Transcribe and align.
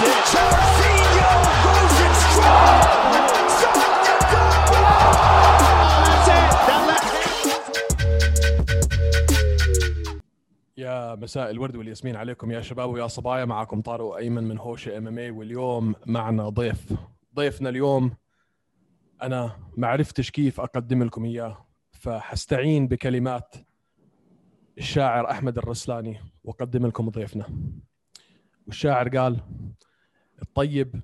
يا 0.00 0.06
مساء 11.14 11.50
الورد 11.50 11.76
والياسمين 11.76 12.16
عليكم 12.16 12.50
يا 12.50 12.60
شباب 12.60 12.90
ويا 12.90 13.06
صبايا. 13.06 13.44
معكم 13.44 13.80
طارق 13.80 14.16
ايمن 14.16 14.44
من 14.44 14.58
هوشه 14.58 14.98
إم 14.98 15.06
إم 15.06 15.18
اي 15.18 15.30
واليوم 15.30 15.94
معنا 16.06 16.48
ضيف. 16.48 16.92
ضيفنا 17.34 17.68
اليوم 17.68 18.12
أنا 19.22 19.56
ما 19.76 19.88
عرفتش 19.88 20.30
كيف 20.30 20.60
أقدم 20.60 21.02
لكم 21.02 21.24
إياه 21.24 21.66
فحستعين 21.90 22.88
بكلمات 22.88 23.54
الشاعر 24.78 25.30
أحمد 25.30 25.58
الرسلاني 25.58 26.20
وأقدم 26.44 26.86
لكم 26.86 27.08
ضيفنا. 27.08 27.44
والشاعر 28.66 29.18
قال 29.18 29.40
الطيب 30.42 31.02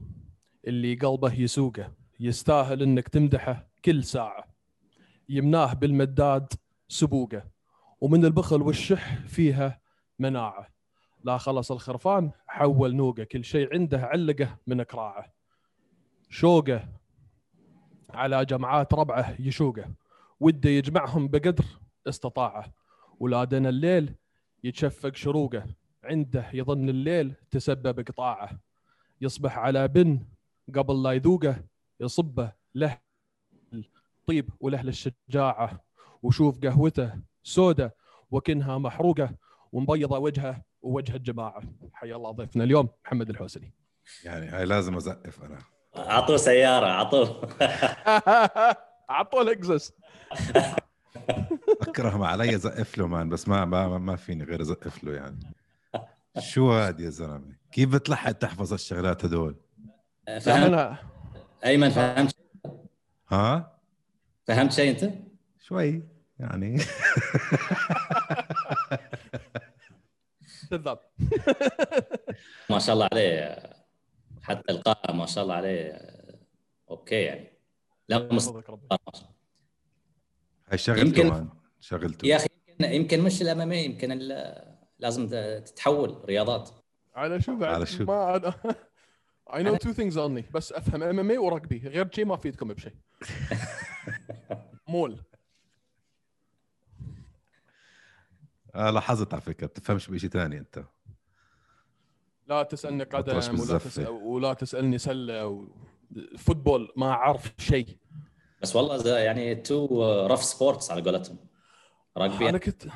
اللي 0.67 0.95
قلبه 0.95 1.35
يسوقه 1.35 1.93
يستاهل 2.21 2.83
إنك 2.83 3.09
تمدحه 3.09 3.69
كل 3.85 4.05
ساعة. 4.05 4.45
يمناه 5.29 5.75
بالمداد 5.75 6.53
سبوقه 6.89 7.45
ومن 8.01 8.25
البخل 8.25 8.63
والشح 8.63 9.27
فيها 9.27 9.81
مناعة. 10.19 10.69
لا 11.25 11.39
خلص 11.39 11.73
الخرفان 11.73 12.31
حول 12.47 12.97
نوقه 12.97 13.25
كل 13.25 13.45
شيء 13.45 13.75
عنده 13.75 14.01
علقه 14.01 14.59
من 14.67 14.83
كراعه 14.83 15.33
شوقه 16.31 16.89
على 18.11 18.45
جمعات 18.45 18.95
ربعه 18.95 19.37
يشوقه 19.41 19.95
وده 20.41 20.71
يجمعهم 20.71 21.29
بقدر 21.29 21.65
استطاعه. 22.09 22.73
ولادنا 23.21 23.69
الليل 23.69 24.15
يتشفق 24.65 25.15
شروقه 25.15 25.67
عنده 26.05 26.51
يظن 26.53 26.89
الليل 26.89 27.35
تسبب 27.51 28.01
قطاعه. 28.01 28.66
يصبح 29.21 29.59
على 29.59 29.89
بن 29.89 30.21
قبل 30.75 31.03
لا 31.03 31.13
يذوقه 31.13 31.65
يصبه 32.01 32.53
له 32.75 32.99
الطيب 34.21 34.51
وله 34.61 34.81
الشجاعة 34.81 35.85
وشوف 36.23 36.59
قهوته 36.59 37.13
سودة 37.43 37.97
وكنها 38.31 38.79
محروقة 38.79 39.31
ومبيضة 39.73 40.19
وجهه 40.19 40.63
ووجه 40.83 41.17
الجماعة. 41.17 41.63
حيا 41.93 42.17
الله 42.17 42.31
ضيفنا 42.31 42.65
اليوم 42.65 42.89
محمد 43.05 43.31
الحوسني. 43.31 43.75
يعني 44.25 44.47
هاي 44.47 44.65
لازم 44.65 44.97
أزقف 44.97 45.45
أنا. 45.45 45.59
اعطوه 45.97 46.37
سيارة 46.37 46.87
اعطوه 46.87 47.49
عطوا 49.09 49.43
الاكزس 49.43 49.93
اكره 51.81 52.17
ما 52.17 52.29
علي 52.29 52.55
أزقف 52.55 52.99
له 52.99 53.07
مان 53.07 53.29
بس 53.29 53.49
ما 53.49 53.65
ما 53.65 53.99
ما 53.99 54.17
فيني 54.17 54.45
غير 54.45 54.61
أزقف 54.61 55.05
له 55.05 55.13
يعني. 55.13 55.56
شو 56.39 56.73
هاد 56.73 57.01
يا 57.01 57.11
زلمة؟ 57.11 57.57
كيف 57.73 57.89
بتلحق 57.89 58.33
تحفظ 58.33 58.73
الشغلات 58.73 59.25
هدول؟ 59.25 59.57
فهمت. 60.27 60.49
أنا 60.49 60.99
أيمن 61.65 61.91
فهمت. 61.91 62.37
ها؟ 63.29 63.79
فهمت 64.47 64.73
شيء 64.73 64.91
أنت؟ 64.91 65.13
شوي 65.61 66.03
يعني. 66.39 66.79
كذاب 70.71 70.99
ما 72.71 72.79
شاء 72.79 72.95
الله 72.95 73.09
عليه. 73.13 73.59
حتى 74.43 74.73
القاء 74.73 75.13
ما 75.13 75.27
شاء 75.27 75.45
الله 75.45 75.55
عليه. 75.55 75.99
أوكي 76.91 77.15
يعني. 77.15 77.53
لا. 78.09 78.29
هاي 80.71 80.79
شغلته 80.79 81.21
يمكن- 81.21 81.49
شغلته 81.81 82.27
يا 82.27 82.37
أخي 82.37 82.47
يمكن 82.69 82.85
يمكن 82.95 83.21
مش 83.21 83.43
الامامي 83.43 83.77
يمكن 83.77 84.13
ال- 84.13 84.66
لازم 84.99 85.29
تتحول 85.61 86.23
رياضات. 86.25 86.71
على 87.15 87.41
شو 87.41 87.57
بعد؟ 87.57 87.75
على 87.75 87.87
شو؟ 87.87 88.05
ما 88.05 88.37
أنا 88.37 88.55
I 89.51 89.63
know 89.63 89.77
two 89.79 89.95
things 89.95 90.15
only 90.17 90.53
بس 90.53 90.73
أفهم 90.73 91.03
ام 91.03 91.19
ام 91.19 91.31
اي 91.31 91.39
ورقبي 91.39 91.79
غير 91.89 92.09
شيء 92.13 92.25
ما 92.25 92.35
أفيدكم 92.35 92.69
بشيء 92.69 92.95
مول. 94.89 95.23
آه 98.75 98.91
لاحظت 98.91 99.33
على 99.35 99.43
فكرة 99.43 99.67
بتفهمش 99.67 100.11
بشيء 100.11 100.31
ثاني 100.31 100.59
أنت. 100.59 100.85
لا 102.47 102.63
تسألني 102.63 103.05
قدم 103.05 103.33
ولا. 103.61 103.79
تسأل 103.79 104.09
ولا 104.09 104.53
تسألني 104.53 104.99
سلة 104.99 105.47
و... 105.47 105.65
football 106.39 106.93
ما 106.97 107.07
أعرف 107.11 107.53
شيء 107.59 107.99
بس 108.63 108.77
والله 108.77 109.19
يعني 109.19 109.55
two 109.55 110.27
rough 110.27 110.43
sports 110.45 110.91
على 110.91 111.03
قولتهم. 111.03 111.37
rugby 112.17 112.49
أنا 112.49 112.59
كنت 112.59 112.87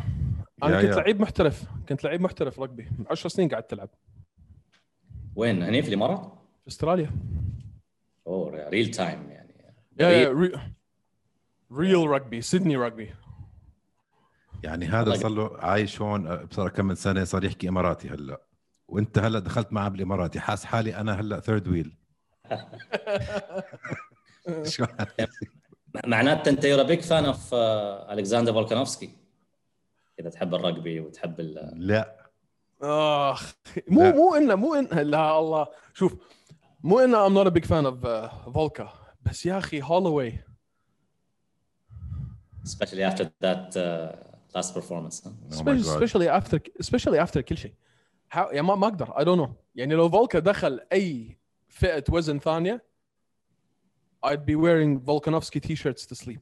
أنا 0.62 0.82
كنت. 0.82 0.96
لعيب 0.96 1.20
محترف. 1.20 1.64
كنت 1.88 2.04
لعيب 2.04 2.20
محترف 2.20 2.60
rugby 2.60 2.84
10 3.10 3.28
سنين 3.28 3.48
قعدت 3.48 3.70
تلعب. 3.70 3.88
وين؟ 5.36 5.62
هني 5.62 5.82
في 5.82 5.88
الإمارات؟ 5.88 6.32
في 6.62 6.68
أستراليا. 6.68 7.10
أوه 8.26 8.68
real 8.68 8.90
time 8.90 9.30
يعني. 9.30 9.74
يا 10.00 10.28
real 11.72 12.20
rugby 12.20 12.38
سيدني 12.38 12.90
rugby 12.90 13.14
يعني 14.64 14.86
هذا 14.86 15.14
صار 15.14 15.30
له 15.30 15.56
عايش 15.58 16.00
هون 16.00 16.26
آه، 16.26 16.48
صار 16.50 16.68
كم 16.68 16.84
من 16.84 16.94
سنة 16.94 17.24
صار 17.24 17.44
يحكي 17.44 17.68
إماراتي 17.68 18.08
هلأ. 18.08 18.40
وأنت 18.88 19.18
هلأ 19.18 19.38
دخلت 19.38 19.72
معه 19.72 19.88
بالإماراتي. 19.88 20.40
حاس 20.40 20.64
حالي 20.64 20.96
أنا 20.96 21.20
هلأ 21.20 21.40
ثيرد 21.40 21.68
ويل 21.68 21.96
شو 24.64 24.84
معناته 26.06 26.48
أنت 26.48 26.64
يور 26.64 26.82
بيج 26.82 27.00
فان 27.00 27.24
اوف 27.24 27.54
الكساندر 27.54 28.52
فولكانوفسكي. 28.52 29.10
إذا 30.20 30.30
تحب 30.30 30.54
الرجبي 30.54 31.00
وتحب 31.00 31.40
ال- 31.40 31.86
لا. 31.86 32.16
آخ 32.82 33.54
مو 33.88 34.02
لا. 34.02 34.12
مو 34.12 34.34
انه 34.34 34.54
مو 34.54 34.74
انه 34.74 35.02
لا 35.02 35.38
الله. 35.38 35.66
شوف 35.94 36.16
مو 36.84 36.98
إنه 37.00 37.26
ام 37.26 37.34
نوت 37.34 37.46
ا 37.46 37.48
بيج 37.48 37.64
فان 37.64 37.86
اوف 37.86 38.06
فولكا. 38.54 38.92
بس 39.22 39.46
يا 39.46 39.58
أخي 39.58 39.82
هولوي. 39.82 40.38
Especially 42.66 43.02
after 43.10 43.24
that 43.44 43.76
uh, 43.76 44.12
last 44.56 44.74
performance 44.74 45.16
huh? 45.24 45.30
Oh 45.52 45.62
my 45.64 45.76
God. 45.76 46.02
especially 46.02 46.28
after 46.28 46.58
especially 46.82 47.18
after 47.26 47.40
كل 47.40 47.56
شيء. 47.58 47.74
How- 48.34 48.52
يعني 48.52 48.62
ما 48.62 48.74
ما 48.74 48.86
أقدر. 48.86 49.06
I 49.06 49.24
don't 49.24 49.40
know. 49.46 49.50
يعني 49.74 49.94
لو 49.94 50.10
فولكا 50.10 50.38
دخل 50.38 50.80
أي 50.92 51.38
فئة 51.68 52.04
وزن 52.10 52.38
ثانية 52.38 52.89
I'd 54.23 54.45
be 54.45 54.55
wearing 54.55 54.99
Volkanovski 54.99 55.59
t-shirts 55.61 56.05
to 56.05 56.15
sleep 56.15 56.41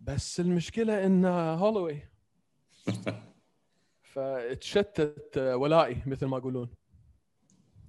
بس 0.00 0.40
المشكله 0.40 1.06
ان 1.06 1.24
هولوي 1.24 1.98
فتشتت 4.02 5.38
ولائي 5.38 6.02
مثل 6.06 6.26
ما 6.26 6.36
يقولون 6.38 6.68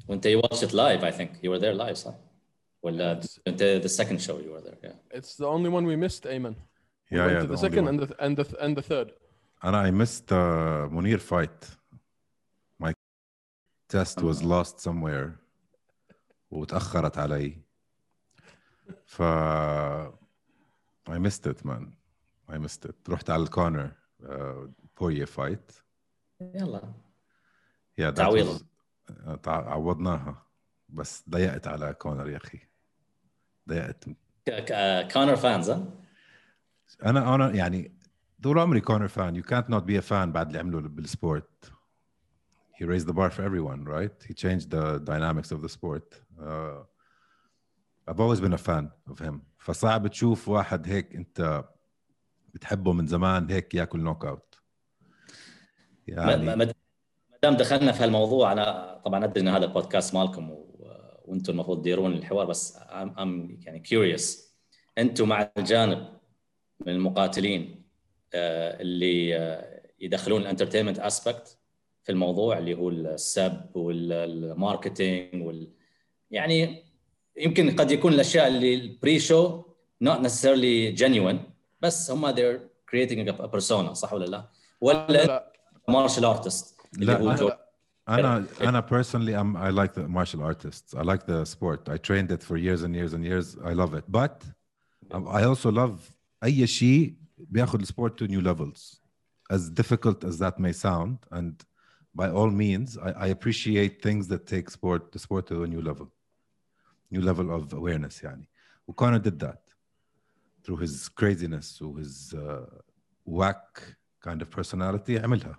وانت 0.08 0.28
you 0.28 0.42
watched 0.42 0.64
it 0.64 0.72
live 0.74 1.04
I 1.04 1.12
think 1.12 1.30
you 1.44 1.50
were 1.50 1.60
there 1.60 1.74
live 1.88 1.94
صح؟ 1.94 2.14
ولا 2.84 3.22
Yes. 3.22 3.40
انت 3.48 3.60
the 3.84 3.90
second 3.90 4.20
show 4.22 4.38
you 4.40 4.52
were 4.52 4.62
there 4.62 4.78
yeah. 4.84 5.18
It's 5.18 5.36
the 5.36 5.46
only 5.48 5.70
one 5.70 5.86
we 5.86 5.96
missed 5.96 6.24
Ayman 6.26 6.56
we 7.12 7.18
Yeah, 7.18 7.26
went 7.26 7.34
yeah, 7.36 7.42
to 7.42 7.48
the, 7.48 7.56
the 7.56 7.58
only 7.58 7.70
second 7.70 7.86
one. 7.86 7.90
and 7.94 8.00
the, 8.02 8.24
and 8.26 8.38
the 8.38 8.64
and 8.64 8.78
the 8.78 8.82
third 8.82 9.12
انا 9.64 9.84
I 9.88 9.92
missed 9.92 10.32
uh, 10.32 10.94
منير 10.94 11.18
fight 11.20 11.66
my 12.84 12.94
test 13.90 14.18
was 14.22 14.44
lost 14.44 14.80
somewhere 14.90 15.30
وتاخرت 16.52 17.18
علي 17.18 17.58
ف 19.07 19.23
I 21.11 21.19
missed 21.19 21.47
it 21.47 21.65
man. 21.65 21.93
I 22.51 22.59
missed 22.59 22.85
it. 22.89 22.95
رحت 23.09 23.31
على 23.31 23.43
الكورنر 23.43 23.93
بويه 25.01 25.25
فايت 25.25 25.73
يلا. 26.41 26.93
Yeah, 28.01 28.11
that 28.11 28.15
تعويضة. 28.17 28.59
was- 28.59 28.63
uh, 29.11 29.37
تع- 29.43 29.71
عوضناها. 29.71 30.43
بس 30.89 31.25
ضيقت 31.31 31.67
على 31.69 31.95
كونر 31.95 32.29
يا 32.29 32.37
أخي. 32.37 32.61
ضيقت 33.69 34.05
كونر 35.13 35.37
fans؟ 35.37 35.71
أنا 37.05 37.35
أنا 37.35 37.51
يعني 37.55 37.99
طول 38.43 38.59
عمري 38.59 38.81
كونر 38.81 39.09
فان 39.09 39.37
يو 39.37 39.43
كانت 39.43 39.71
نوت 39.71 39.83
بي 39.83 39.99
ا 39.99 40.01
فان 40.01 40.33
بعد 40.33 40.47
اللي 40.47 40.59
عمله 40.59 40.81
بال 40.81 41.07
sport 41.07 41.73
he 42.81 42.85
raised 42.85 43.07
the 43.07 43.13
bar 43.13 43.31
for 43.31 43.43
everyone 43.43 43.85
right? 43.85 44.29
He 44.29 44.35
changed 44.35 44.71
the 44.71 44.99
dynamics 45.05 45.51
of 45.53 45.61
the 45.63 45.69
sport. 45.69 46.15
uh, 46.39 46.85
I've 48.09 48.21
always 48.21 48.41
been 48.41 48.55
a 48.55 48.59
fan 48.59 48.91
of 49.11 49.19
him. 49.19 49.43
فصعب 49.59 50.07
تشوف 50.07 50.49
واحد 50.49 50.89
هيك 50.89 51.15
انت 51.15 51.65
بتحبه 52.55 52.93
من 52.93 53.07
زمان 53.07 53.51
هيك 53.51 53.75
ياكل 53.75 54.01
knock 54.01 54.25
out 54.25 54.55
يعني 56.07 56.57
ما 56.57 56.73
دام 57.43 57.57
دخلنا 57.57 57.93
في 57.93 58.05
هالموضوع 58.05 58.53
أنا 58.53 59.01
طبعا 59.05 59.25
أدري 59.25 59.41
ان 59.41 59.49
هذا 59.49 59.67
بودكاست 59.67 60.15
مالكم 60.15 60.51
و... 60.51 60.69
وأنتم 61.25 61.53
المفروض 61.53 61.81
تديرون 61.81 62.13
الحوار 62.13 62.47
بس 62.47 62.79
I'm, 62.79 63.19
I'm 63.19 63.67
يعني 63.67 63.81
curious 63.81 64.55
أنتم 64.99 65.29
مع 65.29 65.51
الجانب 65.59 66.09
من 66.81 66.93
المقاتلين 66.93 67.85
آه، 68.35 68.81
اللي 68.81 69.37
آه، 69.37 69.83
يدخلون 70.01 70.43
ال 70.43 70.47
entertainment 70.47 70.99
aspect 70.99 71.59
في 72.03 72.13
الموضوع 72.13 72.59
اللي 72.59 72.75
هو 72.75 72.89
السب 72.89 73.77
وال 73.77 74.08
marketing 74.08 75.47
وال 75.47 75.73
يعني 76.31 76.88
يمكن 77.39 77.77
قد 77.77 77.91
يكون 77.91 78.13
الاشياء 78.13 78.49
اللي 78.49 78.75
ال 78.75 79.19
pre-show 79.19 79.63
not 80.05 80.19
necessarily 80.19 80.97
genuine 80.99 81.37
بس 81.81 82.11
هم 82.11 82.35
they're 82.35 82.59
creating 82.91 83.29
a 83.29 83.47
persona 83.49 83.93
صح 83.93 84.13
ولا 84.13 84.25
لا؟ 84.25 84.31
لا 84.31 84.49
ولا 84.81 85.13
لا 85.27 85.53
مارشال 85.89 86.25
ارتست 86.25 86.77
اللي 86.95 87.07
لا، 87.07 87.21
هو 87.21 87.29
أنا 87.31 87.37
جو- 87.37 87.49
لا 87.49 87.69
Anna, 88.11 88.63
Anna 88.69 88.81
personally, 88.83 89.35
I'm, 89.41 89.55
I 89.55 89.69
like 89.81 89.93
the 89.93 90.09
martial 90.09 90.43
artists. 90.43 90.95
I 90.95 91.03
like 91.13 91.23
the 91.33 91.45
sport. 91.55 91.81
I 91.95 91.99
trained 92.09 92.31
it 92.37 92.43
for 92.49 92.57
years 92.57 92.81
and 92.87 92.93
years 93.01 93.13
and 93.17 93.23
years. 93.31 93.47
I 93.71 93.75
love 93.83 93.93
it. 94.01 94.05
But 94.21 94.37
um, 95.15 95.29
I 95.29 95.43
also 95.45 95.71
love 95.71 96.11
أي 96.45 96.67
شيء 96.67 97.15
بياخذ 97.39 97.81
السبورت 97.81 98.19
to 98.25 98.27
new 98.29 98.41
levels. 98.41 99.01
As 99.51 99.69
difficult 99.69 100.25
as 100.25 100.39
that 100.39 100.59
may 100.59 100.73
sound, 100.73 101.19
and 101.33 101.55
by 102.15 102.29
all 102.31 102.51
means, 102.51 102.97
I, 102.97 103.11
I 103.11 103.27
appreciate 103.37 103.93
things 104.03 104.27
that 104.33 104.43
take 104.47 104.67
sport 104.71 105.13
the 105.13 105.19
sport 105.27 105.47
to 105.51 105.63
a 105.65 105.67
new 105.75 105.83
level, 105.91 106.07
new 107.11 107.21
level 107.21 107.51
of 107.51 107.73
awareness. 107.73 108.23
يعني. 108.23 108.49
وكونر 108.89 109.23
did 109.23 109.39
that 109.39 109.61
through 110.63 110.77
his 110.77 111.09
craziness, 111.09 111.79
through 111.79 111.97
his 111.97 112.35
uh, 112.35 112.67
whack 113.25 113.97
kind 114.21 114.43
of 114.43 114.51
personality. 114.51 115.19
عملها. 115.19 115.59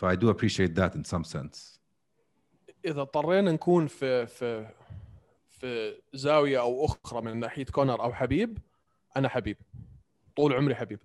So 0.00 0.06
I 0.06 0.16
do 0.16 0.28
appreciate 0.28 0.74
that 0.74 0.94
in 0.94 1.04
some 1.04 1.24
sense. 1.24 1.80
إذا 2.84 3.00
اضطرينا 3.00 3.52
نكون 3.52 3.86
في 3.86 4.26
في 4.26 4.70
في 5.50 5.94
زاوية 6.14 6.60
أو 6.60 6.84
أخرى 6.84 7.20
من 7.22 7.40
ناحية 7.40 7.64
كونر 7.64 8.02
أو 8.02 8.12
حبيب 8.12 8.58
أنا 9.16 9.28
حبيب 9.28 9.56
طول 10.36 10.52
عمري 10.52 10.74
حبيب 10.74 10.98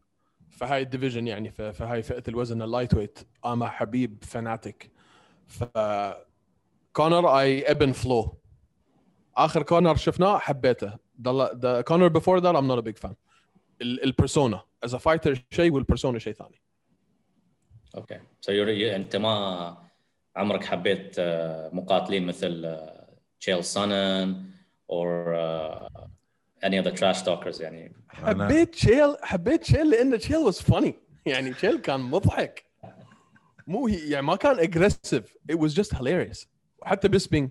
فهاي 0.50 0.81
ال 0.81 0.87
division 0.87 1.28
يعني 1.28 1.51
في 1.51 1.74
في 1.74 1.84
هاي 1.84 2.04
فئة 2.04 2.24
الوزن 2.28 2.62
ال 2.62 2.94
lightweight 2.94 3.19
أما 3.46 3.69
حبيب 3.69 4.24
fanatic 4.24 4.92
ف 5.48 5.63
كونر 6.94 7.40
even 7.40 7.92
فلو 7.92 8.38
آخر 9.45 9.63
كونر 9.63 9.95
شفناه 9.95 10.38
حبيته. 10.38 10.94
the 11.56 11.81
كونر 11.81 12.07
before 12.07 12.40
that 12.40 12.56
I'm 12.56 12.68
not 12.68 12.78
a 12.78 12.81
big 12.81 12.98
fan 12.98 13.16
ال 13.81 13.92
persona 13.92 14.63
as 14.84 14.96
a 14.96 14.98
fighter 14.98 15.46
شيء 15.51 15.74
وال 15.74 15.84
persona 15.84 16.19
شيء 16.19 16.33
ثاني. 16.33 16.62
okay 17.96 18.19
so 18.42 18.51
أنت 18.51 19.15
ما 19.15 19.77
عمرك 20.36 20.65
حبيت 20.65 21.15
آه، 21.19 21.69
مقاتلين 21.74 22.25
مثل 22.25 22.80
تشيل 23.39 23.63
سانن 23.63 24.45
or 24.90 25.36
any 26.63 26.80
other 26.80 26.92
trash 26.92 27.24
talkers 27.24 27.62
يعني؟ 27.62 27.95
حبيت 28.09 28.74
تشيل 28.74 29.15
حبيت 29.21 29.62
تشيل 29.62 29.89
لأن 29.89 30.19
تشيل 30.19 30.38
was 30.38 30.62
funny 30.62 30.96
يعني 31.25 31.53
تشيل 31.53 31.77
كان 31.77 32.00
مضحك. 32.00 32.65
مو 33.68 33.88
هي 33.88 34.09
يعني 34.09 34.25
ما 34.25 34.36
كان 34.36 34.59
اجريسيف 34.59 35.33
it 35.51 35.56
was 35.56 35.71
just 35.74 35.97
hilarious. 35.97 36.47
وحتى 36.80 37.07
بيسبينج 37.07 37.50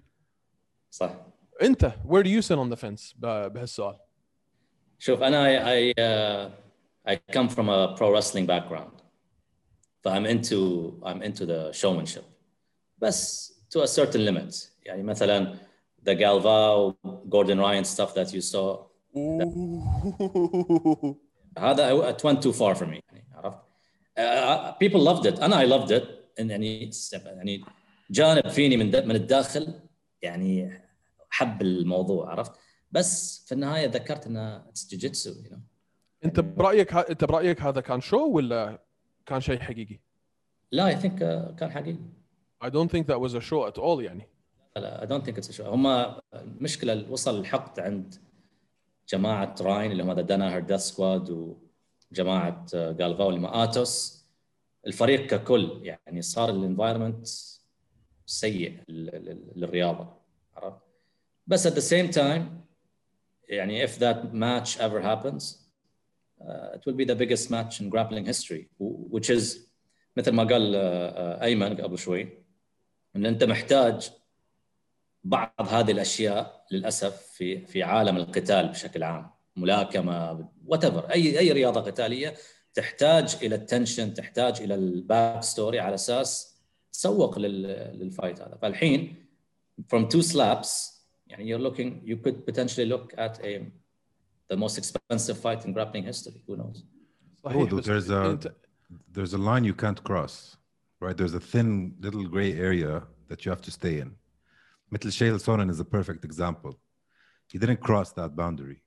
صح. 0.90 1.27
انت 1.61 1.93
where 2.07 2.23
do 2.23 2.29
you 2.29 2.41
sit 2.41 2.57
on 2.57 2.69
the 2.75 2.79
fence 2.79 3.13
ب- 3.15 3.53
بهالسؤال 3.53 3.95
شوف 4.99 5.21
انا 5.23 5.43
I 5.45 5.91
I, 5.91 5.93
uh, 5.93 6.51
I 7.13 7.15
come 7.35 7.49
from 7.49 7.67
a 7.69 7.95
pro 7.97 8.09
wrestling 8.15 8.45
background 8.47 8.93
so 10.05 10.09
I'm 10.09 10.25
into 10.25 10.59
I'm 11.03 11.21
into 11.21 11.45
the 11.45 11.71
showmanship 11.81 12.23
بس 12.97 13.49
to 13.75 13.79
a 13.83 13.87
certain 13.87 14.25
limit 14.25 14.55
يعني 14.85 15.03
مثلا 15.03 15.55
the 16.09 16.15
Galvao 16.15 16.95
Gordon 17.29 17.59
Ryan 17.59 17.83
stuff 17.83 18.13
that 18.13 18.33
you 18.33 18.41
saw 18.41 18.77
هذا 21.57 22.11
it 22.11 22.23
went 22.23 22.41
too 22.41 22.53
far 22.53 22.75
for 22.75 22.85
me 22.85 22.99
يعني 23.11 23.27
عرفت 23.33 23.59
uh, 24.19 24.73
people 24.83 25.01
loved 25.01 25.25
it 25.25 25.41
انا 25.43 25.65
I 25.65 25.69
loved 25.69 25.91
it 25.91 26.03
إن 26.39 26.49
يعني 26.49 26.89
يعني 27.25 27.63
جانب 28.09 28.47
فيني 28.47 28.77
من 28.77 28.91
د- 28.91 29.05
من 29.05 29.15
الداخل 29.15 29.79
يعني 30.21 30.81
حب 31.38 31.62
الموضوع 31.62 32.30
عرفت؟ 32.30 32.52
بس 32.92 33.44
في 33.46 33.52
النهاية 33.52 33.86
ذكرت 33.86 34.26
إنه 34.26 34.64
جوجيتسو 34.90 35.30
you 35.34 35.48
know. 35.52 35.58
أنت 36.24 36.40
برأيك 36.40 36.94
ه... 36.94 36.98
أنت 37.00 37.24
برأيك 37.24 37.62
هذا 37.62 37.80
كان 37.80 38.00
شو 38.00 38.26
ولا 38.30 38.82
كان 39.26 39.40
شيء 39.40 39.60
حقيقي؟ 39.60 39.98
لا 40.72 40.90
I 40.90 41.02
think 41.02 41.12
uh, 41.20 41.54
كان 41.58 41.70
حقيقي. 41.70 41.98
I 42.64 42.68
don't 42.68 42.90
think 42.90 43.06
that 43.06 43.20
was 43.20 43.34
a 43.34 43.40
show 43.40 43.68
at 43.72 43.78
all 43.78 44.00
يعني. 44.00 44.28
لا 44.76 45.04
I 45.06 45.08
don't 45.08 45.24
think 45.26 45.36
it's 45.38 45.48
a 45.50 45.52
show. 45.58 45.60
هم 45.66 45.86
المشكلة 46.34 47.10
وصل 47.10 47.40
الحقد 47.40 47.80
عند 47.80 48.14
جماعة 49.08 49.54
راين 49.60 49.92
اللي 49.92 50.02
هم 50.02 50.12
the 50.12 50.20
داناهر 50.22 50.60
Death 50.60 50.80
Squad 50.80 51.56
وجماعة 52.12 52.66
جالفاو 52.74 53.28
اللي 53.28 53.40
هم 53.40 53.46
Atos 53.46 54.24
الفريق 54.86 55.26
ككل 55.26 55.80
يعني 55.82 56.22
صار 56.22 56.50
ال 56.50 56.56
environment 56.56 57.26
سيء 58.26 58.78
لل- 58.88 59.06
لل- 59.24 59.52
للرياضة 59.56 60.08
عرفت؟ 60.56 60.78
بس 61.48 61.68
at 61.68 61.70
the 61.70 61.82
same 61.82 62.12
time 62.14 62.42
يعني 63.48 63.86
if 63.86 63.90
that 63.90 64.32
match 64.32 64.78
ever 64.78 65.00
happens 65.02 65.44
uh, 66.40 66.76
it 66.76 66.80
will 66.86 66.96
be 66.96 67.04
the 67.04 67.14
biggest 67.16 67.50
match 67.50 67.80
in 67.80 67.88
grappling 67.90 68.24
history 68.26 68.68
which 69.10 69.30
is 69.30 69.56
مثل 70.16 70.32
ما 70.32 70.44
قال 70.44 70.72
uh, 70.72 71.38
uh, 71.38 71.42
أيمن 71.42 71.76
قبل 71.80 71.98
شوي 71.98 72.28
إن 73.16 73.26
أنت 73.26 73.44
محتاج 73.44 74.10
بعض 75.24 75.52
هذه 75.68 75.90
الأشياء 75.90 76.64
للأسف 76.72 77.16
في 77.22 77.66
في 77.66 77.82
عالم 77.82 78.16
القتال 78.16 78.68
بشكل 78.68 79.02
عام 79.02 79.30
ملاكمة 79.56 80.48
أو 80.66 80.84
أي 80.84 81.38
أي 81.38 81.52
رياضة 81.52 81.80
قتالية 81.80 82.34
تحتاج 82.74 83.36
إلى 83.42 83.54
ال 83.54 83.62
tension 83.62 84.14
تحتاج 84.14 84.60
إلى 84.62 84.74
ال 84.74 84.88
back 84.88 85.42
story 85.42 85.80
على 85.80 85.94
أساس 85.94 86.58
تسوق 86.92 87.38
لل- 87.38 87.92
لل 87.98 88.10
fight 88.10 88.40
هذا. 88.40 88.58
فالحين 88.62 89.26
from 89.94 90.02
two 90.08 90.22
slaps 90.22 90.97
يعني 91.27 91.45
you're 91.57 91.61
looking 91.61 92.01
you 92.05 92.15
could 92.27 92.45
potentially 92.45 92.85
look 92.85 93.13
at 93.17 93.39
a 93.45 93.65
the 94.53 94.57
most 94.57 94.77
expensive 94.77 95.37
fight 95.37 95.65
in 95.65 95.73
grappling 95.73 96.03
history 96.03 96.41
who 96.47 96.55
knows 96.57 96.83
صحيح 97.43 97.69
Oh, 97.71 97.75
بس 97.75 97.85
there's 97.85 98.09
a 98.09 98.25
انت 98.25 98.55
there's 99.17 99.33
a 99.33 99.37
line 99.37 99.63
you 99.63 99.73
can't 99.73 100.03
cross, 100.03 100.57
right? 101.01 101.17
There's 101.17 101.33
a 101.33 101.39
thin 101.51 101.95
little 101.99 102.27
gray 102.27 102.51
area 102.53 103.03
that 103.29 103.45
you 103.45 103.51
have 103.51 103.61
to 103.61 103.71
stay 103.71 103.99
in. 103.99 104.11
مثل 104.91 105.11
Chael 105.11 105.39
Sonnen 105.39 105.69
is 105.69 105.79
a 105.79 105.85
perfect 105.85 106.23
example. 106.25 106.73
He 107.51 107.57
didn't 107.59 107.81
cross 107.81 108.11
that 108.13 108.35
boundary. 108.35 108.81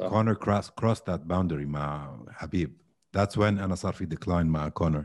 صح. 0.00 0.08
Connor 0.10 0.34
cross, 0.34 0.70
crossed 0.70 1.04
that 1.06 1.26
boundary 1.28 1.66
مع 1.66 2.18
حبيب. 2.30 2.76
That's 3.12 3.36
when 3.36 3.58
أنا 3.58 3.74
صار 3.74 3.92
في 3.92 4.06
decline 4.06 4.46
مع 4.46 4.70
Connor. 4.70 5.04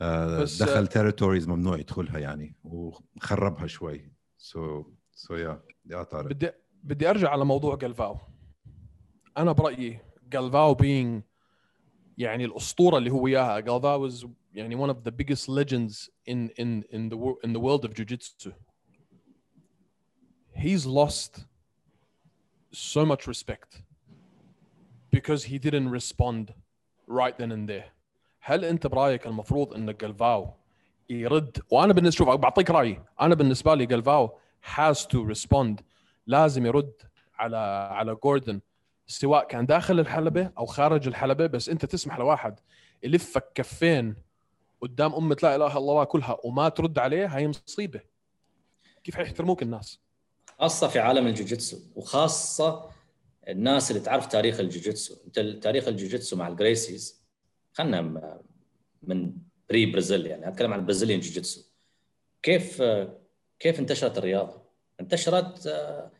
Uh, 0.00 0.04
بس- 0.42 0.62
دخل 0.62 0.86
territories 0.88 1.48
ممنوع 1.48 1.78
يدخلها 1.78 2.18
يعني 2.18 2.56
وخربها 2.64 3.66
شوي. 3.66 4.10
So 4.38 4.84
so 5.21 5.35
yeah. 5.35 5.57
يا 5.85 6.03
طارق. 6.03 6.27
بدي 6.27 6.51
بدي 6.83 7.09
أرجع 7.09 7.29
على 7.29 7.45
موضوع 7.45 7.75
جالفاو. 7.75 8.17
أنا 9.37 9.51
برأيي 9.51 9.99
جالفاو 10.29 10.75
being 10.75 11.21
يعني 12.17 12.45
الأسطورة 12.45 12.97
اللي 12.97 13.11
هو 13.11 13.27
إياها. 13.27 13.59
جالفاو 13.59 14.09
is 14.09 14.27
يعني 14.53 14.87
one 14.87 14.89
of 14.89 14.97
the 15.03 15.11
biggest 15.11 15.47
legends 15.49 16.09
in 16.27 16.49
in 16.57 16.83
in 16.91 17.09
the 17.09 17.35
in 17.43 17.53
the 17.53 17.59
world 17.59 17.85
of 17.85 17.93
jiu-jitsu. 17.93 18.51
He's 20.53 20.85
lost 20.85 21.45
so 22.73 23.05
much 23.05 23.27
respect 23.27 23.83
because 25.11 25.43
he 25.43 25.57
didn't 25.59 25.89
respond 25.89 26.53
right 27.07 27.37
then 27.37 27.51
and 27.51 27.69
there. 27.69 27.91
هل 28.39 28.65
أنت 28.65 28.87
برأيك 28.87 29.27
المفروض 29.27 29.73
إن 29.73 29.97
جالفاو 29.97 30.53
يرد؟ 31.09 31.61
وأنا 31.69 31.93
بالنسبة 31.93 32.17
شوف 32.17 32.29
بعطيك 32.29 32.71
رأيي. 32.71 33.03
أنا 33.21 33.35
بالنسبة 33.35 33.75
لي 33.75 33.85
جالفاو 33.85 34.40
has 34.63 34.97
to 35.05 35.33
respond. 35.33 35.83
لازم 36.27 36.65
يرد 36.65 36.93
على 37.35 37.57
على 37.91 38.15
جوردن 38.15 38.61
سواء 39.07 39.47
كان 39.47 39.65
داخل 39.65 39.99
الحلبة 39.99 40.51
أو 40.57 40.65
خارج 40.65 41.07
الحلبة 41.07 41.47
بس 41.47 41.69
أنت 41.69 41.85
تسمح 41.85 42.19
لواحد 42.19 42.59
يلفك 43.03 43.51
كفين 43.55 44.15
قدام 44.81 45.15
أمة 45.15 45.37
لا 45.43 45.55
إله 45.55 45.67
إلا 45.67 45.77
الله 45.77 46.03
كلها 46.03 46.37
وما 46.43 46.69
ترد 46.69 46.99
عليه 46.99 47.25
هاي 47.35 47.47
مصيبة. 47.47 48.01
كيف 49.03 49.15
حيحترموك 49.15 49.61
الناس؟ 49.61 49.99
خاصة 50.59 50.87
في 50.87 50.99
عالم 50.99 51.27
الجوجيتسو 51.27 51.79
وخاصة 51.95 52.89
الناس 53.47 53.91
اللي 53.91 54.01
تعرف 54.01 54.25
تاريخ 54.25 54.59
الجوجيتسو. 54.59 55.15
أنت 55.27 55.39
تاريخ 55.39 55.87
الجوجيتسو 55.87 56.35
مع 56.35 56.47
الجريسيز 56.47 57.21
خلنا 57.73 58.01
من 59.03 59.33
بري 59.69 59.85
برازيل 59.85 60.25
يعني 60.25 60.47
أتكلم 60.47 60.73
عن 60.73 60.79
البرازيليان 60.79 61.19
جوجيتسو 61.19 61.61
كيف 62.43 62.81
كيف 63.61 63.79
انتشرت 63.79 64.17
الرياضة؟ 64.17 64.61
انتشرت 64.99 65.67
آه، 65.67 66.11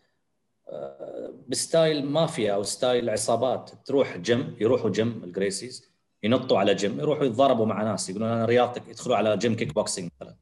آه، 0.70 1.34
ب 1.48 1.57
style 1.57 2.06
مافيا 2.06 2.54
أو 2.54 2.64
ستايل 2.64 3.10
عصابات. 3.10 3.72
تروح 3.86 4.18
جيم 4.18 4.56
يروحوا 4.60 4.90
جيم 4.90 5.24
الجريسيز 5.24 5.92
ينطوا 6.24 6.58
على 6.60 6.76
جيم 6.76 7.00
يروحوا 7.00 7.26
يتضاربوا 7.26 7.66
مع 7.66 7.84
ناس 7.84 8.10
يقولون 8.10 8.30
أنا 8.30 8.46
رياضتك 8.46 8.88
يدخلوا 8.88 9.16
على 9.16 9.38
gym 9.38 9.56
kickboxing 9.56 10.10
مثلا 10.22 10.36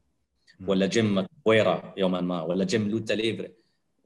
ولا 0.66 0.86
gym 0.86 1.26
capoeira 1.44 1.94
يوما 1.96 2.20
ما 2.20 2.42
ولا 2.42 2.64
gym 2.64 2.88
luta 2.88 3.12
livre 3.12 3.52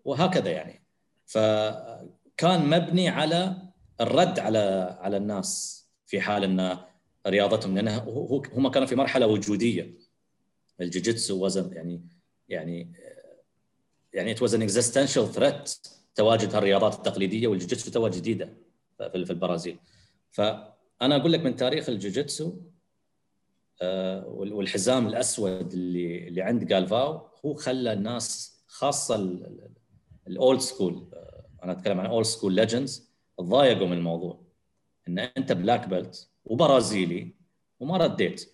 وهكذا 0.05 0.51
يعني. 0.51 0.83
فكان 1.27 2.71
مبني 2.71 3.09
على 3.09 3.57
الرد 4.01 4.39
على 4.39 4.97
على 5.01 5.17
الناس 5.17 5.85
في 6.07 6.21
حال 6.21 6.45
أن 6.45 6.79
رياضتهم 7.27 7.75
لانها 7.75 7.99
هو- 7.99 8.43
هم 8.55 8.69
كانوا 8.69 8.89
في 8.89 8.95
مرحلة 8.97 9.27
وجودية. 9.27 9.91
الجوجيتسو 10.81 11.45
was 11.45 11.73
يعني 11.73 12.01
يعني 12.49 12.93
يعني 14.13 14.37
it 14.37 14.39
was 14.39 14.51
an 14.51 14.63
existential 14.63 15.37
threat 15.39 15.89
تواجد 16.15 16.55
هالرياضات 16.55 16.95
التقليدية 16.95 17.49
والجوجيتسو 17.49 17.91
توها 17.91 18.09
جديدة 18.09 18.55
في 18.99 19.15
البرازيل. 19.15 19.79
فأنا 20.31 21.17
أقول 21.17 21.33
لك 21.33 21.41
من 21.41 21.57
تاريخ 21.57 21.89
الجوجيتسو 21.89 22.57
آه، 23.83 24.27
والحزام 24.27 25.07
الأسود 25.07 25.73
اللي 25.73 26.29
اللي 26.29 26.43
عند 26.43 26.65
جالفاو 26.65 27.29
هو 27.45 27.55
خلى 27.55 27.93
الناس 27.93 28.55
خاصة 28.67 29.39
ال 30.27 30.35
old 30.35 30.61
school 30.61 31.09
أنا 31.65 31.73
أتكلم 31.73 32.01
عن 32.01 32.07
old 32.07 32.27
school 32.27 32.55
legends 32.55 33.11
تضايقوا 33.39 33.87
من 33.87 33.97
الموضوع. 33.97 34.45
إن 35.09 35.19
أنت 35.19 35.53
black 35.53 35.89
belt 35.89 36.29
وبرازيلي 36.45 37.35
وما 37.81 37.97
رديت. 37.97 38.54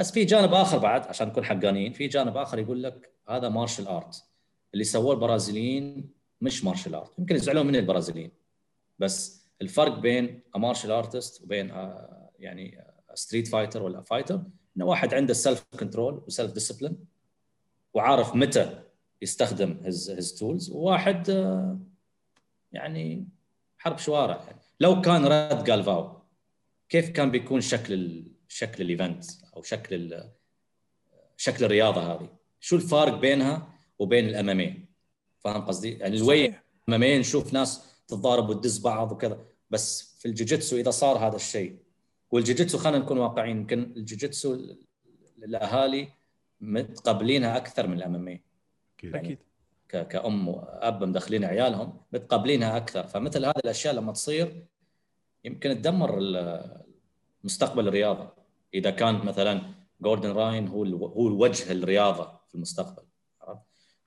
بس 0.00 0.12
في 0.12 0.24
جانب 0.24 0.54
آخر 0.54 0.78
بعد 0.78 1.06
عشان 1.06 1.28
نكون 1.28 1.44
حقانيين 1.44 1.92
في 1.92 2.06
جانب 2.06 2.36
آخر 2.36 2.58
يقول 2.58 2.82
لك 2.82 3.12
هذا 3.28 3.48
martial 3.48 3.88
art 3.88 4.24
اللي 4.74 4.84
سووه 4.84 5.14
البرازيليين 5.14 6.10
مش 6.40 6.64
martial 6.64 6.94
art 6.94 7.18
يمكن 7.18 7.34
يزعلون 7.34 7.66
من 7.66 7.76
البرازيليين. 7.76 8.30
بس 8.98 9.46
الفرق 9.62 9.98
بين 9.98 10.40
martial 10.56 10.90
artist 10.90 11.42
وبين 11.42 11.68
يعني 12.38 12.84
street 13.14 13.48
fighter 13.48 13.82
ولا 13.82 14.02
fighter 14.02 14.42
إنه 14.76 14.84
واحد 14.84 15.14
عنده 15.14 15.34
self 15.34 15.64
control 15.80 16.22
و 16.26 16.31
self 16.31 16.52
discipline 16.52 16.96
وعارف 17.94 18.36
متى 18.36 18.82
يستخدم 19.22 19.80
his 19.84 20.10
his 20.10 20.34
tools 20.34 20.70
وواحد 20.70 21.30
آه، 21.30 21.78
يعني 22.72 23.28
حرب 23.78 23.98
شوارع. 23.98 24.44
يعني 24.46 24.60
لو 24.80 25.00
كان 25.00 25.24
رد 25.26 25.64
جالفاو 25.64 26.20
كيف 26.88 27.10
كان 27.10 27.30
بيكون 27.30 27.60
شكل 27.60 28.24
شكل 28.48 28.82
ال 28.82 28.89
event 28.89 29.24
أو 29.60 29.64
شكل 29.64 30.24
شكل 31.36 31.64
الرياضة 31.64 32.12
هذه. 32.12 32.28
شو 32.60 32.76
الفارق 32.76 33.14
بينها 33.14 33.72
وبين 33.98 34.28
ال 34.28 34.43
MMA 34.43 34.88
فاهم 35.38 35.60
قصدي؟ 35.60 35.92
يعني 35.92 36.16
الوي 36.16 36.54
MMA 36.88 37.20
نشوف 37.20 37.52
ناس 37.52 37.84
تتضارب 38.08 38.48
وتدز 38.48 38.78
بعض 38.78 39.12
وكذا 39.12 39.44
بس 39.70 40.16
في 40.18 40.28
الجوجيتسو 40.28 40.76
إذا 40.76 40.90
صار 40.90 41.18
هذا 41.18 41.36
الشيء 41.36 41.78
والجوجيتسو 42.30 42.78
خلينا 42.78 42.98
نكون 42.98 43.18
واقعيين 43.18 43.56
يمكن 43.56 43.92
الجوجيتسو 43.96 44.58
الاهالي 45.38 46.08
متقبلينها 46.60 47.56
أكثر 47.56 47.86
من 47.86 47.96
ال 47.96 48.07
MMA 48.07 48.40
أكيد. 48.98 49.14
يعني 49.14 49.38
كأم 49.88 50.48
وأب 50.48 51.04
مدخلين 51.04 51.44
عيالهم 51.44 52.00
متقبلينها 52.12 52.76
أكثر. 52.76 53.06
فمثل 53.06 53.44
هذه 53.44 53.60
الأشياء 53.64 53.94
لما 53.94 54.12
تصير 54.12 54.66
يمكن 55.44 55.82
تدمر 55.82 56.18
مستقبل 57.44 57.88
الرياضة. 57.88 58.39
إذا 58.74 58.90
كان 58.90 59.14
مثلا 59.14 59.74
جوردن 60.00 60.30
راين 60.30 60.68
هو 60.68 60.84
هو 60.84 61.42
وجه 61.42 61.72
الرياضة 61.72 62.40
في 62.48 62.54
المستقبل 62.54 63.02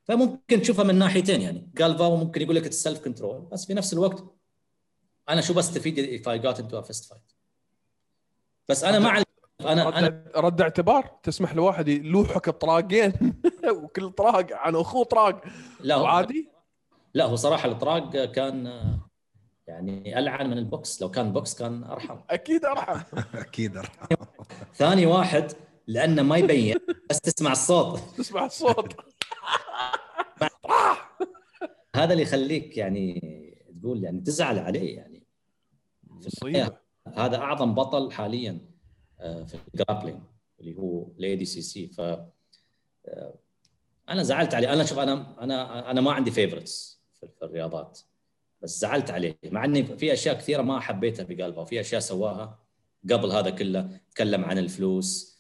فممكن 0.03 0.61
تشوفها 0.61 0.83
من 0.85 0.95
ناحيتين 0.95 1.41
يعني. 1.41 1.71
قال 1.79 1.97
فاو 1.97 2.15
ممكن 2.15 2.41
يقول 2.41 2.55
لك 2.55 2.67
السلف 2.67 3.03
كنترول 3.03 3.41
بس 3.51 3.65
في 3.65 3.73
نفس 3.73 3.93
الوقت 3.93 4.23
أنا 5.29 5.41
شو 5.41 5.53
بستفيد 5.53 6.23
I 6.27 6.41
got 6.43 6.57
into 6.59 6.75
a 6.75 6.87
fist 6.87 7.09
fight 7.09 7.35
بس 8.69 8.83
أنا 8.83 8.99
مع 8.99 9.23
أنا 9.61 9.89
رد, 9.89 9.93
أنا 9.93 10.23
رد 10.35 10.61
اعتبار؟ 10.61 11.19
تسمح 11.23 11.55
لواحد 11.55 11.87
يلوحك 11.87 12.49
بطراقين 12.49 13.13
وكل 13.83 14.09
طراق 14.09 14.47
عن 14.51 14.75
أخوه 14.75 15.03
طراق. 15.03 15.41
لا 15.79 15.95
هو 15.95 16.05
عادي؟ 16.05 16.49
لا 17.13 17.25
هو 17.25 17.35
صراحة 17.35 17.71
الطراق 17.71 18.25
كان 18.25 18.83
يعني 19.67 20.19
ألعن 20.19 20.49
من 20.49 20.57
البوكس 20.57 21.01
لو 21.01 21.11
كان 21.11 21.33
بوكس 21.33 21.55
كان 21.55 21.83
أرحم. 21.83 22.19
أكيد 22.29 22.65
أرحم. 22.65 23.01
أكيد 23.35 23.77
أرحم. 23.77 24.05
ثاني 24.73 25.05
واحد 25.05 25.51
لأنه 25.87 26.21
ما 26.21 26.37
يبين 26.37 26.77
بس 27.09 27.21
تسمع 27.21 27.51
الصوت. 27.51 27.99
تسمع 28.17 28.45
الصوت. 28.45 28.95
هذا 31.95 32.11
اللي 32.13 32.23
يخليك 32.23 32.77
يعني 32.77 33.21
تقول 33.81 34.03
يعني 34.03 34.21
تزعل 34.21 34.59
عليه 34.59 34.95
يعني. 34.95 35.23
مصيبة. 36.03 36.77
هذا 37.07 37.37
أعظم 37.37 37.73
بطل 37.73 38.11
حاليا 38.11 38.59
آه، 39.19 39.43
في 39.43 39.57
ال 39.73 39.78
grappling 39.78 40.19
اللي 40.59 40.77
هو 40.77 41.07
ال 41.19 41.35
ADCC. 41.35 41.87
ف 41.87 42.01
آه، 42.01 43.35
أنا 44.09 44.23
زعلت 44.23 44.53
عليه. 44.53 44.73
أنا 44.73 44.83
شوف 44.83 44.99
أنا 44.99 45.43
أنا 45.43 45.91
أنا 45.91 46.01
ما 46.01 46.11
عندي 46.11 46.31
favorites 46.31 47.01
في 47.13 47.45
الرياضات. 47.45 47.99
بس 48.63 48.79
زعلت 48.79 49.11
عليه 49.11 49.37
مع 49.45 49.65
إني 49.65 49.83
في 49.97 50.13
أشياء 50.13 50.35
كثيرة 50.35 50.61
ما 50.61 50.79
حبيتها 50.79 51.25
في 51.25 51.35
قلبه 51.35 51.61
وفي 51.61 51.79
أشياء 51.79 52.01
سواها 52.01 52.59
قبل 53.11 53.31
هذا 53.31 53.49
كله 53.49 53.99
تكلم 54.11 54.45
عن 54.45 54.57
الفلوس 54.57 55.39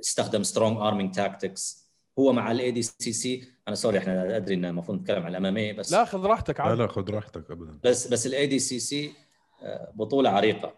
استخدم 0.00 0.42
strong 0.42 0.78
arming 0.78 1.14
tactics 1.14 1.88
هو 2.18 2.32
مع 2.32 2.50
ال 2.50 2.70
ADCC 2.70 3.44
أنا 3.68 3.76
sorry 3.76 3.98
إحنا 3.98 4.36
أدري 4.36 4.54
ان 4.54 4.64
المفروض 4.64 5.00
نتكلم 5.00 5.22
عن 5.22 5.30
ال 5.30 5.40
MMA 5.40 5.72
بس 5.72 5.92
لا 5.92 6.04
خذ 6.04 6.26
راحتك 6.26 6.60
لا 6.60 6.74
لا 6.74 6.86
خذ 6.86 7.10
راحتك 7.10 7.50
ابدا. 7.50 7.78
بس 7.84 8.06
بس 8.08 8.26
ال 8.26 8.46
ADCC 8.46 9.12
بطولة 9.94 10.30
عريقة. 10.30 10.74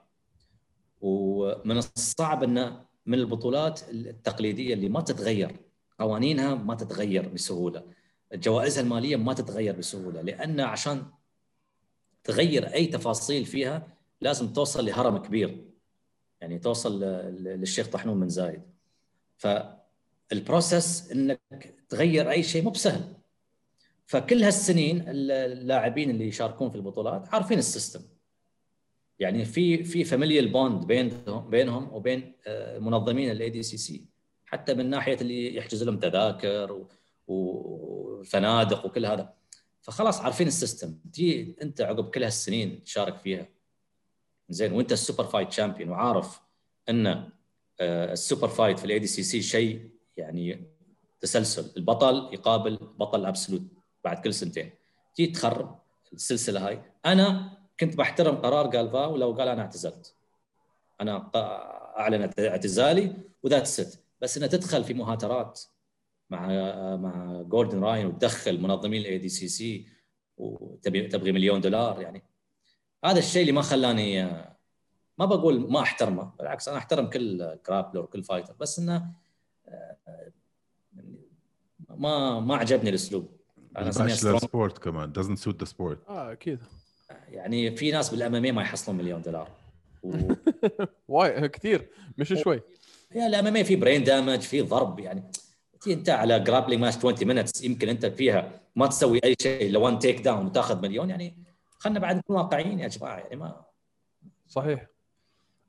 ومن 1.01 1.79
الصعب 1.79 2.43
إنه 2.43 2.85
من 3.07 3.19
البطولات 3.19 3.81
التقليدية 3.91 4.75
اللي 4.75 4.89
ما 4.89 5.01
تتغير 5.01 5.57
قوانينها 6.01 6.55
ما 6.55 6.75
تتغير 6.75 7.29
بسهولة 7.29 7.83
جوائزها 8.35 8.83
المالية 8.83 9.17
ما 9.17 9.33
تتغير 9.33 9.77
بسهولة 9.77 10.21
لأن 10.21 10.61
عشان 10.61 11.03
تغير 12.25 12.75
أي 12.75 12.87
تفاصيل 12.87 13.45
فيها 13.45 13.89
لازم 14.21 14.53
توصل 14.53 14.87
لهرم 14.87 15.17
كبير. 15.17 15.65
يعني 16.41 16.59
توصل 16.59 17.01
للشيخ 17.45 17.89
طحنون 17.89 18.17
بن 18.17 18.29
زايد. 18.29 18.63
فال 19.37 19.76
process 19.76 21.13
إنك 21.13 21.75
تغير 21.89 22.31
أي 22.31 22.43
شيء 22.43 22.63
مو 22.63 22.71
بسهل. 22.71 23.15
فكل 24.07 24.43
هالسنين 24.43 25.05
اللاعبين 25.09 26.11
اللي 26.11 26.29
يشاركون 26.29 26.71
في 26.71 26.77
البطولات 26.77 27.35
عارفين 27.35 27.59
ال 27.59 27.64
system. 27.64 28.01
يعني 29.19 29.45
في 29.45 29.85
في 29.85 30.05
familial 30.05 30.49
bond 30.49 30.87
بينهم 30.87 31.51
بينهم 31.51 31.93
وبين 31.93 32.33
آه، 32.47 32.79
منظمين 32.79 33.31
ال 33.31 33.51
ADCC 33.51 34.05
حتى 34.47 34.75
من 34.75 34.91
ناحية 34.91 35.17
اللي 35.21 35.57
يحجز 35.57 35.83
لهم 35.83 35.99
تذاكر 35.99 36.87
وفنادق 37.27 38.87
وكل 38.87 39.07
هذا. 39.07 39.35
فخلاص 39.85 40.21
عارفين 40.21 40.47
ال 40.47 40.53
system. 40.53 40.99
تجي 41.13 41.57
انت 41.63 41.81
عقب 41.81 42.11
كل 42.11 42.25
هالسنين 42.25 42.85
تشارك 42.85 43.19
فيها. 43.19 43.49
زين 44.49 44.73
وانت 44.73 44.93
ال 44.93 44.98
super 44.98 45.25
fight 45.25 45.53
champion 45.53 45.91
وعارف 45.91 46.41
ان 46.89 47.07
آه، 47.81 48.13
ال 48.13 48.19
super 48.19 48.49
fight 48.49 48.79
في 48.79 48.85
ال 48.85 48.99
ADCC 48.99 49.43
شيء 49.43 49.91
يعني 50.17 50.71
تسلسل. 51.21 51.73
البطل 51.77 52.31
يقابل 52.33 52.77
بطل 52.77 53.27
absolute 53.27 53.63
بعد 54.05 54.19
كل 54.19 54.35
سنتين. 54.35 54.71
تجي 55.15 55.27
تخرب 55.27 55.79
السلسلة 56.13 56.69
هاي. 56.69 56.83
أنا 57.07 57.59
كنت 57.81 57.97
بحترم 57.97 58.37
قرار 58.37 58.71
جالفاو 58.71 59.17
لو 59.17 59.33
قال 59.33 59.49
أنا 59.49 59.63
اعتزلت. 59.63 60.15
أنا 61.01 61.31
أعلن 61.97 62.31
اعتزالي 62.39 63.17
و 63.43 63.67
that's 63.67 63.90
it. 63.90 64.01
بس 64.21 64.37
إنه 64.37 64.49
تدخل 64.49 64.85
في 64.85 64.95
مهاترات. 64.95 65.61
مع 66.35 66.97
مع 66.97 67.43
جوردن 67.43 67.85
راين 67.85 68.07
وتدخل 68.07 68.61
منظمين 68.61 69.01
ال 69.01 69.19
ADCC 69.19 69.87
وتبي 70.37 71.09
تبغي 71.09 71.33
مليون 71.33 71.61
دولار 71.61 72.01
يعني. 72.01 72.23
هذا 73.05 73.19
الشيء 73.19 73.41
اللي 73.41 73.53
ما 73.53 73.63
خلاني 73.63 74.25
ما 75.19 75.25
بقول 75.25 75.71
ما 75.71 75.81
أحترمه 75.81 76.33
بالعكس 76.39 76.69
أنا 76.69 76.79
أحترم 76.79 77.07
كل 77.07 77.55
grappler 77.67 78.03
وكل 78.03 78.23
fighter 78.23 78.55
بس 78.61 78.79
إنه 78.79 79.11
ما 81.91 82.41
ما 82.41 82.57
عجبني 82.57 82.91
الأسلوب. 82.91 83.29
أنا 83.77 83.91
سبورت 83.91 84.79
كمان 84.79 85.13
doesn't 85.13 85.39
suit 85.39 85.67
the 85.67 85.71
sport. 85.71 86.09
آه 86.09 86.33
أكيد. 86.33 86.59
يعني 87.29 87.77
في 87.77 87.91
ناس 87.91 88.11
بالاماميه 88.11 88.53
ما 88.53 88.63
يحصلون 88.63 88.99
مليون 88.99 89.23
دولار. 89.23 89.51
واي 91.09 91.49
كثير 91.49 91.89
مش 92.19 92.29
شوي. 92.29 92.61
يا 93.15 93.27
الاماميه 93.27 93.63
في 93.63 93.77
brain 93.77 94.05
damage 94.05 94.41
في 94.41 94.61
ضرب 94.61 95.01
يعني. 95.01 95.23
انت 95.89 96.11
على 96.11 96.41
grappling 96.41 96.83
match 96.83 96.97
20 96.97 97.15
minutes 97.23 97.65
يمكن 97.65 97.89
أنت 97.89 98.07
فيها 98.07 98.61
ما 98.77 98.87
تسوي 98.87 99.21
أي 99.25 99.35
شيء 99.43 99.67
الا 99.67 99.79
one 99.79 99.99
takedown 99.99 100.47
وتاخذ 100.47 100.83
مليون 100.83 101.11
يعني 101.11 101.37
خلينا 101.79 101.99
بعد 101.99 102.17
نكون 102.17 102.37
واقعيين 102.37 102.81
يا 102.81 102.89
جماعة 102.89 103.17
يعني 103.17 103.37
ما 103.37 103.65
صحيح. 104.49 104.87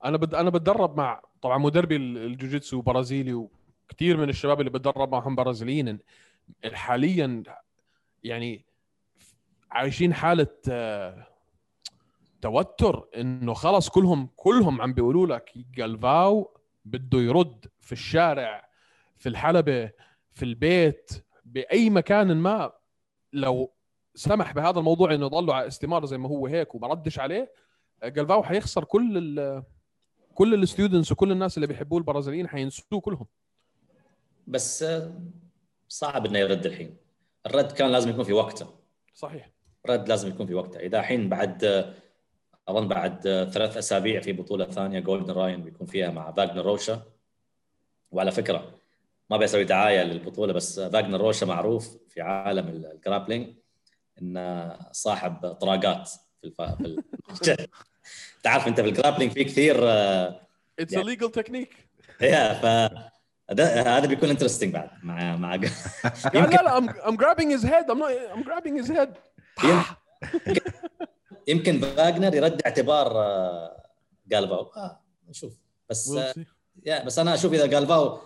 أنا 0.06 0.18
بد... 0.18 0.36
أنا 0.36 0.50
بتدرب 0.50 0.98
مع 0.98 1.22
طبعا 1.42 1.58
مدربي 1.58 1.96
الجوجيتسو 1.96 2.82
برازيلي 2.82 3.34
وكثير 3.34 4.18
من 4.18 4.30
الشباب 4.30 4.60
اللي 4.60 4.72
بتدرب 4.72 5.12
معهم 5.12 5.36
برازيليين 5.36 6.00
حاليا 6.74 7.44
يعني 8.24 8.66
عايشين 9.72 10.14
حالة 10.14 10.48
آه، 10.70 11.28
توتر 12.42 13.08
إنه 13.18 13.54
خلص 13.54 13.90
كلهم 13.90 14.30
كلهم 14.36 14.82
عم 14.82 14.94
بيقولوا 14.94 15.28
لك 15.28 15.52
جالفاو 15.76 16.58
بده 16.86 17.20
يرد 17.20 17.66
في 17.80 17.92
الشارع 17.92 18.70
في 19.18 19.30
الحلبة. 19.30 19.92
في 20.36 20.46
البيت 20.46 21.12
بأي 21.46 21.90
مكان 21.90 22.38
ما 22.38 22.72
لو 23.34 23.74
سمح 24.16 24.54
بهذا 24.54 24.80
الموضوع 24.80 25.14
إنه 25.14 25.26
يضلوا 25.26 25.54
على 25.54 25.68
استمارة 25.68 26.06
زي 26.06 26.18
ما 26.18 26.30
هو 26.30 26.48
هيك 26.48 26.76
وما 26.76 26.88
ردش 26.88 27.20
عليه 27.20 27.54
جالفاو 28.04 28.44
حيخسر 28.44 28.84
كل 28.84 29.18
ال 29.18 29.64
كل 30.34 30.54
ال 30.54 30.60
students 30.60 31.12
وكل 31.12 31.32
الناس 31.32 31.58
اللي 31.58 31.68
بيحبوه 31.68 32.00
البرازيليين 32.00 32.48
حينسوه 32.48 33.02
كلهم. 33.02 33.28
بس 34.48 34.86
صعب 35.88 36.26
إنه 36.26 36.40
يرد 36.40 36.66
الحين. 36.66 36.98
الرد 37.46 37.72
كان 37.72 37.92
لازم 37.92 38.10
يكون 38.10 38.24
في 38.24 38.34
وقته. 38.34 38.68
صحيح. 39.14 39.52
رد 39.86 40.10
لازم 40.10 40.30
يكون 40.30 40.48
في 40.48 40.54
وقته. 40.54 40.80
إذا 40.80 41.00
الحين 41.00 41.30
بعد 41.30 41.64
أظن 42.68 42.88
بعد 42.88 43.22
ثلاث 43.54 43.78
أسابيع 43.78 44.22
في 44.22 44.34
بطولة 44.34 44.66
ثانية 44.66 45.00
جولدن 45.00 45.34
راين 45.34 45.64
بيكون 45.64 45.88
فيها 45.88 46.12
مع 46.12 46.32
فاجنر 46.32 46.66
روشا 46.66 47.02
وعلى 48.12 48.32
فكرة 48.32 48.75
ما 49.30 49.36
ابي 49.36 49.46
أسوي 49.46 49.64
دعاية 49.64 50.04
للبطولة 50.04 50.54
بس 50.54 50.80
فاجنر 50.80 51.22
روشا 51.22 51.46
معروف 51.46 51.98
في 52.10 52.22
عالم 52.22 52.68
ال 52.68 52.77
grappling 52.77 53.56
إنه 54.22 54.78
صاحب 54.92 55.54
طراقات 55.54 56.10
في 56.42 56.48
الف... 56.48 56.62
في 56.62 56.86
ال... 56.86 57.04
تعرف 58.44 58.68
أنت 58.68 58.82
في 58.82 58.90
ال 58.90 58.94
grappling 58.94 59.32
في 59.32 59.44
كثير 59.44 59.76
it's 60.80 60.94
a 60.94 61.04
legal 61.04 61.32
technique 61.32 61.88
yeah 62.22 62.54
ف 62.54 62.66
هذا 63.60 64.06
بيكون 64.06 64.30
interesting 64.30 64.74
بعد 64.74 64.90
مع 65.04 65.36
مع 65.36 65.56
لا 65.56 65.70
لا 66.34 66.50
لا 66.50 66.80
I'm, 66.80 66.90
I'm 66.90 67.16
grabbing 67.16 67.50
his 67.50 67.64
head. 67.64 67.86
I'm 67.90 68.00
not 68.00 68.12
I'm 68.34 68.44
grabbing 68.44 68.84
his 68.84 68.90
head. 68.90 69.10
يمكن 71.48 71.80
فاجنر 71.80 72.36
يرد 72.36 72.62
اعتبار 72.62 73.14
جالفاو 74.28 74.72
آه 74.78 75.02
نشوف. 75.30 75.54
بس. 75.90 76.20
yeah 76.86 77.04
بس 77.04 77.20
أنا 77.20 77.34
أشوف 77.34 77.54
إذا 77.54 77.66
جالفاو 77.66 78.20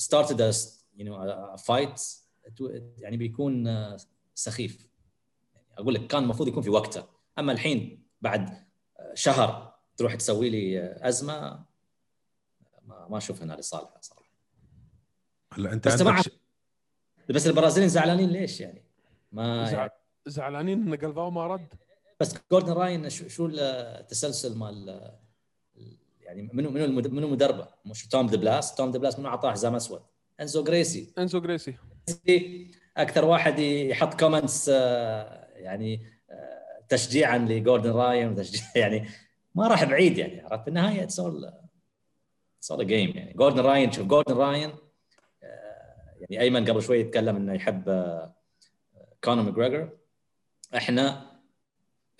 started 0.00 0.40
a 0.40 0.52
you 0.98 1.04
know 1.04 1.16
a 1.56 1.58
fight 1.58 2.00
يعني 2.98 3.16
بيكون 3.16 3.66
آه، 3.66 3.96
سخيف. 4.34 4.88
يعني 5.54 5.66
أقول 5.78 5.94
لك 5.94 6.06
كان 6.06 6.22
المفروض 6.22 6.48
يكون 6.48 6.62
في 6.62 6.70
وقته 6.70 7.04
أما 7.38 7.52
الحين 7.52 8.06
بعد 8.20 8.50
آه، 8.98 9.14
شهر 9.14 9.74
تروح 9.96 10.14
تسوي 10.14 10.50
لي 10.50 10.80
آه، 10.80 11.08
أزمة 11.08 11.64
ما 12.82 13.08
ما 13.08 13.16
أشوف 13.18 13.42
انها 13.42 13.56
لصالحه 13.56 14.00
صراحة. 14.00 14.28
هلا 15.52 15.72
أنت 15.72 15.88
بس 15.88 16.02
عندك 16.02 16.20
ش... 16.22 16.30
بس 17.30 17.46
البرازيليين 17.46 17.88
زعلانين 17.90 18.30
ليش 18.30 18.60
يعني؟ 18.60 18.84
ما 19.32 19.70
زع- 19.70 19.90
زعلانين 20.26 20.82
إن 20.88 20.94
قلباو 20.94 21.30
ما 21.30 21.46
رد؟ 21.46 21.74
بس 22.20 22.34
جوردن 22.52 22.72
راين 22.72 23.10
شو 23.10 23.28
شو 23.28 23.46
التسلسل 23.46 24.58
مال 24.58 25.12
يعني 26.28 26.50
منو 26.52 26.70
منو 26.70 27.02
منو 27.08 27.28
مدربه؟ 27.28 27.68
مش 27.84 28.08
توم 28.08 28.26
دبلاس 28.26 28.74
توم 28.74 28.90
دبلاس 28.90 29.18
منو 29.18 29.28
اعطاه 29.28 29.50
حزام 29.50 29.74
أسود؟ 29.74 30.02
أنزو 30.40 30.64
جريسي. 30.64 31.12
أنزو 31.18 31.40
جريسي. 31.40 31.74
أكثر 32.96 33.24
واحد 33.24 33.58
يحط 33.58 34.20
comments 34.20 34.68
يعني 34.68 36.06
آه، 36.30 36.84
تشجيعا 36.88 37.38
لجوردن 37.38 37.90
راين 37.90 38.28
وتشجيع 38.28 38.62
يعني 38.82 39.08
ما 39.54 39.68
راح 39.68 39.84
بعيد 39.84 40.18
يعني 40.18 40.40
عرفت؟ 40.40 40.62
في 40.62 40.68
النهاية 40.68 41.02
it's 41.02 41.20
all 41.20 41.52
it's 42.58 42.72
all 42.72 42.86
game 42.86 43.10
يعني. 43.16 43.32
جوردن 43.32 43.60
راين 43.60 43.92
شوف 43.92 44.06
جوردن 44.06 44.34
راين 44.34 44.70
آه، 45.42 46.14
يعني 46.20 46.40
أيمن 46.40 46.64
قبل 46.64 46.82
شوي 46.82 47.00
يتكلم 47.00 47.36
إنه 47.36 47.54
يحب 47.54 47.88
آه، 47.88 48.34
كونر 49.24 49.42
ماجريجر 49.42 49.90
إحنا 50.76 51.32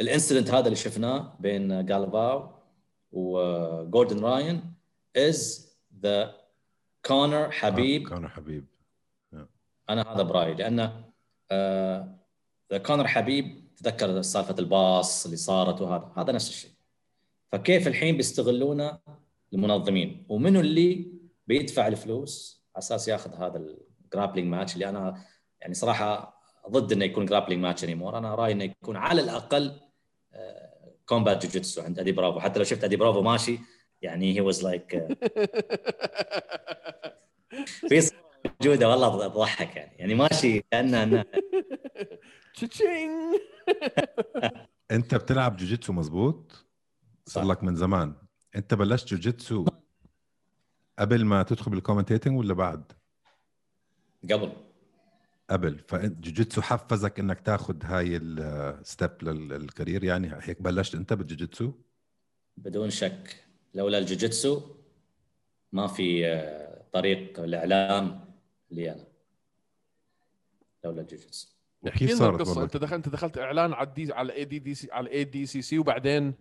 ال 0.01 0.06
incident 0.06 0.51
هذا 0.51 0.65
اللي 0.65 0.77
شفناه 0.77 1.37
بين 1.41 1.87
جالفاو 1.87 2.58
وجوردن 3.13 4.25
راين 4.25 4.75
is 5.17 5.69
the 6.03 6.35
كونر 7.07 7.51
حبيب 7.51 8.09
كونر 8.09 8.29
حبيب 8.29 8.67
أنا 9.91 10.15
هذا 10.15 10.23
برأيي 10.23 10.55
لأنه 10.55 11.05
آه 11.51 12.19
كونر 12.87 13.07
حبيب 13.07 13.69
تذكر 13.77 14.23
سالفة 14.23 14.55
الباص 14.59 15.25
اللي 15.25 15.37
صارت 15.37 15.81
وهذا 15.81 16.13
هذا 16.17 16.33
نفس 16.33 16.49
الشيء. 16.49 16.71
فكيف 17.53 17.89
الحين 17.89 18.17
بيستغلونه 18.17 18.99
المنظمين؟ 19.53 20.27
ومنو 20.29 20.61
اللي 20.61 21.13
بيدفع 21.47 21.87
الفلوس؟ 21.87 22.65
على 22.75 22.79
أساس 22.79 23.09
ياخذ 23.09 23.35
هذا 23.35 23.77
ال 24.05 24.09
grappling 24.09 24.49
match 24.49 24.75
اللي 24.75 24.89
أنا 24.89 25.25
يعني 25.61 25.75
صراحة 25.75 26.39
ضد 26.71 26.93
إنه 26.93 27.05
يكون 27.05 27.27
grappling 27.27 27.63
match 27.63 27.85
anymore 27.85 28.19
أنا 28.19 28.35
رأيي 28.35 28.53
إنه 28.53 28.65
يكون 28.65 28.97
على 28.97 29.21
الأقل 29.21 29.81
combat 31.09 31.47
جوجيتسو 31.47 31.83
عند 31.83 31.99
أدي 31.99 32.13
برافو. 32.13 32.41
حتى 32.41 32.59
لو 32.59 32.65
شفت 32.65 32.85
أدي 32.85 32.97
برافو 32.97 33.23
ماشي 33.23 33.59
يعني 34.03 34.35
he 34.35 34.41
was 34.41 34.65
like 34.65 35.07
في 37.89 38.01
صورة 38.01 38.19
موجوده 38.45 38.89
والله 38.89 39.29
تضحك 39.29 39.77
يعني. 39.77 39.97
يعني 39.99 40.15
ماشي 40.15 40.61
كأنه 40.71 41.25
change 42.55 43.37
أنت 44.91 45.15
بتلعب 45.15 45.57
جوجيتسو 45.57 45.93
مزبوط؟ 45.93 46.67
صار 47.27 47.45
لك 47.45 47.63
من 47.63 47.77
زمان. 47.77 48.15
أنت 48.57 48.75
بلشت 48.75 49.09
جوجيتسو 49.09 49.65
قبل 50.99 51.25
ما 51.25 51.43
تدخل 51.43 51.71
بال 51.71 51.80
commentating 51.80 52.39
ولا 52.39 52.55
بعد؟ 52.55 52.93
قبل. 54.33 54.68
قبل. 55.51 55.79
فجوجيتسو 55.89 56.63
حفزك 56.63 57.21
إنك 57.21 57.41
تاخذ 57.41 57.77
هاي 57.85 58.17
ال 58.17 58.36
step 58.36 59.11
لل 59.23 59.43
career 59.43 60.05
يعني. 60.05 60.31
هيك 60.43 60.63
بلشت 60.63 60.95
أنت 60.95 61.13
بالجوجيتسو 61.13 61.73
بدون 62.57 62.91
شك. 62.91 63.45
لولا 63.75 63.99
الجوجيتسو 63.99 64.61
ما 65.73 65.87
في 65.87 66.27
آه، 66.27 66.85
طريق 66.93 67.41
الإعلام 67.41 68.21
لي 68.71 68.93
أنا. 68.93 69.05
لولا 70.85 71.01
الجوجيتسو. 71.01 71.49
كيف 71.97 72.19
صارت 72.19 72.41
القصة؟ 72.41 72.63
أنت 72.63 72.77
دخلت 72.77 72.93
أنت 72.93 73.09
دخلت 73.09 73.39
إعلان 73.39 73.73
على 73.73 73.89
ال 73.89 74.01
D 74.01 74.13
على 74.13 74.27
ال 74.33 74.45
ADDC 74.45 74.89
على 74.93 75.07
ال 75.07 75.25
ADCC 75.25 75.79
وبعدين؟ 75.79 76.35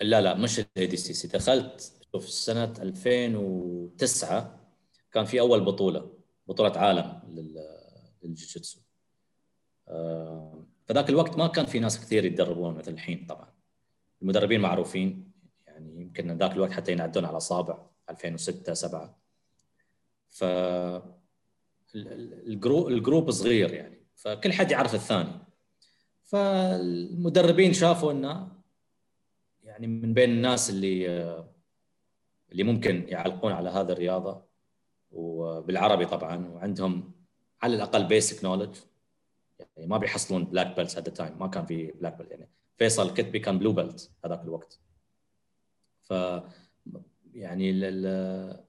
لا 0.00 0.20
لا 0.20 0.34
مش 0.34 0.58
ال 0.60 0.86
ADCC 0.86 1.28
دخلت 1.28 1.92
شوف 2.12 2.28
سنة 2.28 2.72
2009 2.82 4.60
كان 5.12 5.24
في 5.24 5.40
أول 5.40 5.64
بطولة 5.64 6.10
بطولة 6.46 6.78
عالم 6.78 7.20
لل- 7.28 7.79
للجوجيتسو 8.22 8.80
آه، 9.88 10.66
فذاك 10.86 11.10
الوقت 11.10 11.36
ما 11.38 11.46
كان 11.46 11.66
في 11.66 11.78
ناس 11.78 12.00
كثير 12.00 12.24
يتدربون 12.24 12.74
مثل 12.74 12.92
الحين 12.92 13.26
طبعا. 13.26 13.52
المدربين 14.22 14.60
معروفين 14.60 15.32
يعني 15.66 16.00
يمكن 16.00 16.38
ذاك 16.38 16.52
الوقت 16.52 16.72
حتى 16.72 16.92
ينعدون 16.92 17.24
على 17.24 17.36
اصابع 17.36 17.86
2006 18.10 18.74
7 18.74 19.18
ف 20.30 20.44
ال- 20.44 21.12
ال- 21.94 22.46
ال 22.48 22.55
group 22.55 22.88
ال 22.88 22.95
group 22.95 23.30
صغير 23.30 23.72
يعني. 23.74 24.00
فكل 24.14 24.52
حد 24.52 24.70
يعرف 24.70 24.94
الثاني. 24.94 25.30
فالمدربين 26.22 27.72
شافوا 27.72 28.12
إنه 28.12 28.48
يعني 29.64 29.86
من 29.86 30.14
بين 30.14 30.30
الناس 30.30 30.70
اللي 30.70 31.06
اللي 32.52 32.62
ممكن 32.62 33.04
يعلقون 33.08 33.52
على 33.52 33.70
هذه 33.70 33.92
الرياضة. 33.92 34.44
وبالعربي 35.10 36.06
طبعا 36.06 36.48
وعندهم 36.48 37.12
على 37.62 37.76
الأقل 37.76 38.04
basic 38.04 38.44
knowledge 38.44 38.76
يعني 39.76 39.88
ما 39.88 39.98
بيحصلون 39.98 40.44
black 40.44 40.76
belts 40.76 40.96
at 40.96 41.08
time 41.08 41.38
ما 41.38 41.46
كان 41.46 41.66
في 41.66 41.86
black 41.86 42.16
belt 42.16 42.30
يعني 42.30 42.48
فيصل 42.76 43.06
الكتبي 43.06 43.38
كان 43.38 43.58
blue 43.58 43.72
belt 43.72 44.10
هذاك 44.24 44.42
الوقت. 44.42 44.80
ف 46.00 46.14
يعني 47.34 47.70
ال 47.70 48.64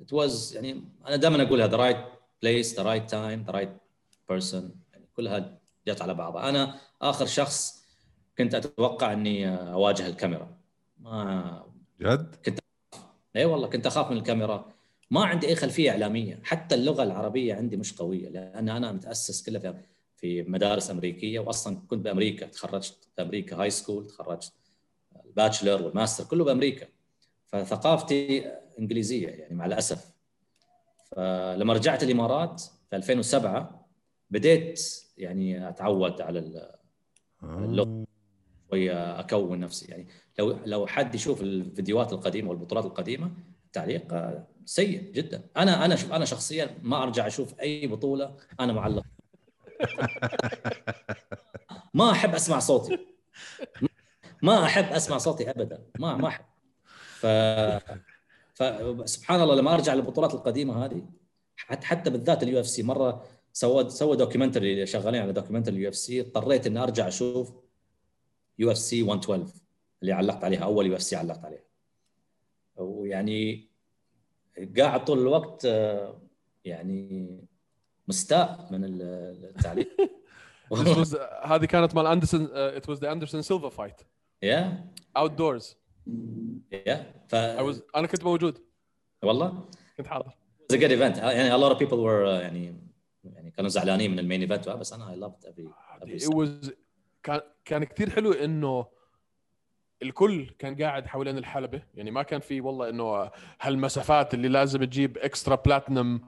it 0.00 0.14
was 0.14 0.54
يعني 0.54 0.84
أنا 1.06 1.16
دائما 1.16 1.42
أقول 1.42 1.62
هذا 1.62 1.76
right 1.76 1.96
place 2.42 2.76
the 2.76 2.82
right 2.82 3.10
time 3.10 3.42
the 3.42 3.50
right 3.50 3.70
person 4.28 4.74
يعني 4.92 5.06
كلها 5.16 5.58
جت 5.86 6.02
على 6.02 6.14
بعضها. 6.14 6.48
أنا 6.48 6.78
آخر 7.02 7.26
شخص 7.26 7.84
كنت 8.38 8.54
أتوقع 8.54 9.12
إني 9.12 9.48
أواجه 9.48 10.06
الكاميرا. 10.06 10.56
ما 10.98 11.66
جد؟ 12.00 12.60
اي 13.36 13.44
والله 13.44 13.68
كنت 13.68 13.86
أخاف 13.86 14.10
من 14.10 14.16
الكاميرا. 14.16 14.72
ما 15.10 15.24
عندي 15.24 15.48
أي 15.48 15.54
خلفية 15.54 15.90
إعلامية. 15.90 16.40
حتى 16.44 16.74
اللغة 16.74 17.02
العربية 17.02 17.54
عندي 17.54 17.76
مش 17.76 17.92
قوية 17.96 18.28
لأن 18.28 18.68
أنا 18.68 18.92
متأسس 18.92 19.42
كلها 19.42 19.60
في 19.60 19.74
في 20.16 20.42
مدارس 20.42 20.90
أمريكية 20.90 21.40
واصلا 21.40 21.76
كنت 21.88 22.04
بأمريكا 22.04 22.46
تخرجت 22.46 23.08
في 23.16 23.22
أمريكا 23.22 23.56
high 23.62 23.70
school 23.70 24.06
تخرجت 24.06 24.52
ال 25.26 25.32
bachelor 25.32 25.82
وال 25.82 25.92
master 25.92 26.24
كله 26.24 26.44
بأمريكا. 26.44 26.86
فثقافتي 27.46 28.46
إنجليزية 28.78 29.28
يعني 29.28 29.54
مع 29.54 29.66
الأسف. 29.66 30.12
فلما 31.16 31.72
رجعت 31.72 32.02
الإمارات 32.02 32.60
في 32.90 32.96
2007 32.96 33.88
بديت 34.30 34.80
يعني 35.18 35.68
أتعود 35.68 36.20
على 36.20 36.38
ال- 36.38 36.70
اللغة. 37.42 38.04
شوية 38.70 39.20
أكون 39.20 39.60
نفسي. 39.60 39.90
يعني 39.90 40.06
لو 40.38 40.58
لو 40.66 40.86
حد 40.86 41.14
يشوف 41.14 41.42
الفيديوهات 41.42 42.12
القديمة 42.12 42.50
والبطولات 42.50 42.84
القديمة 42.84 43.30
التعليق 43.70 44.14
آه، 44.14 44.46
سيء 44.64 45.12
جدا. 45.12 45.42
أنا 45.56 45.84
أنا 45.84 45.96
شوف 45.96 46.12
أنا 46.12 46.24
شخصيا 46.24 46.76
ما 46.82 47.02
أرجع 47.02 47.26
أشوف 47.26 47.60
أي 47.60 47.86
بطولة 47.86 48.36
أنا 48.60 48.72
معلق. 48.72 49.04
ما 51.94 52.10
أحب 52.10 52.34
أسمع 52.34 52.58
صوتي. 52.58 52.98
ما 54.42 54.64
أحب 54.64 54.84
أسمع 54.84 55.18
صوتي 55.18 55.50
ابدا. 55.50 55.82
ما 55.98 56.16
ما 56.16 56.28
أحب. 56.28 56.44
ف 57.20 57.26
فسبحان 58.54 59.42
الله 59.42 59.54
لما 59.54 59.74
أرجع 59.74 59.94
للبطولات 59.94 60.34
القديمة 60.34 60.84
هذه 60.84 61.02
حتى 61.56 62.10
بالذات 62.10 62.42
ال 62.42 62.60
UFC 62.60 62.82
مرة 62.82 63.24
سوى 63.52 63.90
سوى 63.90 64.16
documentary 64.16 64.86
شغالين 64.86 65.22
على 65.22 65.32
documentary 65.32 65.76
ال 65.76 65.88
UFC. 65.88 66.20
اضطريت 66.20 66.66
إني 66.66 66.82
أرجع 66.82 67.08
أشوف 67.08 67.52
UFC 68.58 69.02
112 69.02 69.46
اللي 70.02 70.12
علقت 70.12 70.44
عليها 70.44 70.64
أول 70.64 70.86
UFC 70.86 71.16
علقت 71.16 71.44
عليها. 71.44 71.69
ويعني 72.80 73.68
قاعد 74.78 75.04
طول 75.04 75.18
الوقت 75.18 75.64
آه، 75.64 76.20
يعني 76.64 77.38
مستاء 78.08 78.68
من 78.70 78.80
التعليق 78.84 79.88
was, 80.74 81.16
هذه 81.42 81.64
كانت 81.64 81.94
مال 81.94 82.06
اندرسون 82.06 82.48
it 82.52 82.88
was 82.88 82.98
the 82.98 83.12
اندرسون 83.12 83.42
سيلفا 83.42 83.68
fight 83.68 84.00
yeah 84.42 84.90
outdoors 85.16 85.76
yeah 86.72 87.12
ف 87.28 87.34
I 87.34 87.74
was 87.74 87.80
أنا 87.96 88.06
كنت 88.06 88.24
موجود. 88.24 88.58
والله؟ 89.22 89.68
كنت 89.96 90.06
حاضر. 90.06 90.30
It 90.30 90.72
was 90.72 90.76
a 90.76 90.80
good 90.80 90.92
event. 90.92 91.18
يعني 91.18 91.50
a 91.50 91.58
lot 91.58 91.72
of 91.74 91.78
people 91.78 91.98
were 91.98 92.24
uh, 92.24 92.42
يعني 92.42 92.74
يعني 93.24 93.50
كانوا 93.50 93.70
زعلانين 93.70 94.10
من 94.10 94.18
ال 94.18 94.22
main 94.22 94.40
event 94.40 94.68
بس 94.68 94.92
أنا 94.92 95.14
I 95.14 95.28
loved 95.28 95.48
every, 95.48 95.68
every 96.02 96.22
it 96.22 96.34
was 96.34 96.70
كان 97.22 97.40
كان 97.64 97.84
كثير 97.84 98.10
حلو 98.10 98.32
إنه 98.32 98.86
الكل 100.02 100.46
كان 100.58 100.82
قاعد 100.82 101.06
حوالين 101.06 101.38
الحلبة. 101.38 101.82
يعني 101.94 102.10
ما 102.10 102.22
كان 102.22 102.40
في 102.40 102.60
والله 102.60 102.88
إنه 102.88 103.30
هالمسافات 103.60 104.34
اللي 104.34 104.48
لازم 104.48 104.84
تجيب 104.84 105.18
extra 105.18 105.54
platinum 105.54 106.20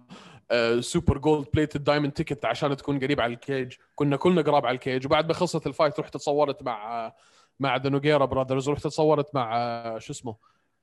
super 0.81 1.19
gold 1.19 1.47
plated 1.55 1.85
diamond 1.85 2.13
ticket 2.13 2.45
عشان 2.45 2.77
تكون 2.77 2.99
قريب 2.99 3.21
على 3.21 3.35
ال 3.35 3.43
cage 3.43 3.75
كنا 3.95 4.17
كلنا 4.17 4.43
قراب 4.43 4.67
على 4.67 4.75
ال 4.75 4.81
cage 4.81 5.07
وبعد 5.07 5.27
ما 5.27 5.35
خلصت 5.35 5.67
ال 5.67 5.72
fight 5.72 6.01
رحت 6.01 6.15
تصورت 6.15 6.63
مع 6.63 7.07
آه، 7.07 7.15
مع 7.61 7.77
the 7.77 7.89
نوغيرا 7.89 8.25
brothers 8.25 8.69
رحت 8.69 8.85
تصورت 8.85 9.35
مع 9.35 9.57
آه، 9.57 9.99
شو 9.99 10.13
اسمه 10.13 10.37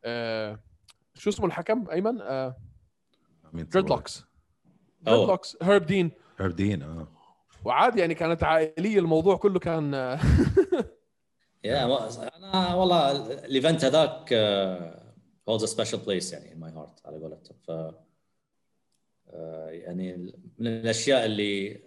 آه، 0.06 0.60
شو 1.14 1.30
اسمه 1.30 1.46
الحكم 1.46 1.90
أيمن؟ 1.92 2.18
dreadlocks 3.54 4.26
dreadlocks 5.02 5.58
هيرب 5.62 5.86
دين 5.86 6.12
هيرب 6.40 6.56
دين 6.56 6.84
آه. 6.84 7.08
وعادي 7.66 8.00
يعني 8.00 8.16
كانت 8.16 8.44
عائلية 8.44 9.00
الموضوع 9.00 9.38
كله 9.38 9.60
كان 9.60 9.92
yeah 11.64 11.86
أنا 12.38 12.76
والله 12.76 13.12
ال 13.46 13.52
event 13.52 13.86
هذاك 13.86 14.30
holds 15.50 15.62
a 15.62 15.68
special 15.68 16.00
place 16.06 16.34
يعني 16.34 16.56
in 16.56 16.58
my 16.58 16.76
heart 16.78 17.06
على 17.06 17.18
قولتهم. 17.18 17.58
ف 17.68 17.70
يعني 19.68 20.34
من 20.58 20.68
الأشياء 20.68 21.26
اللي 21.26 21.82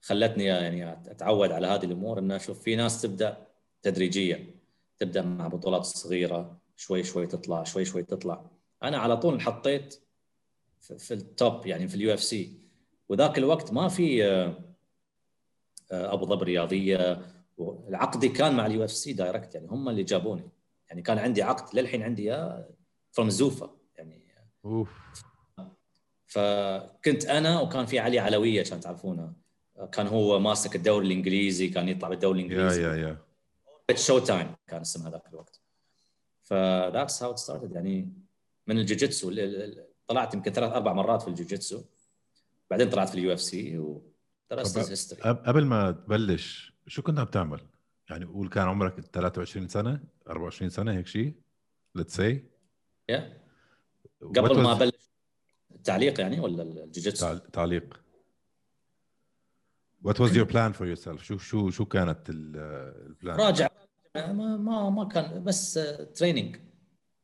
خلتني 0.00 0.44
يعني 0.44 0.92
أتعود 0.92 1.52
على 1.52 1.66
هذه 1.66 1.84
الأمور 1.84 2.18
إن 2.18 2.32
أشوف 2.32 2.62
في 2.62 2.76
ناس 2.76 3.02
تبدأ 3.02 3.46
تدريجيا 3.82 4.54
تبدأ 4.98 5.22
مع 5.22 5.48
بطولات 5.48 5.84
صغيرة 5.84 6.60
شوي 6.76 7.04
شوي 7.04 7.26
تطلع 7.26 7.64
شوي 7.64 7.84
شوي 7.84 8.02
تطلع. 8.02 8.50
أنا 8.82 8.98
على 8.98 9.16
طول 9.16 9.34
انحطيت 9.34 10.00
في 10.80 11.14
ال 11.14 11.27
top 11.27 11.66
يعني 11.66 11.88
في 11.88 11.94
ال 11.94 12.14
UFC. 12.14 12.60
وذاك 13.08 13.38
الوقت 13.38 13.72
ما 13.72 13.88
في 13.88 14.24
أبو 15.90 16.26
ظبي 16.26 16.42
الرياضيه 16.42 17.26
عقدي 17.92 18.28
كان 18.28 18.56
مع 18.56 18.66
ال 18.66 18.84
UFC 18.84 19.12
direct 19.12 19.54
يعني 19.54 19.68
هم 19.68 19.88
اللي 19.88 20.02
جابوني. 20.02 20.50
يعني 20.88 21.02
كان 21.02 21.18
عندي 21.18 21.42
عقد 21.42 21.76
للحين 21.76 22.02
عندي 22.02 22.22
إياه 22.22 22.68
from 23.10 23.30
Zuffa 23.30 23.76
يعني. 23.94 24.22
أوف. 24.64 24.90
فكنت 26.26 27.24
أنا 27.26 27.60
وكان 27.60 27.86
في 27.86 27.98
علي 27.98 28.18
علوية 28.18 28.60
عشان 28.60 28.80
تعرفونه. 28.80 29.32
كان 29.92 30.06
هو 30.06 30.38
ماسك 30.38 30.76
الدوري 30.76 31.06
الإنجليزي 31.06 31.68
كان 31.68 31.88
يطلع 31.88 32.08
بالدوري 32.08 32.40
الإنجليزي. 32.40 32.82
yeah 32.82 32.87
yeah. 32.87 32.93
يا 32.93 32.94
Showtime 32.94 34.54
كان 34.66 34.80
اسم 34.80 35.06
هذاك 35.06 35.22
الوقت. 35.28 35.60
ف 36.42 36.53
that's 36.53 37.22
how 37.22 37.36
started 37.36 37.72
يعني 37.72 38.12
من 38.66 38.78
الجوجيتسو. 38.78 39.32
طلعت 40.06 40.34
يمكن 40.34 40.52
ثلاث 40.52 40.72
أربع 40.72 40.92
مرات 40.92 41.22
في 41.22 41.28
الجوجيتسو. 41.28 41.82
بعدين 42.70 42.90
طلعت 42.90 43.08
في 43.08 43.14
ال 43.14 43.32
UFC 43.32 43.78
and 43.78 44.08
the 44.08 44.38
rest 44.38 44.78
history 44.78 45.22
قبل 45.22 45.64
ما 45.64 45.90
تبلش 45.90 46.69
شو 46.90 47.02
كنت 47.02 47.18
عم 47.18 47.26
تعمل؟ 47.26 47.60
يعني 48.10 48.24
قول 48.24 48.48
كان 48.48 48.68
عمرك 48.68 49.00
23 49.00 49.68
سنة 49.68 50.00
24 50.28 50.70
سنة 50.70 50.92
هيك 50.92 51.06
شيء 51.06 51.34
ليتس 51.94 52.16
سي 52.16 52.44
يا 53.08 53.40
قبل 54.22 54.62
ما 54.62 54.72
أبلش 54.72 55.10
التعليق 55.74 56.20
يعني 56.20 56.40
ولا 56.40 56.62
الجوجيتسو؟ 56.62 57.36
تعليق 57.36 58.00
What 60.04 60.18
was 60.18 60.30
your 60.34 60.46
plan 60.46 60.72
for 60.72 60.86
yourself؟ 60.86 61.22
شو 61.22 61.38
شو 61.38 61.70
شو 61.70 61.84
كانت 61.84 62.30
ال 62.30 62.48
plan؟ 62.48 63.40
راجع 63.40 63.68
ما 64.16 64.56
ما 64.56 64.90
ما 64.90 65.04
كان 65.04 65.44
بس 65.44 65.74
training 66.14 66.56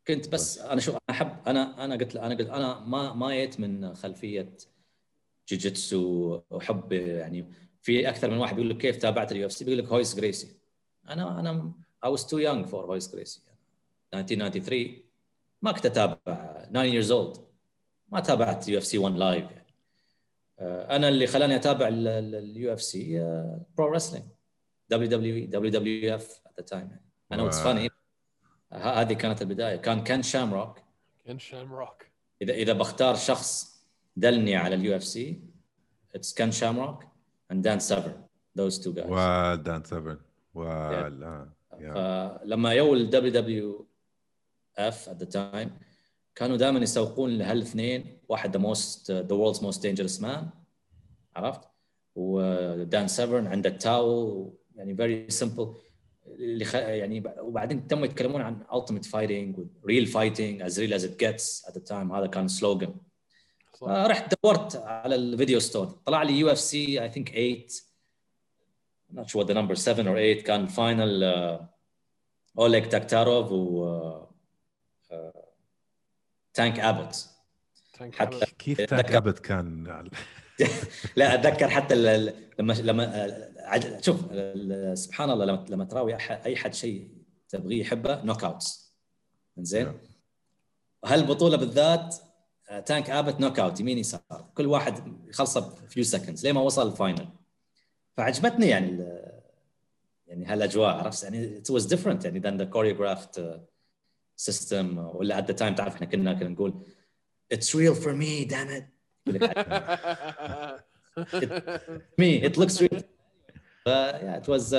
كنت 0.07 0.29
بس 0.29 0.59
أنا 0.59 0.81
شوف 0.81 0.95
أنا 0.95 1.03
احب 1.11 1.49
أنا 1.49 1.85
أنا 1.85 1.95
قلت 1.95 2.17
أنا 2.17 2.35
قلت 2.35 2.49
أنا 2.49 2.81
ما 2.81 3.13
ما 3.13 3.35
جيت 3.35 3.61
من 3.61 3.95
خلفية 3.95 4.57
جوجيتسو 5.49 6.41
وحب 6.51 6.93
يعني 6.93 7.66
في 7.87 8.09
أكثر 8.09 8.31
من 8.31 8.39
واحد 8.39 8.55
بيقول 8.55 8.71
لك 8.71 8.77
كيف 8.77 8.97
تابعت 8.97 9.33
ال 9.33 9.47
UFC 9.47 9.65
بيقول 9.65 9.79
لك 9.79 9.89
Royce 9.89 10.15
Gracie 10.15 10.57
أنا 11.09 11.41
أنا 11.41 11.73
I 12.07 12.09
was 12.09 12.21
too 12.23 12.39
young 12.39 12.71
for 12.71 12.75
Royce 12.75 13.13
Gracie 13.15 13.41
1993 14.15 15.03
ما 15.63 15.73
كنت 15.73 15.87
أتابع. 15.87 16.17
9 16.73 17.03
years 17.03 17.11
old. 17.11 17.41
ما 18.09 18.21
تابعت 18.21 18.69
UFC 18.69 18.99
1 18.99 19.17
live 19.17 19.51
يعني 19.51 19.67
أنا 20.97 21.09
اللي 21.09 21.27
خلاني 21.27 21.57
أتابع 21.57 21.89
ال 21.91 22.73
UFC 22.73 23.19
pro 23.79 23.89
wrestling 23.89 25.35
WWE 25.35 25.47
WWF 25.47 25.71
at 25.71 26.15
the 26.15 26.41
time 26.47 27.01
أنا 27.33 27.43
what's 27.43 27.61
funny 27.61 27.91
هذه 28.73 29.13
كانت 29.13 29.43
البداية. 29.43 29.77
كان 29.77 30.05
Ken 30.05 30.23
Shamrock 30.23 30.79
Ken 31.27 31.39
Shamrock 31.39 32.07
اذا 32.43 32.53
إذا 32.53 32.73
بختار 32.73 33.15
شخص 33.15 33.81
دلني 34.17 34.57
على 34.57 34.75
ال 34.75 34.97
UFC 34.97 35.41
it's 36.15 36.35
Ken 36.35 36.53
Shamrock 36.53 37.16
and 37.51 37.63
Dan 37.63 37.81
Severn 37.81 38.17
those 38.55 38.79
two 38.79 38.93
guys 38.93 39.09
Severn 39.85 40.19
well 40.55 41.47
yeah. 41.81 41.95
فلما 41.95 42.73
يو 42.73 42.95
ال 42.95 43.11
WWF 43.11 45.09
at 45.09 45.19
the 45.19 45.27
time 45.27 45.69
كانوا 46.35 46.57
دائما 46.57 46.79
يسوقون 46.79 47.39
لهالاثنين 47.39 48.19
واحد 48.29 48.57
the 48.57 48.61
most 48.61 49.07
the 49.07 49.35
world's 49.35 49.63
most 49.63 49.83
dangerous 49.83 50.21
man 50.21 50.45
عرفت 51.37 51.61
و 52.15 52.38
Dan 52.38 53.09
Severn 53.09 53.47
عنده 53.47 53.71
ال 53.71 53.85
towel 53.85 54.53
يعني 54.75 54.97
very 54.97 55.33
simple 55.35 55.69
اللي 56.27 56.65
خ... 56.65 56.75
يعني 56.75 57.23
وبعدين 57.39 57.87
تم 57.87 58.05
يتكلمون 58.05 58.41
عن 58.41 58.63
ultimate 58.73 59.07
fighting 59.07 59.61
real 59.91 60.07
fighting 60.07 60.63
as 60.67 60.79
real 60.79 60.95
as 60.95 61.05
it 61.05 61.19
gets 61.19 61.69
at 61.69 61.75
the 61.75 61.81
time 61.91 62.13
هذا 62.13 62.27
كان 62.27 62.49
slogan 63.79 64.07
رحت 64.07 64.35
دورت 64.45 64.77
على 64.77 65.15
ال 65.15 65.22
video 65.22 65.61
store. 65.61 65.87
طلع 65.87 66.23
لي 66.23 66.33
UFC 66.33 67.03
I 67.03 67.11
think 67.11 67.29
8 67.29 67.67
not 69.15 69.27
sure 69.29 69.47
the 69.47 69.55
number 69.55 69.75
7 69.75 70.05
or 70.05 70.17
8 70.17 70.43
كان. 70.43 70.67
final 70.67 71.25
Oleg 72.59 72.87
Taktarov 72.87 73.53
و 73.53 74.27
Tank 76.55 76.81
Abbott 76.81 77.29
حتى 78.13 78.47
كيف 78.59 78.81
Tank 78.81 79.13
Abbott 79.13 79.39
كان؟ 79.39 80.11
لا 81.17 81.35
أتذكر 81.35 81.69
حتى 81.69 81.95
لما 82.59 82.73
لما 82.73 84.01
شوف 84.01 84.21
سبحان 84.99 85.31
الله 85.31 85.45
لما 85.45 85.67
لما 85.69 85.85
تراوي 85.85 86.15
أي 86.31 86.57
حد 86.57 86.75
شيء 86.75 87.11
تبغيه 87.49 87.81
يحبه 87.81 88.25
knockouts 88.25 88.93
زين 89.59 89.99
هالبطوله 91.05 91.57
بالذات؟ 91.57 92.17
Tank 92.87 93.11
Abbott 93.11 93.41
knockout 93.41 93.81
يمين 93.81 93.99
يسار 93.99 94.21
كل 94.55 94.67
واحد 94.67 95.17
يخلصه 95.29 95.75
few 95.89 96.05
seconds 96.05 96.47
لين 96.47 96.55
ما 96.55 96.61
وصل 96.61 96.87
ال 96.87 96.94
final 96.94 97.29
فعجبتني 98.17 98.67
يعني 98.67 99.05
يعني 100.27 100.47
هالاجواء 100.47 100.95
عرفت 100.95 101.25
يعني 101.25 101.57
it 101.57 101.71
was 101.71 101.87
different 101.87 102.25
يعني 102.25 102.39
than 102.39 102.57
the 102.57 102.65
choreographed 102.65 103.63
system 104.37 104.99
ولا 104.99 105.39
at 105.39 105.47
the 105.47 105.53
time 105.53 105.75
تعرف 105.75 105.95
إحنا 105.95 106.07
كنا 106.07 106.35
كنا 106.35 106.49
نقول 106.49 106.75
it's 107.53 107.77
real 107.77 107.95
for 107.95 108.15
me 108.15 108.45
damn 108.45 108.69
it 108.69 108.89
me 112.19 112.47
it 112.47 112.59
looks 112.59 112.83
real 112.83 113.03
it 113.87 114.49
was 114.49 114.75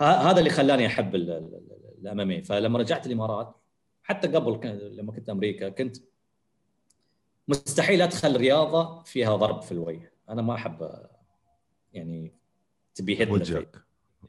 هذا 0.00 0.38
اللي 0.38 0.50
خلاني 0.50 0.86
احب 0.86 1.14
ال 1.14 2.20
MMA 2.20 2.42
فلما 2.42 2.78
رجعت 2.78 3.06
الامارات 3.06 3.56
حتى 4.02 4.28
قبل 4.28 4.78
لما 4.96 5.12
كنت 5.12 5.28
أمريكا 5.28 5.68
كنت 5.68 5.96
مستحيل 7.48 8.02
أدخل 8.02 8.36
رياضة 8.36 9.02
فيها 9.02 9.36
ضرب 9.36 9.62
في 9.62 9.72
الوجه. 9.72 10.12
أنا 10.28 10.42
ما 10.42 10.54
أحب 10.54 10.90
يعني 11.92 12.32
تبي 12.94 13.20
hit 13.20 13.30
وجهك. 13.30 13.86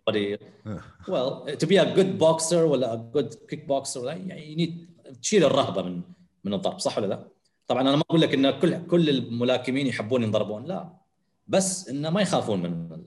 well 1.12 1.46
to 1.46 1.66
be 1.68 1.78
a 1.78 1.86
good 1.96 2.18
boxer 2.18 2.54
ولا 2.54 2.94
a 2.94 2.98
good 3.18 3.36
kick 3.50 3.68
boxer 3.68 4.04
يعني 4.04 4.88
تشيل 5.22 5.44
الرهبة 5.44 5.82
من 5.82 6.02
من 6.44 6.54
الضرب 6.54 6.80
صح 6.80 6.98
ولا 6.98 7.08
لا؟ 7.08 7.28
طبعا 7.68 7.82
أنا 7.82 7.96
ما 7.96 8.02
أقول 8.02 8.22
لك 8.22 8.34
إن 8.34 8.60
كل 8.60 8.88
كل 8.88 9.10
الملاكمين 9.10 9.88
يحبون 9.88 10.24
ينضربون 10.24 10.66
لا. 10.66 10.90
بس 11.48 11.90
انه 11.90 12.10
ما 12.10 12.22
يخافون 12.22 12.62
من 12.62 13.00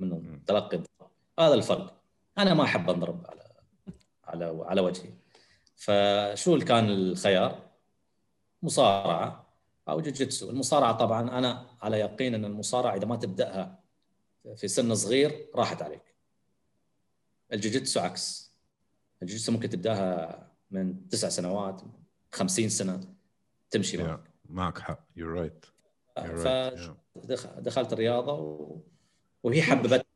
من 0.00 0.44
تلقي 0.44 0.76
الضرب. 0.76 1.10
هذا 1.38 1.54
الفرق. 1.54 1.96
أنا 2.38 2.54
ما 2.54 2.64
أحب 2.64 2.90
انضرب 2.90 3.26
على 3.26 3.42
على 4.24 4.64
على 4.66 4.80
وجهي. 4.80 5.10
فشو 5.76 6.58
كان 6.58 6.88
الخيار؟ 6.88 7.62
مصارعة. 8.62 9.45
أو 9.88 10.00
جوجيتسو. 10.00 10.50
المصارعة 10.50 10.92
طبعا 10.92 11.38
أنا 11.38 11.66
على 11.82 12.00
يقين 12.00 12.34
أن 12.34 12.44
المصارعة 12.44 12.96
إذا 12.96 13.06
ما 13.06 13.16
تبدأها 13.16 13.80
في 14.56 14.68
سن 14.68 14.94
صغير 14.94 15.46
راحت 15.54 15.82
عليك. 15.82 16.14
الجوجيتسو 17.52 18.00
عكس. 18.00 18.52
الجوجيتسو 19.22 19.52
ممكن 19.52 19.68
تبدأها 19.68 20.46
من 20.70 21.08
تسع 21.08 21.28
سنوات 21.28 21.82
50 22.32 22.68
سنة 22.68 23.00
تمشي 23.70 23.96
معك. 23.96 24.30
معك 24.44 24.78
حق. 24.78 25.00
you're 25.16 25.28
right 25.28 25.66
فدخلت 26.16 27.92
الرياضة 27.92 28.32
و... 28.32 28.80
وهي 29.42 29.62
حببتني 29.62 30.06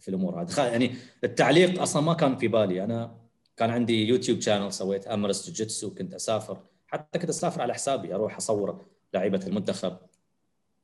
في 0.00 0.08
الأمور 0.08 0.42
هذه. 0.42 0.66
يعني 0.66 0.94
التعليق 1.24 1.82
أصلا 1.82 2.02
ما 2.02 2.14
كان 2.14 2.36
في 2.36 2.48
بالي. 2.48 2.84
أنا 2.84 3.18
كان 3.56 3.70
عندي 3.70 4.08
YouTube 4.08 4.40
channel 4.40 4.72
سويت 4.72 5.06
أمارس 5.06 5.46
جوجيتسو 5.46 5.94
كنت 5.94 6.14
أسافر. 6.14 6.62
حتى 6.86 7.18
كنت 7.18 7.28
أسافر 7.28 7.62
على 7.62 7.74
حسابي 7.74 8.14
أروح 8.14 8.36
أصور 8.36 8.86
لعيبة 9.14 9.46
المنتخب 9.46 9.96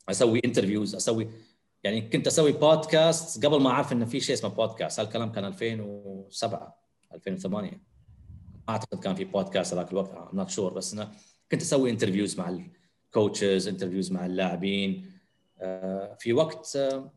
أسوي 0.08 0.40
interviews 0.44 0.94
أسوي 0.94 1.28
يعني 1.84 2.00
كنت 2.00 2.26
أسوي 2.26 2.52
بودكاست 2.52 3.46
قبل 3.46 3.60
ما 3.60 3.70
أعرف 3.70 3.92
انه 3.92 4.04
في 4.04 4.20
شيء 4.20 4.34
اسمه 4.34 4.50
بودكاست 4.50 5.00
هالكلام 5.00 5.32
كان 5.32 5.44
2007 5.44 6.82
2008 7.14 7.70
ما 8.68 8.74
أعتقد 8.74 8.98
كان 8.98 9.14
في 9.14 9.24
بودكاست 9.24 9.74
هذاك 9.74 9.92
الوقت 9.92 10.10
I'm 10.10 10.28
not 10.32 10.50
sure 10.50 10.72
بس 10.72 10.92
أنا 10.92 11.12
كنت 11.50 11.62
أسوي 11.62 11.90
interviews 11.90 12.38
مع 12.38 12.58
ال 13.08 13.16
coaches 13.16 13.68
interviews 13.68 14.12
مع 14.12 14.26
اللاعبين. 14.26 15.12
آه، 15.58 16.16
في 16.20 16.32
وقت 16.32 16.76
آه، 16.76 17.12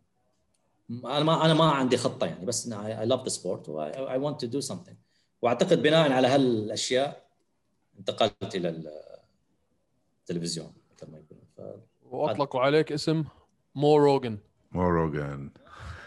أنا 0.89 1.23
ما 1.23 1.45
أنا 1.45 1.53
ما 1.53 1.65
عندي 1.65 1.97
خطة 1.97 2.27
يعني 2.27 2.45
بس 2.45 2.71
I 2.71 3.05
love 3.05 3.23
the 3.23 3.29
sport 3.29 3.69
I 3.69 4.17
want 4.17 4.41
to 4.41 4.47
do 4.47 4.59
something 4.59 4.97
وأعتقد 5.41 5.81
بناء 5.81 6.11
على 6.11 6.27
هالأشياء 6.27 7.24
انتقلت 7.99 8.55
إلى 8.55 8.83
التلفزيون 10.21 10.73
مثل 10.95 11.11
ما 11.11 11.17
يقولون. 11.17 11.81
واطلقوا 12.11 12.61
عليك 12.61 12.91
اسم 12.91 13.23
Mo 13.75 13.97
Rogan 13.97 14.37
Mo 14.71 14.89
Rogan 14.89 15.49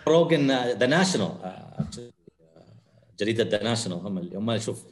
Rogan 0.09 0.51
The 0.51 0.87
National 0.87 1.35
جريدة 3.19 3.45
The 3.45 3.63
National 3.63 3.99
هم 3.99 4.19
اللي 4.19 4.37
هم 4.37 4.59
شوف. 4.59 4.87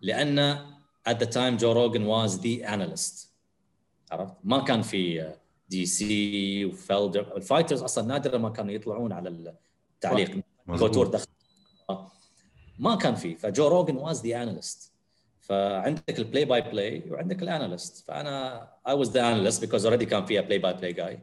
لأن 0.00 0.66
at 1.08 1.12
the 1.12 1.26
time 1.26 1.56
Joe 1.56 1.72
Rogan 1.72 2.06
was 2.06 2.30
the 2.30 2.64
analyst. 2.64 3.26
عرفت؟ 4.10 4.34
ما 4.44 4.64
كان 4.64 4.82
في 4.82 5.32
DC 5.68 6.64
و 6.64 6.74
Felder 6.74 7.36
ال 7.36 7.41
fighters 7.41 7.82
أصلا 7.82 8.04
نادرا 8.04 8.38
ما 8.38 8.50
كانوا 8.50 8.72
يطلعون 8.72 9.12
على 9.12 9.54
التعليق 9.94 10.40
كوتور 10.78 11.06
دخل. 11.06 11.26
ما 12.78 12.96
كان 12.96 13.14
في. 13.14 13.36
ف 13.36 13.44
Joe 13.44 13.68
Rogan 13.68 13.96
was 13.96 14.26
the 14.26 14.42
analyst 14.42 14.91
فعندك 15.42 16.18
ال 16.18 16.23
play 16.23 16.44
by 16.44 16.60
play 16.60 17.02
وعندك 17.10 17.42
ال 17.42 17.50
analyst 17.50 18.06
فأنا 18.08 18.68
I 18.88 18.92
was 18.92 19.10
the 19.10 19.20
analyst 19.20 19.60
because 19.60 19.84
اوريدي 19.84 20.06
كان 20.06 20.24
فيها 20.24 20.40
play 20.40 20.58
by 20.58 20.74
play 20.74 20.92
جاي 20.92 21.18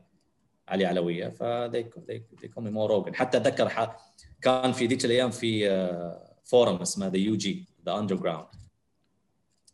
علي 0.67 0.85
علوية. 0.85 1.29
ف 1.29 1.43
they 1.71 2.47
call 2.47 2.61
me 2.61 2.71
Mo 2.71 2.89
Rogan 2.89 3.15
حتى 3.15 3.37
أتذكر 3.37 3.95
كان 4.41 4.71
في 4.71 4.87
ذيك 4.87 5.05
الأيام 5.05 5.31
في 5.31 5.69
forum 6.43 6.77
uh, 6.77 6.81
اسمه 6.81 7.07
the 7.07 7.17
UG 7.17 7.67
The 7.85 7.99
Underground 7.99 8.47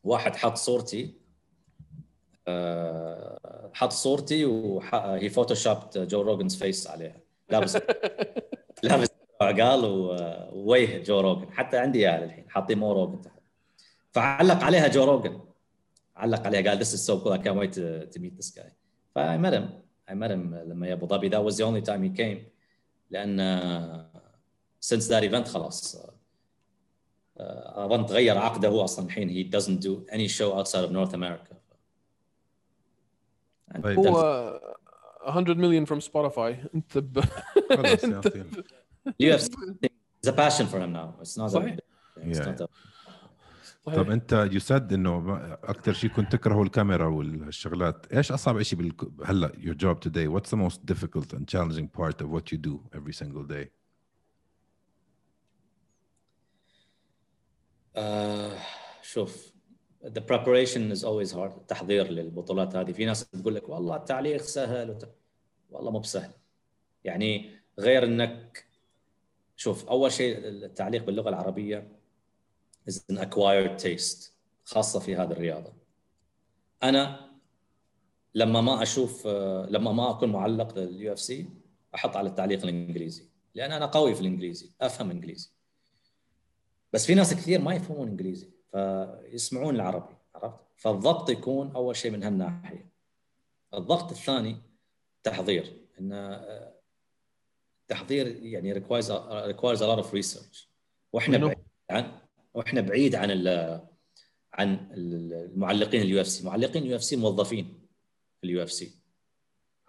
واحد 0.03 0.35
حط 0.35 0.55
صورتي 0.55 1.13
آه، 2.47 3.71
حط 3.73 3.91
صورتي 3.91 4.45
وهي 4.45 5.29
Photoshop 5.29 5.77
Joe 5.95 6.21
Rogan's 6.21 6.55
face 6.55 6.87
عليها. 6.87 7.17
لابس 7.49 7.77
لابس 8.83 9.09
عقال 9.41 9.85
ووجه 9.85 11.03
Joe 11.03 11.19
Rogan 11.19 11.51
حتى 11.51 11.77
عندي 11.77 11.99
اياها 11.99 12.25
الحين 12.25 12.49
حاطين 12.49 12.77
Mo 12.77 12.93
Rogan 12.93 13.21
تحت. 13.21 13.34
فعلق 14.15 14.63
عليها 14.63 14.87
Joe 14.87 15.03
Rogan 15.03 15.41
علق 16.15 16.45
عليها 16.45 16.69
قال 16.69 16.79
this 16.79 16.89
is 16.89 17.05
so 17.05 17.19
cool 17.19 17.33
I 17.33 17.37
can't 17.37 17.57
wait 17.57 17.73
to, 17.73 18.05
to 18.05 18.19
meet 18.19 18.37
this 18.37 18.51
guy 18.51 18.71
فاي 19.15 19.37
met 19.37 19.53
him 19.53 19.67
I 20.09 20.13
met 20.13 20.31
him 20.31 20.53
لما 20.53 20.93
ابو 20.93 21.07
ظبي 21.07 21.29
that 21.29 21.43
was 21.43 21.57
the 21.57 21.63
only 21.63 21.81
time 21.81 22.01
he 22.03 22.17
came 22.17 22.37
لأن 23.11 24.05
since 24.79 25.07
that 25.07 25.23
event 25.23 25.47
خلاص 25.47 25.97
اظن 27.37 28.05
تغير 28.05 28.37
عقده 28.37 28.67
هو 28.67 28.83
أصلا 28.83 29.05
الحين 29.05 29.29
he 29.29 29.49
doesn't 29.57 29.81
do 29.81 30.13
any 30.15 30.27
show 30.27 30.53
outside 30.59 30.83
of 30.85 30.91
North 30.91 31.13
America 31.13 31.55
طيب. 33.83 33.99
هو 33.99 34.61
100 35.27 35.53
مليون 35.53 35.85
from 35.85 36.01
Spotify 36.01 36.75
انت 36.75 36.97
ب... 36.97 37.23
انت 38.03 38.27
You 39.21 39.31
have 39.31 39.41
it's 40.21 40.27
a 40.27 40.33
passion 40.33 40.65
for 40.65 40.79
him 40.79 40.91
now. 40.91 41.13
It's 41.21 41.37
not 41.37 41.51
صحيح. 41.51 41.75
A, 41.75 42.29
it's 42.29 42.39
yeah. 42.39 42.45
not 42.45 42.61
a... 42.61 42.67
طب 43.85 44.11
انت 44.11 44.49
يو 44.51 44.59
سيد 44.59 44.93
انه 44.93 45.37
أكثر 45.63 45.93
شيء 45.93 46.09
كنت 46.09 46.31
تكرهه 46.31 46.63
الكاميرا 46.63 47.07
والشغلات. 47.07 48.13
إيش 48.13 48.31
اصعب 48.31 48.61
شيء 48.61 48.79
بال... 48.79 48.93
هلا 49.25 49.49
your 49.49 49.75
job 49.75 49.99
today? 49.99 50.27
What's 50.27 50.49
the 50.49 50.57
most 50.57 50.85
difficult 50.85 51.33
and 51.33 51.47
challenging 51.47 51.87
part 51.87 52.21
of 52.21 52.29
what 52.29 52.51
you 52.51 52.57
do 52.57 52.79
every 52.97 53.13
single 53.13 53.43
day? 53.43 53.69
uh, 57.95 58.59
شوف 59.01 59.53
the 60.05 60.21
preparation 60.21 60.91
is 60.91 61.03
always 61.03 61.31
hard. 61.31 61.51
التحضير 61.57 62.07
للبطولات 62.07 62.75
هذه. 62.75 62.91
في 62.91 63.05
ناس 63.05 63.29
تقول 63.29 63.55
لك 63.55 63.69
والله 63.69 63.95
التعليق 63.95 64.41
سهل 64.41 64.89
وت... 64.89 65.15
والله 65.69 65.91
مو 65.91 65.99
بسهل. 65.99 66.31
يعني 67.03 67.51
غير 67.79 68.03
إنك 68.03 68.65
شوف 69.55 69.85
أول 69.89 70.11
شيء 70.11 70.37
التعليق 70.37 71.05
باللغة 71.05 71.29
العربية 71.29 71.87
is 72.89 72.95
an 73.11 73.17
acquired 73.17 73.79
taste 73.79 74.31
خاصة 74.63 74.99
في 74.99 75.15
هذه 75.15 75.31
الرياضة. 75.31 75.73
أنا 76.83 77.31
لما 78.35 78.61
ما 78.61 78.83
أشوف 78.83 79.27
لما 79.67 79.91
ما 79.91 80.09
أكون 80.09 80.31
معلق 80.31 80.77
لل 80.77 81.13
UFC 81.13 81.49
أحط 81.95 82.15
على 82.15 82.29
التعليق 82.29 82.63
الإنجليزي 82.63 83.29
لأن 83.53 83.71
أنا 83.71 83.85
قوي 83.85 84.15
في 84.15 84.21
الإنجليزي 84.21 84.71
أفهم 84.81 85.11
إنجليزي. 85.11 85.51
بس 86.93 87.05
في 87.05 87.15
ناس 87.15 87.33
كثير 87.33 87.61
ما 87.61 87.75
يفهمون 87.75 88.07
إنجليزي 88.07 88.49
فيسمعون 88.71 89.75
العربي 89.75 90.15
عرفت؟ 90.35 90.59
فالضبط 90.75 91.29
يكون 91.29 91.71
أول 91.75 91.95
شيء 91.95 92.11
من 92.11 92.23
هالناحية. 92.23 92.89
الضغط 93.73 94.11
الثاني 94.11 94.61
تحضير 95.23 95.77
إن 95.99 96.41
تحضير 97.87 98.27
يعني 98.27 98.75
requires 98.75 99.07
requires 99.53 99.79
a 99.79 99.85
lot 99.85 100.05
of 100.05 100.13
research. 100.13 100.67
وإحنا 101.13 101.37
بعيد 101.37 101.57
عن 101.89 102.19
وإحنا 102.55 102.81
بعيد 102.81 103.15
عن 103.15 103.31
ال 103.31 103.79
عن 104.53 104.87
المعلقين 104.91 106.01
ال 106.01 106.21
UFC 106.21 106.45
معلقين 106.45 106.83
ال 106.83 106.95
UFC 106.95 107.15
موظفين 107.15 107.87
في 108.41 108.47
ال 108.47 108.63
UFC 108.63 108.91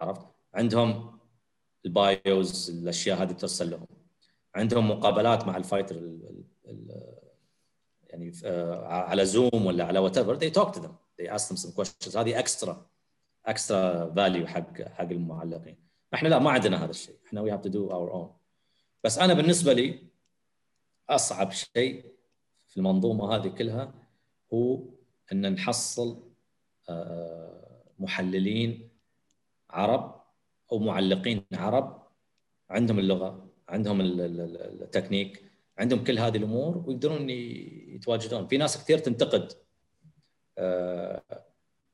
عرفت؟ 0.01 0.27
عندهم 0.53 1.19
ال 1.85 2.02
bios 2.02 2.69
الأشياء 2.69 3.23
هذه 3.23 3.31
ترسل 3.31 3.71
لهم. 3.71 3.87
عندهم 4.55 4.91
مقابلات 4.91 5.45
مع 5.45 5.57
ال 5.57 5.64
fighter 5.64 6.17
يعني 8.03 8.31
uh, 8.33 8.45
على 8.85 9.25
Zoom 9.25 9.65
ولا 9.65 9.83
على 9.83 9.99
whatever 9.99 10.39
they 10.39 10.53
talk 10.53 10.73
to 10.73 10.79
them. 10.79 10.91
They 11.21 11.27
ask 11.27 11.47
them 11.49 11.57
some 11.57 11.71
questions. 11.71 12.17
هذه 12.17 12.39
extra 12.39 12.89
extra 13.45 14.13
value 14.15 14.47
حق 14.47 14.81
حق 14.81 15.09
المعلقين. 15.11 15.77
إحنا 16.13 16.27
لا 16.27 16.39
ما 16.39 16.51
عندنا 16.51 16.83
هذا 16.83 16.91
الشيء. 16.91 17.15
إحنا 17.27 17.45
we 17.45 17.57
have 17.57 17.63
to 17.69 17.73
do 17.73 17.91
our 17.91 18.13
own. 18.13 18.27
بس 19.03 19.19
أنا 19.19 19.33
بالنسبة 19.33 19.73
لي 19.73 20.07
أصعب 21.09 21.51
شيء 21.51 22.16
في 22.67 22.77
المنظومة 22.77 23.35
هذه 23.35 23.47
كلها 23.47 23.93
هو 24.53 24.83
أن 25.31 25.53
نحصل 25.53 26.23
آه، 26.89 27.83
محللين 27.99 28.89
عرب 29.69 30.21
أو 30.71 30.79
معلقين 30.79 31.43
عرب 31.53 32.07
عندهم 32.69 32.99
اللغة 32.99 33.49
عندهم 33.69 34.01
التكنيك 34.01 35.43
عندهم 35.77 36.03
كل 36.03 36.19
هذه 36.19 36.37
الأمور 36.37 36.77
ويقدرون 36.77 37.29
يتواجدون. 37.29 38.47
في 38.47 38.57
ناس 38.57 38.83
كثير 38.83 38.97
تنتقد 38.97 39.51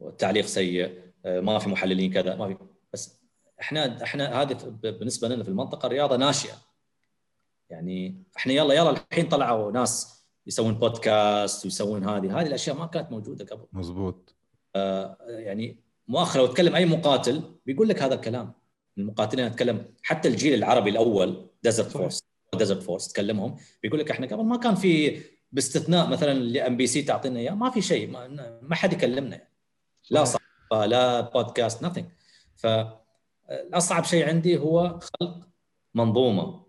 التعليق 0.02 0.44
آه، 0.44 0.48
سيء 0.48 1.02
آه، 1.26 1.40
ما 1.40 1.60
في 1.60 1.70
محللين 1.70 2.14
كذا 2.14 2.36
ما 2.36 2.48
في. 2.48 2.58
بس 2.94 3.22
إحنا 3.62 4.04
إحنا 4.04 4.42
هذه 4.42 4.54
بالنسبة 4.84 5.28
لنا 5.28 5.44
في 5.44 5.50
المنطقة 5.50 5.88
رياضه 5.88 6.18
ناشئة. 6.18 6.58
يعني 7.70 8.24
إحنا 8.38 8.54
يلا 8.54 8.74
يلا 8.74 8.90
الحين 8.90 9.30
طلعوا 9.30 9.72
ناس 9.72 10.23
يسوون 10.48 10.74
بودكاست 10.74 11.66
ويسوون 11.66 12.04
هذه. 12.04 12.40
هذه 12.40 12.48
الأشياء 12.48 12.76
ما 12.78 12.86
كانت 12.86 13.12
موجودة 13.12 13.46
قبل. 13.46 13.66
مزبوط 13.74 14.36
آه 14.76 15.18
يعني 15.30 15.80
مؤخرا 16.08 16.42
لو 16.42 16.48
تكلم 16.48 16.76
أي 16.76 16.86
مقاتل 16.86 17.42
بيقول 17.66 17.90
لك 17.90 18.02
هذا 18.02 18.16
الكلام. 18.16 18.54
المقاتلين 18.98 19.46
أتكلم 19.46 19.86
حتى 20.04 20.28
الجيل 20.28 20.54
العربي 20.54 20.90
الأول 20.90 21.50
Desert 21.64 21.88
Force 21.88 22.24
Desert 22.58 22.84
Force 22.84 23.08
تكلمهم 23.08 23.56
بيقول 23.84 24.00
لك 24.00 24.12
إحنا 24.12 24.28
قبل 24.28 24.44
ما 24.44 24.58
كان 24.58 24.76
في 24.76 25.22
باستثناء 25.52 26.10
مثلا 26.10 26.32
اللي 26.32 26.68
MBC 26.68 27.02
تعطينا 27.02 27.40
إياه 27.40 27.52
ما 27.52 27.70
في 27.70 27.82
شيء 27.82 28.10
ما, 28.10 28.28
ما 28.62 28.76
حد 28.76 28.94
يكلمنا. 28.94 29.48
لا 30.10 30.24
صحافه 30.24 30.86
لا 30.86 31.22
podcast 31.22 31.86
nothing. 31.86 32.04
فالاصعب 32.56 34.04
شيء 34.04 34.28
عندي 34.28 34.58
هو 34.58 35.00
خلق 35.00 35.48
منظومة. 35.94 36.64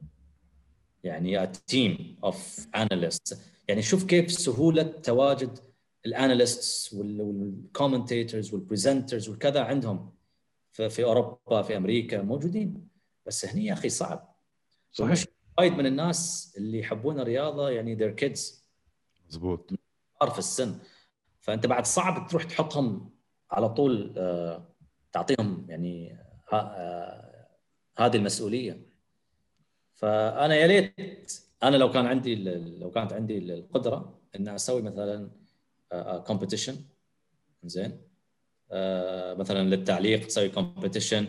يعني 1.04 1.46
team 1.46 2.16
of 2.24 2.66
analysts 2.76 3.53
يعني 3.68 3.82
شوف 3.82 4.04
كيف 4.04 4.32
سهولة 4.32 4.82
تواجد 4.82 5.58
ال 6.06 6.16
analysts 6.16 6.94
وال 6.94 7.17
commentators 7.17 8.54
وال 8.54 8.67
presenters 8.67 9.28
والكذا 9.28 9.64
عندهم 9.64 10.14
في 10.72 11.04
أوروبا 11.04 11.62
في 11.62 11.76
أمريكا 11.76 12.22
موجودين. 12.22 12.88
بس 13.26 13.46
هني 13.46 13.66
يا 13.66 13.72
أخي 13.72 13.88
صعب. 13.88 14.36
صحيح. 14.92 15.24
وايد 15.58 15.72
من 15.72 15.86
الناس 15.86 16.54
اللي 16.58 16.78
يحبون 16.78 17.20
الرياضة 17.20 17.70
يعني 17.70 17.96
their 17.96 18.14
kids. 18.20 18.40
مضبوط 19.26 19.70
في 20.32 20.38
السن. 20.38 20.78
فأنت 21.40 21.66
بعد 21.66 21.86
صعب 21.86 22.26
تروح 22.28 22.44
تحطهم 22.44 23.10
على 23.50 23.68
طول 23.68 24.14
آه، 24.16 24.68
تعطيهم 25.12 25.66
يعني 25.68 26.18
آه، 26.52 27.46
هذه 27.98 28.16
المسؤولية. 28.16 28.86
فأنا 29.94 30.54
يا 30.54 30.66
ليت 30.66 31.43
أنا 31.68 31.76
لو 31.76 31.90
كان 31.90 32.06
عندي 32.06 32.34
لو 32.80 32.90
كانت 32.90 33.12
عندي 33.12 33.38
القدرة 33.38 34.20
ان 34.36 34.48
أسوي 34.48 34.82
مثلا 34.82 35.30
competition 36.26 36.76
زين 37.64 38.00
آه 38.72 39.34
مثلا 39.34 39.68
للتعليق 39.68 40.26
تسوي 40.26 40.48
كومبيتيشن 40.48 41.26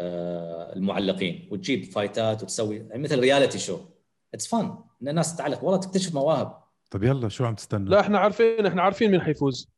آه 0.00 0.72
المعلقين 0.76 1.48
وتجيب 1.52 1.84
fight 1.84 2.32
ات 2.32 2.42
وتسوي 2.42 2.76
يعني 2.76 3.02
مثل 3.02 3.20
reality 3.20 3.58
show 3.58 3.78
it's 4.34 4.46
fun 4.46 4.78
ان 5.02 5.08
الناس 5.08 5.36
تعلق 5.36 5.64
والله 5.64 5.80
تكتشف 5.80 6.14
مواهب. 6.14 6.62
طب 6.90 7.02
يلا 7.02 7.28
شو 7.28 7.44
عم 7.44 7.54
تستنى؟ 7.54 7.90
لا 7.90 8.00
إحنا 8.00 8.18
عارفين 8.18 8.66
إحنا 8.66 8.82
عارفين 8.82 9.10
مين 9.10 9.20
حيفوز. 9.20 9.68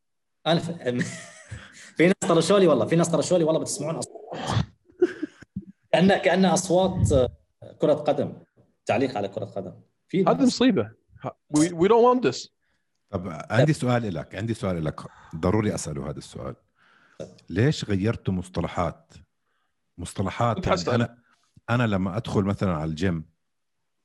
أنا 0.47 0.61
ف... 0.61 0.71
في 1.97 2.07
ناس 2.07 2.15
طرشوا 2.29 2.59
لي 2.59 2.67
والله 2.67 2.87
في 2.87 2.97
ناس 2.97 3.09
طرشوا 3.09 3.39
لي 3.39 3.45
والله 3.45 3.61
بتسمعون 3.61 3.97
أصوات. 3.97 4.65
كانها 5.93 6.19
كانها 6.19 6.55
أصوات 6.55 7.13
آه، 7.13 7.29
كرة 7.79 7.95
قدم. 7.95 8.33
تعليق 8.87 9.17
على 9.17 9.29
كرة 9.29 9.45
قدم. 9.45 9.73
في 10.09 10.25
هذه 10.25 10.43
مصيبة. 10.43 10.91
we 11.51 11.89
don't 11.89 12.27
want 12.27 12.31
this. 12.31 12.49
طب 13.11 13.29
عندي 13.51 13.73
سؤال 13.73 14.15
لك 14.15 14.35
عندي 14.35 14.55
سؤال 14.55 14.85
لك 14.85 15.01
ضروري 15.37 15.75
أسأله 15.75 16.11
هذا 16.11 16.19
السؤال. 16.19 16.55
ليش 17.51 17.85
غيرتوا 17.85 18.35
مصطلحات؟ 18.35 19.15
مصطلحات 19.99 20.67
يعني. 20.67 20.95
أنا 20.95 21.19
أنا 21.71 21.87
لما 21.87 22.17
أدخل 22.17 22.43
مثلا 22.43 22.73
على 22.73 22.91
الجيم 22.91 23.25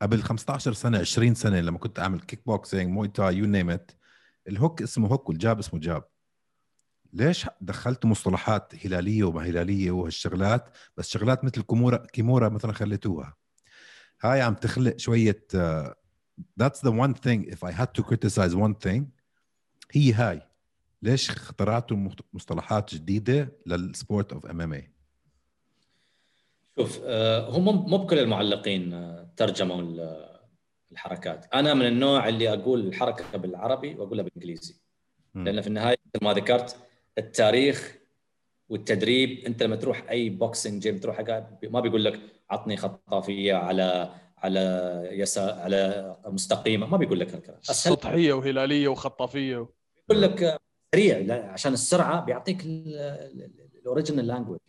قبل 0.02 0.22
15 0.22 0.74
سنة 0.74 1.00
20 1.00 1.36
سنة 1.36 1.60
لما 1.60 1.78
كنت 1.78 2.00
أعمل 2.00 2.20
kickboxing 2.20 2.42
Muay 2.46 2.90
Thai 2.90 3.08
you 3.08 3.36
name 3.38 3.46
it 3.46 3.70
ال 3.70 3.92
hook 4.48 4.82
اسمه 4.82 5.08
hook 5.08 5.30
وال 5.30 5.42
jab 5.42 5.60
اسمه 5.60 5.80
jab. 5.80 6.04
ليش 7.14 7.48
دخلتوا 7.62 8.10
مصطلحات 8.10 8.86
هلالية 8.86 9.24
وما 9.24 9.42
هلالية 9.42 9.92
وهالشغلات؟ 9.92 10.70
بس 10.98 11.10
شغلات 11.10 11.44
مثل 11.44 11.62
kimura 11.62 11.98
kimura 11.98 12.50
مثلا 12.50 12.74
خليتوها. 12.74 13.36
هاي 14.22 14.42
عم 14.42 14.54
تخلق 14.54 14.98
شوية 14.98 15.46
uh, 15.54 15.94
that's 16.62 16.80
the 16.80 16.92
one 16.92 17.14
thing. 17.14 17.54
If 17.54 17.64
I 17.64 17.72
had 17.72 17.90
to 17.98 18.04
criticize 18.04 18.56
one 18.56 18.76
thing 18.88 19.02
هي 19.92 20.14
هاي. 20.14 20.42
ليش 21.02 21.30
اخترعتوا 21.30 21.98
مصطلحات 22.34 22.96
جديدة 22.96 23.52
لل 23.66 23.85
sport 23.85 24.34
of 24.34 24.46
MMA 24.46 24.92
شوف 26.80 27.00
آه، 27.04 27.50
هم 27.50 27.90
مو 27.90 27.98
بكل 27.98 28.20
المعلقين 28.20 28.94
آه، 28.94 29.30
ترجموا 29.38 29.82
ال- 29.82 30.30
الحركات. 30.92 31.46
أنا 31.54 31.74
من 31.74 31.86
النوع 31.88 32.28
اللي 32.28 32.54
أقول 32.54 32.88
الحركة 32.88 33.38
بالعربي 33.38 33.96
وأقولها 33.96 34.24
بالإنجليزي. 34.24 34.76
لأن 35.36 35.62
في 35.62 35.68
النهاية 35.68 35.96
مثل 36.16 36.26
ما 36.26 36.34
ذكرت 36.34 36.78
التاريخ 37.18 37.98
والتدريب 38.70 39.46
أنت 39.46 39.64
لما 39.64 39.76
تروح 39.76 40.06
أي 40.10 40.30
boxing 40.30 40.82
gym 40.82 40.98
تروح 40.98 41.20
ما 41.64 41.80
بيقول 41.80 42.04
لك 42.06 42.20
عطني 42.50 42.78
خطافيه 42.78 43.54
على 43.54 44.12
على 44.38 44.60
يسار 45.12 45.60
على 45.60 46.16
مستقيمه 46.26 46.88
ما 46.88 46.98
بيقول 46.98 47.20
لك 47.20 47.34
هالكلام. 47.34 47.60
سطحية 47.62 48.34
وهلالية 48.34 48.88
وخطافيه 48.88 49.68
يقول 50.10 50.22
لك 50.22 50.60
سريع 50.96 51.46
عشان 51.52 51.74
السرعة 51.74 52.26
بيعطيك 52.26 52.62
ال 53.82 53.87
original 53.87 54.28
language 54.28 54.60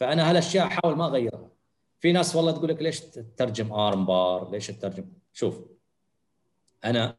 فأنا 0.00 0.30
هالأشياء 0.30 0.66
أحاول 0.66 0.96
ما 0.96 1.06
أغيرها. 1.06 1.48
في 2.00 2.12
ناس 2.12 2.36
والله 2.36 2.52
تقول 2.52 2.68
لك 2.68 2.82
ليش 2.82 3.00
تترجم 3.00 3.72
arm 3.72 4.06
bar 4.06 4.50
ليش 4.50 4.66
تترجم؟ 4.66 5.04
شوف 5.32 5.60
أنا 6.84 7.16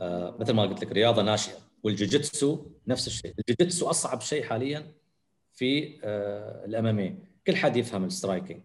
آه 0.00 0.36
مثل 0.40 0.52
ما 0.52 0.62
قلت 0.62 0.84
لك 0.84 0.92
رياضة 0.92 1.22
ناشئة. 1.22 1.54
والجوجيتسو 1.84 2.66
نفس 2.86 3.06
الشيء. 3.06 3.34
الجوجيتسو 3.38 3.90
أصعب 3.90 4.20
شيء 4.20 4.42
حاليا 4.44 4.92
في 5.52 5.98
آه 6.04 6.64
ال 6.64 6.77
MMA 6.77 7.16
كل 7.46 7.56
حد 7.56 7.76
يفهم 7.76 8.04
ال 8.04 8.10
striking 8.10 8.60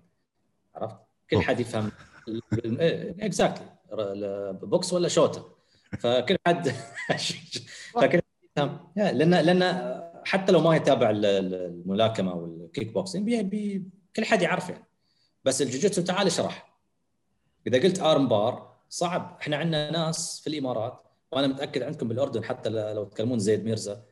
عرفت؟ 0.77 0.95
كل. 1.29 1.41
حد 1.41 1.59
يفهم 1.59 1.91
exactly 3.21 3.65
box 4.61 4.93
ولا 4.93 5.07
شوته 5.07 5.45
فكل 5.99 6.37
حد 6.47 6.69
فكل 7.93 8.21
يفهم. 8.57 8.79
yeah، 8.97 9.11
لأن 9.11 9.33
لأن 9.35 10.01
حتى 10.25 10.51
لو 10.51 10.59
ما 10.61 10.75
يتابع 10.75 11.09
ال- 11.09 11.25
ال- 11.25 11.53
الملاكمة 11.55 12.33
والكيك 12.35 12.91
بوكسينج 12.93 13.29
كل 14.15 14.25
حد 14.25 14.41
يعرف 14.41 14.69
يعني. 14.69 14.83
بس 15.45 15.61
الجوجيتسو 15.61 16.01
تعال 16.01 16.27
اشرح. 16.27 16.79
إذا 17.67 17.83
قلت 17.83 17.99
arm 18.01 18.27
bar 18.27 18.75
صعب. 18.89 19.37
إحنا 19.41 19.57
عندنا 19.57 19.91
ناس 19.91 20.39
في 20.41 20.47
الإمارات 20.47 21.03
وأنا 21.31 21.47
متأكد 21.47 21.81
عندكم 21.83 22.07
بالأردن 22.07 22.43
حتى 22.43 22.69
لو 22.69 23.03
تكلمون 23.03 23.39
زيد 23.39 23.65
ميرزا 23.65 24.03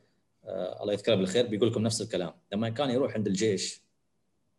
آه 0.46 0.82
الله 0.84 0.94
يذكره 0.94 1.16
بالخير 1.16 1.48
بيقول 1.48 1.70
لكم 1.72 1.82
نفس 1.82 2.02
الكلام. 2.02 2.34
لما 2.54 2.70
كان 2.70 2.90
يروح 2.90 3.14
عند 3.14 3.28
الجيش 3.28 3.82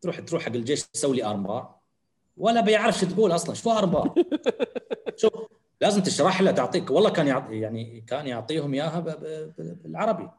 تروح 0.00 0.20
تروح 0.20 0.42
حق 0.42 0.52
الجيش 0.52 0.82
تسوي 0.86 1.16
لي 1.16 1.24
arm 1.24 1.42
bar 1.42 1.75
ولا 2.37 2.61
بيعرف 2.61 2.99
شو 2.99 3.07
تقول 3.07 3.33
أصلا 3.35 3.55
شو 3.55 3.70
arm 3.70 3.90
bar 3.90 4.14
شوف 5.20 5.33
لازم 5.81 6.03
تشرح 6.03 6.40
له 6.40 6.51
تعطيك 6.51 6.90
والله 6.90 7.11
كان 7.11 7.27
يعطي 7.27 7.61
يعني 7.61 8.01
كان 8.01 8.27
يعطيهم 8.27 8.75
إياها 8.75 9.01
ب- 9.01 9.09
ب- 9.09 9.55
ب- 9.59 9.83
بالعربي. 9.83 10.31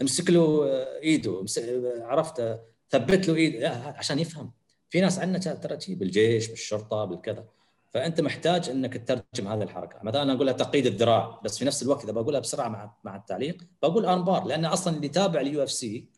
امسك 0.00 0.30
له 0.30 0.64
إيده 0.98 1.46
عرفت 2.04 2.60
ثبت 2.90 3.28
له 3.28 3.34
إيده 3.34 3.68
عشان 3.70 4.18
يفهم. 4.18 4.52
في 4.90 5.00
ناس 5.00 5.18
عندنا 5.18 5.38
ترى 5.38 5.94
بالجيش 5.94 6.48
بالشرطة 6.48 7.04
بالكذا. 7.04 7.44
فأنت 7.90 8.20
محتاج 8.20 8.68
إنك 8.70 8.94
تترجم 8.96 9.48
هذه 9.48 9.62
الحركة. 9.62 9.98
مثلا 10.02 10.22
أنا 10.22 10.32
اقولها 10.32 10.52
تقييد 10.52 10.86
الذراع 10.86 11.40
بس 11.44 11.58
في 11.58 11.64
نفس 11.64 11.82
الوقت 11.82 12.04
إذا 12.04 12.12
بقولها 12.12 12.40
بسرعة 12.40 12.68
مع 12.68 12.94
مع 13.04 13.16
التعليق 13.16 13.62
بقول 13.82 14.04
arm 14.06 14.25
bar 14.25 14.44
لأن 14.44 14.64
أصلا 14.64 14.96
اللي 14.96 15.06
يتابع 15.06 15.40
ال 15.40 15.62
UFC 15.62 16.08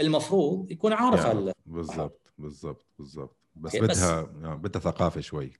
المفروض 0.00 0.70
يكون 0.70 0.92
عارف 0.92 1.26
هال- 1.26 1.52
بالضبط 1.66 2.32
بالضبط 2.38 2.86
بالضبط. 2.98 3.36
بس 3.54 3.74
إيه، 3.74 3.80
بس- 3.82 3.98
بدها 3.98 4.20
آه، 4.20 4.54
بدها 4.54 4.80
ثقافة 4.82 5.20
شوي 5.20 5.52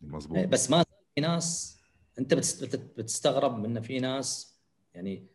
مزبوط 0.00 0.36
إيه، 0.38 0.46
بس 0.46 0.70
ما 0.70 0.84
في 1.14 1.20
ناس 1.20 1.78
أنت 2.18 2.34
بتست- 2.34 2.64
بت- 2.64 2.98
بتستغرب 2.98 3.64
ان 3.64 3.80
في 3.80 4.00
ناس 4.00 4.56
يعني 4.94 5.26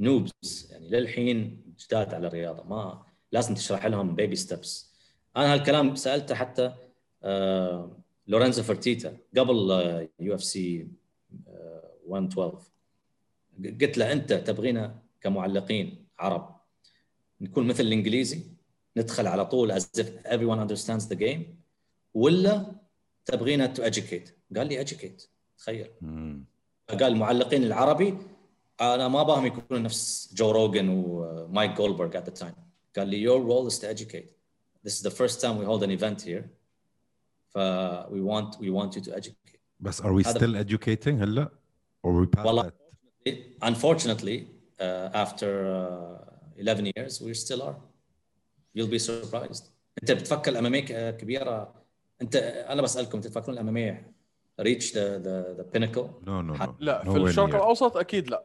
noobs 0.00 0.68
يعني 0.70 0.88
للحين 0.90 1.62
جداد 1.78 2.14
على 2.14 2.26
الرياضة. 2.26 2.62
ما 2.64 3.02
لازم 3.32 3.54
تشرح 3.54 3.86
لهم 3.86 4.14
baby 4.14 4.36
steps 4.36 4.90
أنا 5.36 5.52
هالكلام 5.54 5.94
سألته 5.94 6.34
حتى 6.34 6.74
آه 7.22 7.96
لورينزو 8.26 8.62
فرتيتا 8.62 9.16
قبل 9.38 9.70
آه، 9.72 10.08
UFC 10.20 10.88
112 12.08 12.58
قلت 13.80 13.98
له 13.98 14.12
أنت 14.12 14.32
تبغينا 14.32 15.02
كمعلقين 15.20 16.06
عرب 16.18 16.60
نكون 17.40 17.66
مثل 17.66 17.82
الإنجليزي 17.82 18.42
ندخل 18.96 19.26
على 19.26 19.46
طول 19.46 19.80
as 19.80 19.84
if 19.84 20.06
everyone 20.26 20.68
understands 20.68 21.04
the 21.06 21.16
game 21.16 21.40
ولا 22.14 22.74
تبغينا 23.24 23.66
to 23.66 23.82
educate 23.90 24.30
قال 24.56 24.66
لي 24.66 24.84
educate 24.86 25.26
تخيل 25.58 25.88
مم. 26.00 26.44
قال 26.90 27.02
المعلقين 27.02 27.64
العربي 27.64 28.18
أنا 28.80 29.08
ما 29.08 29.22
أباهم 29.22 29.46
يكونوا 29.46 29.82
نفس 29.82 30.30
جو 30.34 30.50
روجن 30.50 30.88
ومايك 30.88 31.70
جولبرغ 31.76 32.20
at 32.20 32.24
the 32.26 32.40
time 32.42 32.54
قال 32.96 33.08
لي 33.08 33.26
your 33.28 33.40
role 33.42 33.72
is 33.72 33.78
to 33.78 33.86
educate 33.86 34.28
this 34.86 34.92
is 34.92 35.02
the 35.02 35.10
first 35.10 35.40
time 35.40 35.58
we 35.58 35.64
hold 35.64 35.82
an 35.82 35.90
event 35.90 36.22
here 36.22 36.44
ف 37.48 37.58
we 38.08 38.20
want 38.22 38.56
we 38.60 38.70
want 38.70 38.96
you 38.96 39.00
to 39.00 39.16
educate 39.16 39.60
بس 39.80 40.00
are 40.02 40.12
we 40.12 40.22
still 40.24 40.56
educating 40.56 41.08
ولا 41.22 41.48
are 42.06 42.10
we 42.10 42.26
past 42.36 42.46
والله 42.46 42.72
that 43.28 43.34
unfortunately 43.62 44.38
uh, 44.80 45.10
after 45.14 45.46
uh, 46.58 46.60
11 46.60 46.86
years 46.96 47.20
we 47.20 47.34
still 47.34 47.62
are 47.62 47.76
you'll 48.78 48.92
be 48.92 48.98
surprised 48.98 49.62
انت 50.02 50.12
بتفكر 50.12 50.50
ال 50.52 50.67
MMA 50.67 51.10
كبيرة 51.10 51.79
انت 52.22 52.36
أنا 52.36 52.82
بسألكم 52.82 53.20
تفكرون 53.20 53.54
ال 53.54 53.69
MMA 53.69 54.12
the 54.60 54.62
the 54.62 55.56
the 55.58 55.64
pinnacle 55.72 56.08
no 56.26 56.42
no 56.42 56.54
no. 56.58 56.68
لا 56.80 57.04
في 57.04 57.16
الشرق. 57.16 57.54
الأوسط 57.54 57.96
أكيد 57.96 58.30
لا. 58.30 58.42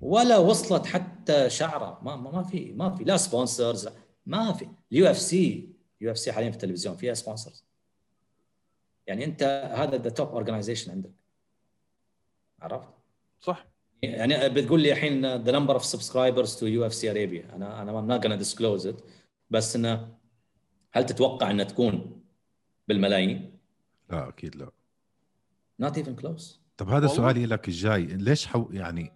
ولا 0.00 0.38
وصلت 0.38 0.86
حتى 0.86 1.50
شعره 1.50 1.98
ما 2.02 2.16
ما, 2.16 2.30
ما 2.30 2.42
في 2.42 2.72
ما 2.72 2.94
في. 2.94 3.04
لا 3.04 3.16
sponsors 3.16 3.88
ما 4.26 4.52
في. 4.52 4.68
ال 4.92 5.10
UFC 5.10 5.68
UFC 6.00 6.32
حاليا 6.32 6.50
في 6.50 6.56
التلفزيون 6.56 6.96
فيها 6.96 7.14
sponsors 7.14 7.64
يعني 9.06 9.24
أنت 9.24 9.42
هذا 9.74 9.96
the 9.96 10.10
top 10.10 10.28
organization 10.28 10.90
عندك. 10.90 11.10
عرفت؟ 12.60 12.88
صح. 13.40 13.66
يعني 14.02 14.48
بتقول 14.48 14.80
لي 14.80 14.92
الحين 14.92 15.36
the 15.36 15.52
number 15.52 15.74
of 15.74 15.84
subscribers 15.84 16.56
to 16.56 16.66
UFC 16.66 17.10
Arabia 17.10 17.54
أنا 17.54 17.82
أنا 17.82 17.92
ما 17.92 18.20
gonna 18.20 18.40
disclose 18.44 18.84
it. 18.84 19.02
بس 19.50 19.76
إنه 19.76 20.08
هل 20.92 21.06
تتوقع 21.06 21.50
إنها 21.50 21.64
تكون 21.64 22.17
بالملايين؟ 22.88 23.58
لا 24.10 24.28
أكيد 24.28 24.56
لا 24.56 24.70
not 25.82 25.92
even 25.94 26.22
close 26.24 26.42
طب 26.76 26.88
هذا 26.88 26.94
والله. 26.94 27.08
سؤالي 27.16 27.46
لك 27.46 27.68
الجاي 27.68 28.02
ليش 28.04 28.46
حو 28.46 28.68
يعني 28.72 29.12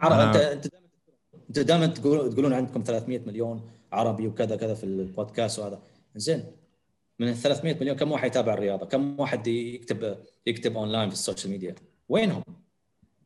عرب 0.00 0.12
أنا- 0.12 0.36
أنت 0.36 0.36
أنت 0.36 0.68
أنت 1.48 1.58
دائما 1.58 1.86
تقول 1.86 2.32
تقولون 2.32 2.52
عندكم 2.52 2.82
300 2.82 3.18
مليون 3.26 3.70
عربي 3.92 4.26
وكذا 4.28 4.56
كذا 4.56 4.74
في 4.74 4.84
البودكاست 4.84 5.58
وهذا 5.58 5.82
زين 6.16 6.44
من 7.18 7.28
ال 7.28 7.36
300 7.36 7.74
مليون 7.80 7.96
كم 7.96 8.12
واحد 8.12 8.26
يتابع 8.30 8.54
الرياضة؟ 8.54 8.86
كم 8.86 9.20
واحد 9.20 9.46
يكتب 9.46 10.18
يكتب 10.46 10.76
اونلاين 10.76 11.08
في 11.08 11.14
ال 11.14 11.19
social 11.19 11.50
media؟ 11.52 11.74
وينهم؟ 12.08 12.42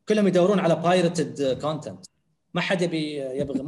كلهم 0.09 0.27
يدورون 0.27 0.59
على 0.59 0.75
pirated 0.75 1.59
content 1.61 2.05
ما 2.53 2.61
حد 2.61 2.81
يبي 2.81 3.15
يبغى 3.19 3.65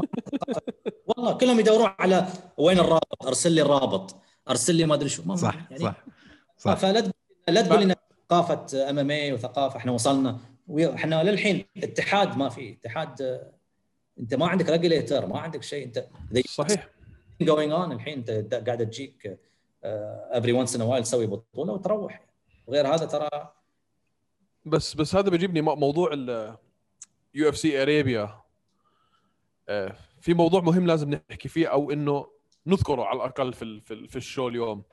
والله 1.07 1.33
كلهم 1.37 1.59
يدورون 1.59 1.89
على 1.99 2.27
وين 2.57 2.79
الرابط؟ 2.79 3.25
أرسل 3.27 3.51
لي 3.51 3.61
الرابط 3.61 4.15
أرسل 4.51 4.75
لي 4.75 4.85
ما 4.85 4.95
أدري 4.95 5.09
شو. 5.09 5.23
ما 5.25 5.35
صح 5.35 5.55
يعني 5.71 5.83
صح 5.83 6.03
صح. 6.57 6.73
فلا 6.73 6.99
تقول 6.99 7.13
لا 7.47 7.61
تقول 7.61 7.81
لنا 7.81 7.95
ثقافة 8.29 8.89
MMA 8.89 9.33
وثقافة 9.33 9.77
إحنا 9.77 9.91
وصلنا. 9.91 10.39
إحنا 10.79 11.23
للحين 11.23 11.65
اتحاد 11.77 12.37
ما 12.37 12.49
في. 12.49 12.71
اتحاد 12.73 13.41
أنت 14.19 14.33
ما 14.33 14.47
عندك 14.47 14.69
regulator 14.69 15.25
ما 15.25 15.39
عندك 15.39 15.63
شيء. 15.63 15.85
أنت 15.85 16.05
صحيح. 16.47 16.89
going 17.41 17.71
on 17.71 17.91
الحين 17.91 18.17
أنت 18.29 18.53
قاعد 18.53 18.85
تجيك 18.89 19.39
every 19.83 20.51
once 20.51 20.75
in 20.75 20.81
a 20.81 20.85
while 20.85 21.03
تسوي 21.03 21.27
بطولة 21.27 21.73
وتروح. 21.73 22.25
وغير 22.67 22.87
هذا 22.95 23.05
ترى 23.05 23.29
بس 24.65 24.93
بس 24.93 25.15
هذا 25.15 25.29
بيجيبني 25.29 25.61
مو- 25.61 25.75
موضوع 25.75 26.09
ال 26.13 26.55
UFC 27.33 27.81
Arabia 27.81 28.41
في 30.21 30.33
موضوع 30.33 30.61
مهم 30.61 30.87
لازم 30.87 31.09
نحكي 31.29 31.49
فيه 31.49 31.67
أو 31.67 31.91
إنه 31.91 32.27
نذكره 32.67 33.03
على 33.03 33.17
الأقل 33.17 33.53
في 33.53 33.81
في, 33.81 34.07
في 34.07 34.15
ال 34.15 34.22
show 34.22 34.47
اليوم. 34.47 34.83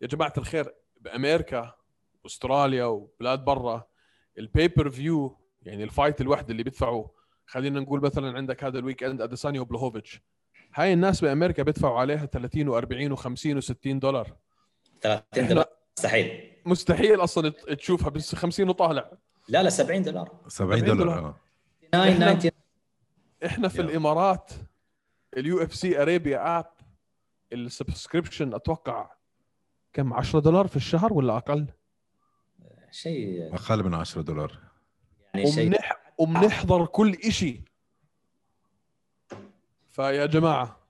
يا 0.00 0.06
جماعة 0.06 0.32
الخير 0.38 0.74
بأمريكا 1.00 1.74
أستراليا 2.26 2.84
وبلاد 2.84 3.44
برا 3.44 3.86
ال 4.38 4.90
pay-per-view 4.90 5.38
يعني 5.62 5.84
ال 5.84 5.90
fight 5.90 6.20
الواحد 6.20 6.50
اللي 6.50 6.62
بيدفعوا 6.62 7.08
خلينا 7.46 7.80
نقول 7.80 8.00
مثلا 8.00 8.36
عندك 8.36 8.64
هذا 8.64 8.78
ال 8.78 9.02
weekend 9.02 9.22
اديسانيا 9.22 9.60
وبلاهوفيتش 9.60 10.20
هاي 10.74 10.92
الناس 10.92 11.20
بأمريكا 11.20 11.62
بيدفعوا 11.62 11.98
عليها 11.98 12.26
30 12.26 12.80
و40 12.80 13.18
و50 13.18 13.62
و60 13.62 13.74
دولار. 13.86 14.36
30 15.00 15.48
دولار؟ 15.48 15.66
مستحيل. 15.96 16.52
مستحيل 16.66 17.24
أصلا 17.24 17.50
تشوفها 17.50 18.10
بس 18.10 18.34
50 18.34 18.68
وطالع. 18.68 19.10
لا 19.48 19.62
لا 19.62 19.70
70 19.70 20.02
دولار. 20.02 20.40
70 20.48 20.84
دولار. 20.84 20.96
دولار. 20.96 21.34
99 21.92 22.38
90 22.38 22.52
إحنا 23.46 23.68
في. 23.68 23.80
الإمارات 23.80 24.52
ال 25.36 25.62
UFC 25.62 25.74
Arabia 25.74 26.02
app 26.02 26.58
ال 26.58 26.66
subscription 27.52 28.54
أتوقع 28.54 29.10
كم؟ 29.92 30.12
10 30.12 30.40
دولار 30.40 30.66
في 30.66 30.76
الشهر 30.76 31.12
ولا 31.12 31.36
أقل؟ 31.36 31.66
شيء 32.90 33.54
أقل 33.54 33.82
من 33.84 33.94
10 33.94 34.22
دولار. 34.22 34.58
يعني 35.34 35.46
شيء 35.52 35.66
ومنح 35.66 36.12
وبنحضر 36.18 36.86
كل 36.86 37.14
إشي. 37.24 37.60
فيا 39.92 40.26
جماعة 40.26 40.80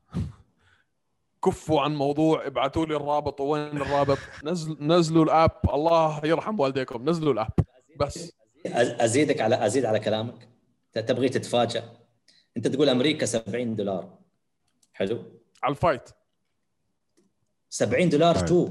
كفوا 1.44 1.80
عن 1.80 1.94
موضوع 1.96 2.46
ابعثوا 2.46 2.86
لي 2.86 2.96
الرابط 2.96 3.40
وين 3.40 3.76
الرابط. 3.76 4.18
نزل 4.44 4.76
نزلوا 4.80 5.24
الآب. 5.24 5.50
الله 5.74 6.20
يرحم 6.24 6.60
والديكم. 6.60 7.08
نزلوا 7.08 7.32
الآب. 7.32 7.52
بس. 8.00 8.32
أزيدك 8.66 9.40
على 9.40 9.66
أزيد 9.66 9.84
على 9.84 10.00
كلامك. 10.00 10.48
ت- 10.92 10.98
تبغي 10.98 11.28
تتفاجأ. 11.28 11.96
أنت 12.56 12.66
تقول 12.68 12.88
أمريكا 12.88 13.26
70 13.26 13.74
دولار. 13.74 14.18
حلو. 14.92 15.24
على 15.62 15.70
الفايت. 15.70 16.10
70 17.74 18.08
دولار 18.08 18.34
too. 18.46 18.68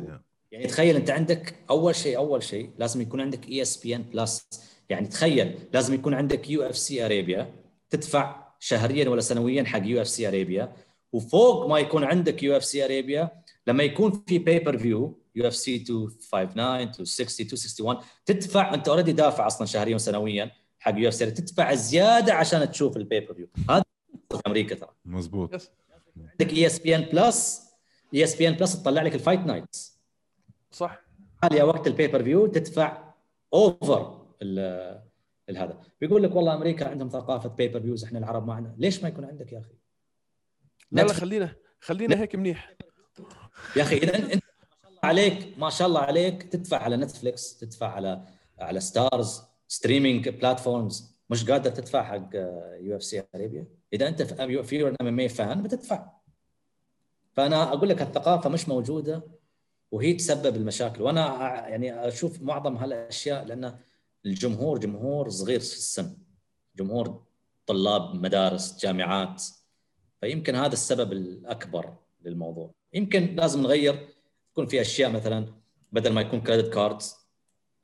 يعني 0.51 0.67
تخيل 0.67 0.95
انت 0.95 1.09
عندك 1.09 1.55
أول 1.69 1.95
شيء 1.95 2.17
أول 2.17 2.43
شيء 2.43 2.69
لازم 2.77 3.01
يكون 3.01 3.21
عندك 3.21 3.49
ESPN 3.49 4.01
Plus 4.03 4.47
يعني 4.89 5.07
تخيل 5.07 5.59
لازم 5.73 5.93
يكون 5.93 6.13
عندك 6.13 6.49
UFC 6.49 7.05
Arabia 7.05 7.53
تدفع 7.89 8.53
شهريا 8.59 9.09
ولا 9.09 9.21
سنويا 9.21 9.63
حق 9.63 9.81
UFC 9.85 10.27
Arabia 10.27 10.73
وفوق 11.13 11.67
ما 11.67 11.79
يكون 11.79 12.03
عندك 12.03 12.43
UFC 12.43 12.85
Arabia 12.85 13.29
لما 13.67 13.83
يكون 13.83 14.23
في 14.27 14.37
pay-per-view 14.39 15.19
UFC 15.35 15.77
259 15.77 16.85
260 16.85 17.45
261 17.45 18.05
تدفع 18.25 18.73
أنت 18.73 18.87
already 18.87 19.11
دافع 19.11 19.47
أصلا 19.47 19.67
شهريا 19.67 19.95
وسنويا 19.95 20.51
حق 20.79 20.93
UFC 20.97 21.31
تدفع 21.31 21.73
زيادة 21.73 22.33
عشان 22.33 22.71
تشوف 22.71 22.97
ال 22.97 23.33
pay-per-view 23.33 23.47
هذا 23.69 23.83
في 24.31 24.39
أمريكا 24.47 24.75
ترى. 24.75 24.89
مزبوط 25.05 25.53
yes 25.53 25.69
عندك 26.31 26.53
اي 26.53 26.65
اس 26.65 26.79
بي 26.79 26.95
ان 26.95 27.01
بلس 27.01 27.72
اي 28.13 28.23
اس 28.23 28.35
بي 28.35 28.47
ان 28.47 28.53
بلس 28.53 28.81
تطلع 28.83 29.01
لك 29.01 29.15
ال 29.15 29.19
fight 29.19 29.39
nights. 29.39 29.99
صح. 30.71 31.01
حاليا 31.41 31.63
وقت 31.63 31.87
ال 31.87 32.23
pay-per-view 32.23 32.47
تدفع 32.47 33.13
over 33.53 34.25
ال- 34.41 35.03
هذا. 35.57 35.81
بيقول 36.01 36.23
لك 36.23 36.35
والله 36.35 36.53
أمريكا 36.53 36.89
عندهم 36.89 37.09
ثقافة 37.09 37.49
pay-per-views 37.49 38.03
إحنا 38.03 38.19
العرب 38.19 38.47
ما 38.47 38.53
عندنا. 38.53 38.75
ليش 38.77 39.03
ما 39.03 39.09
يكون 39.09 39.25
عندك 39.25 39.53
يا 39.53 39.59
أخي؟ 39.59 39.73
لا 40.91 41.01
لا. 41.01 41.13
خلينا 41.13 41.55
خلينا 41.79 42.21
هيك 42.21 42.35
منيح. 42.35 42.73
يا 43.75 43.81
أخي 43.81 43.97
إذا 43.97 44.15
أنت 44.15 44.33
ما 44.33 44.39
شاء 44.39 44.87
الله 44.89 44.99
عليك 45.03 45.57
ما 45.57 45.69
شاء 45.69 45.87
الله 45.87 45.99
عليك 46.01 46.43
تدفع 46.43 46.77
على 46.77 46.97
نتفلكس 46.97 47.57
تدفع 47.57 47.87
على 47.87 48.23
على 48.59 48.79
ستارز 48.79 49.41
streaming 49.67 50.29
platforms 50.29 51.15
مش 51.29 51.49
قادر 51.49 51.69
تدفع 51.71 52.03
حق 52.03 52.29
UFC 52.81 53.23
Arabia 53.35 53.67
إذا 53.93 54.07
أنت 54.07 54.21
في 54.21 54.63
في 54.63 54.87
MMA 54.87 55.19
fan 55.19 55.63
بتدفع. 55.63 56.09
فأنا 57.33 57.73
أقول 57.73 57.89
لك 57.89 58.01
الثقافة 58.01 58.49
مش 58.49 58.69
موجودة 58.69 59.23
وهي 59.91 60.13
تسبب 60.13 60.55
المشاكل. 60.55 61.01
وأنا 61.01 61.23
يعني 61.67 62.07
أشوف 62.07 62.41
معظم 62.41 62.77
هالأشياء 62.77 63.45
لأن 63.45 63.79
الجمهور 64.25 64.77
جمهور 64.79 65.29
صغير 65.29 65.59
في 65.59 65.65
السن. 65.65 66.17
جمهور 66.75 67.23
طلاب 67.65 68.15
مدارس 68.15 68.79
جامعات. 68.79 69.43
فيمكن 70.21 70.55
هذا 70.55 70.73
السبب 70.73 71.11
الأكبر 71.11 71.93
للموضوع. 72.25 72.71
يمكن 72.93 73.35
لازم 73.35 73.61
نغير. 73.61 74.09
يكون 74.51 74.65
في 74.67 74.81
أشياء 74.81 75.11
مثلا 75.11 75.45
بدل 75.91 76.13
ما 76.13 76.21
يكون 76.21 76.41
credit 76.41 76.73
cards 76.73 77.15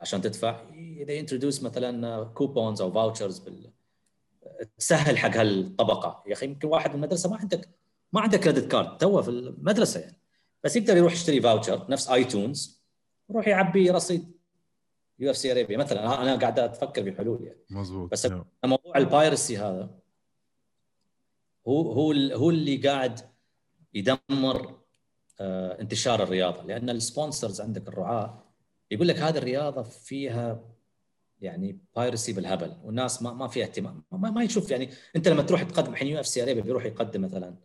عشان 0.02 0.22
تدفع 0.22 0.70
إذا 0.74 1.14
introduce 1.14 1.64
مثلا 1.64 2.24
coupons 2.24 2.82
أو 2.82 2.92
vouchers 2.92 3.40
بال 3.40 3.72
تسهل 4.78 5.18
حق 5.18 5.38
هالطبقة. 5.38 6.24
يا 6.28 6.34
أخي 6.34 6.46
يمكن 6.46 6.68
واحد 6.68 6.90
من 6.90 6.96
المدرسة 6.96 7.30
ما 7.30 7.38
عندك 7.38 7.70
ما 8.14 8.22
عنده 8.22 8.38
credit 8.38 8.72
card 8.72 8.98
too 8.98 9.22
في 9.22 9.30
المدرسة 9.30 10.00
يعني. 10.00 10.20
بس 10.64 10.76
يقدر 10.76 10.98
يروح 10.98 11.14
يشتري 11.14 11.42
voucher 11.42 11.86
نفس 11.90 12.10
iTunes 12.10 12.84
يروح 13.30 13.48
يعبي 13.48 13.90
رصيد 13.90 14.40
UFC 15.20 15.52
Arabia. 15.52 15.78
مثلا 15.78 16.22
أنا 16.22 16.36
قاعد 16.36 16.60
أفكر 16.60 17.04
في 17.04 17.12
حلول 17.12 17.44
يعني. 17.44 17.60
مزبوط 17.70 18.12
بس 18.12 18.28
yeah. 18.28 18.34
موضوع 18.66 18.98
ال 18.98 19.06
piracy 19.06 19.58
هذا 19.58 19.90
هو 21.68 21.92
هو 21.92 22.12
هو 22.14 22.50
اللي 22.50 22.78
قاعد 22.78 23.20
يدمر 23.94 24.80
آه، 25.42 25.82
انتشار 25.82 26.24
الرياضة. 26.24 26.64
لأن 26.64 26.90
ال 26.90 26.98
sponsors 26.98 27.62
عندك 27.62 27.88
الرعاة 27.88 28.44
يقول 28.92 29.08
لك 29.08 29.16
هذه 29.16 29.38
الرياضة 29.38 29.84
فيها 29.84 30.64
يعني 31.42 31.80
piracy 31.96 32.34
بالهبل 32.34 32.78
والناس 32.84 33.22
ما 33.22 33.34
ما 33.34 33.48
فيها 33.48 33.66
اهتمام. 33.66 34.04
ما, 34.12 34.32
ما 34.32 34.44
يشوف 34.44 34.72
يعني. 34.72 34.90
أنت 35.16 35.28
لما 35.28 35.42
تروح 35.42 35.64
تقدم 35.64 35.92
الحين 35.92 36.08
UFC 36.08 36.44
Arabia 36.44 36.64
بيروح 36.64 36.86
يقدم 36.86 37.22
مثلا 37.22 37.56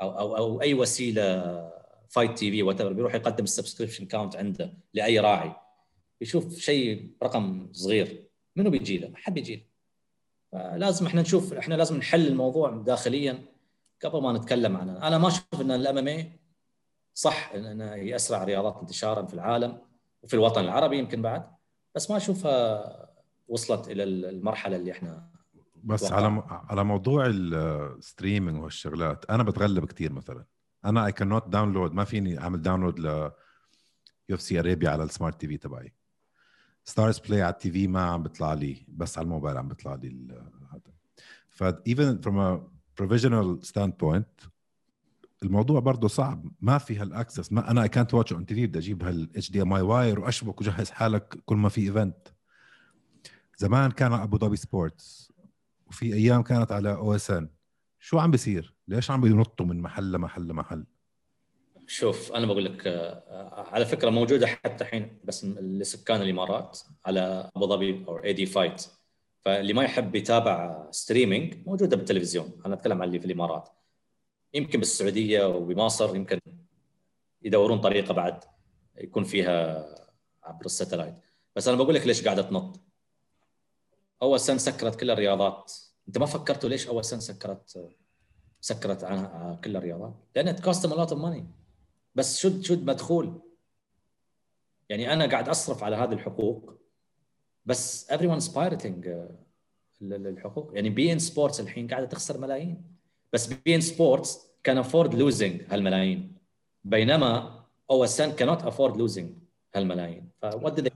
أو 0.00 0.18
أو 0.18 0.36
أو 0.36 0.62
أي 0.62 0.74
وسيلة 0.74 1.72
Fight 2.08 2.38
TV 2.38 2.62
what 2.62 2.82
بيروح 2.82 3.14
يقدم 3.14 3.44
ال 3.44 3.49
subscription 3.49 4.06
count 4.06 4.36
عنده 4.36 4.74
لأي 4.94 5.20
راعي. 5.20 5.52
يشوف 6.20 6.58
شيء 6.58 7.10
رقم 7.22 7.68
صغير. 7.72 8.24
منو 8.56 8.70
بيجي 8.70 8.98
له؟ 8.98 9.08
ما 9.08 9.16
حد 9.16 9.34
بيجي 9.34 9.56
له. 9.56 9.62
فلازم 10.52 11.06
إحنا 11.06 11.22
نشوف 11.22 11.52
إحنا 11.52 11.74
لازم 11.74 11.96
نحل 11.96 12.26
الموضوع 12.26 12.70
داخليا 12.70 13.44
قبل 14.04 14.22
ما 14.22 14.32
نتكلم 14.32 14.76
عنه. 14.76 15.06
أنا 15.08 15.18
ما 15.18 15.28
أشوف 15.28 15.60
إن 15.60 15.70
ال 15.70 15.98
MMA 15.98 16.32
صح 17.14 17.52
إن 17.54 17.80
هي 17.80 18.16
اسرع 18.16 18.44
رياضات 18.44 18.76
انتشارا 18.80 19.26
في 19.26 19.34
العالم 19.34 19.78
وفي 20.22 20.34
الوطن 20.34 20.64
العربي 20.64 20.98
يمكن 20.98 21.22
بعد 21.22 21.50
بس 21.94 22.10
ما 22.10 22.16
أشوفها 22.16 23.08
وصلت 23.48 23.88
إلى 23.88 24.02
المرحلة 24.02 24.76
اللي 24.76 24.92
أنا 24.92 25.30
بس. 25.84 26.12
على 26.12 26.30
م- 26.30 26.42
على 26.48 26.84
موضوع 26.84 27.24
ال 27.28 27.41
streaming 27.41 28.58
وهالشغلات 28.60 29.24
أنا 29.30 29.42
بتغلب 29.42 29.84
كثير 29.84 30.12
مثلا. 30.12 30.44
أنا 30.84 31.06
اي 31.06 31.12
كان 31.12 31.28
نوت 31.28 31.48
داونلود 31.48 31.92
ما 31.92 32.04
فيني 32.04 32.40
أعمل 32.40 32.62
download 32.62 32.98
ل 33.00 33.06
UFC 34.28 34.58
Arabia 34.58 34.90
على 34.90 35.02
ال 35.02 35.40
smart 35.40 35.48
TV 35.48 35.56
تبعي. 35.56 35.94
StarzPlay 36.84 37.42
على 37.42 37.52
ال 37.52 37.70
TV 37.70 37.86
ما 37.86 38.02
عم 38.02 38.22
بيطلع 38.22 38.52
لي 38.52 38.86
بس 38.88 39.18
على 39.18 39.24
الموبايل 39.24 39.56
عم 39.56 39.68
بيطلع 39.68 39.94
لي 39.94 40.08
هذا. 40.72 40.92
ف 41.48 41.64
even 41.64 42.18
from 42.24 42.34
a 42.36 42.60
provisional 43.02 43.68
standpoint 43.70 44.48
الموضوع 45.42 45.80
برضه 45.80 46.08
صعب. 46.08 46.48
ما 46.60 46.78
في 46.78 46.96
هال 46.98 47.11
access 47.11 47.52
ما 47.52 47.70
أنا 47.70 47.82
اي 47.82 47.88
كانت 47.88 48.14
واتش 48.14 48.32
اون 48.32 48.46
تي 48.46 48.54
في 48.54 48.66
بدي 48.66 48.78
أجيب 48.78 49.02
هال 49.02 49.50
HDMI 49.50 49.72
wire 49.72 50.20
وأشبك 50.20 50.60
وجهز 50.60 50.90
حالك 50.90 51.38
كل 51.46 51.56
ما 51.56 51.68
في 51.68 51.80
event 51.80 52.28
زمان 53.56 53.90
كان 53.90 54.12
ابو 54.12 54.38
ظبي 54.38 54.56
Sports 54.56 55.32
وفي 55.88 56.14
أيام 56.14 56.42
كانت 56.42 56.72
على 56.72 56.92
OSN 56.92 57.48
شو 58.00 58.18
عم 58.18 58.30
بيصير؟ 58.30 58.74
ليش 58.88 59.10
عم 59.10 59.20
بينطوا 59.20 59.66
من 59.66 59.80
محل 59.80 60.12
لمحل 60.12 60.48
لمحل؟ 60.48 60.86
شوف 61.86 62.32
أنا 62.32 62.46
بقول 62.46 62.64
لك 62.64 62.86
آه، 62.86 63.68
على 63.72 63.86
فكرة 63.86 64.10
موجودة 64.10 64.46
حتى 64.46 64.84
الحين 64.84 65.18
بس 65.24 65.44
لسكان 65.44 66.22
الإمارات 66.22 66.78
على 67.06 67.50
أبو 67.56 67.66
ظبي 67.66 68.04
أو 68.08 68.24
AD 68.24 68.46
Fight 68.46 68.86
فاللي 69.40 69.72
ما 69.72 69.82
يحب 69.82 70.14
يتابع 70.14 70.86
streaming 70.90 71.54
موجودة 71.66 71.96
بالتلفزيون. 71.96 72.62
أنا 72.66 72.74
أتكلم 72.74 73.02
عن 73.02 73.08
اللي 73.08 73.20
في 73.20 73.26
الإمارات. 73.26 73.68
يمكن 74.54 74.78
بالسعودية 74.78 75.48
وبمصر 75.48 76.16
يمكن 76.16 76.40
يدورون 77.42 77.80
طريقة 77.80 78.14
بعد 78.14 78.44
يكون 78.98 79.24
فيها 79.24 79.86
عبر 80.44 80.66
ال 80.66 80.70
satellite. 80.70 81.14
بس 81.56 81.68
أنا 81.68 81.76
بقول 81.76 81.94
لك 81.94 82.06
ليش 82.06 82.24
قاعدة 82.24 82.42
تنط. 82.42 82.80
أول 84.22 84.40
سنة 84.40 84.58
سكرت 84.58 85.00
كل 85.00 85.10
الرياضات. 85.10 85.72
أنت 86.08 86.18
ما 86.18 86.26
فكرتوا 86.26 86.68
ليش 86.68 86.88
أول 86.88 87.04
سنة 87.04 87.20
سكرت 87.20 87.90
سكرت 88.60 89.04
عنها 89.04 89.60
كل 89.64 89.76
الرياضات؟ 89.76 90.14
لأن 90.36 90.56
it 90.56 90.66
cost 90.66 90.86
a 90.86 90.92
lot 90.92 91.12
of 91.12 91.20
money 91.20 91.46
بس 92.14 92.38
شو 92.38 92.62
شو 92.62 92.86
مدخول. 92.86 93.40
يعني 94.88 95.12
أنا 95.12 95.26
قاعد 95.26 95.48
أصرف 95.48 95.84
على 95.84 95.96
هذه 95.96 96.12
الحقوق. 96.12 96.74
بس 97.66 98.12
everyone's 98.12 98.52
pirating 98.54 99.06
آه، 99.06 99.30
ال- 100.02 100.12
ال- 100.14 100.26
الحقوق. 100.26 100.70
يعني 100.74 100.90
beIN 100.90 101.18
Sports 101.18 101.60
الحين 101.60 101.88
قاعدة 101.88 102.06
تخسر 102.06 102.38
ملايين. 102.38 102.82
بس 103.32 103.46
beIN 103.46 103.80
Sports 103.80 104.38
can 104.64 104.78
afford 104.78 105.14
losing 105.14 105.62
هالملايين. 105.68 106.38
بينما 106.84 107.58
أو 107.90 108.04
اس 108.04 108.20
ان 108.20 108.32
كانوت 108.32 108.62
افورد 108.62 108.96
لوزنج 108.96 109.32
هالملايين 109.74 110.28
ف 110.42 110.52
what 110.52 110.92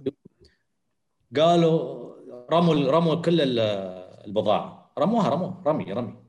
قالوا 1.36 2.01
رموا 2.52 2.74
رموا 2.74 3.14
كل 3.14 3.58
البضاعة. 4.26 4.92
رموها 4.98 5.28
رموها. 5.28 5.62
رمي 5.66 5.92
رمي. 5.92 6.22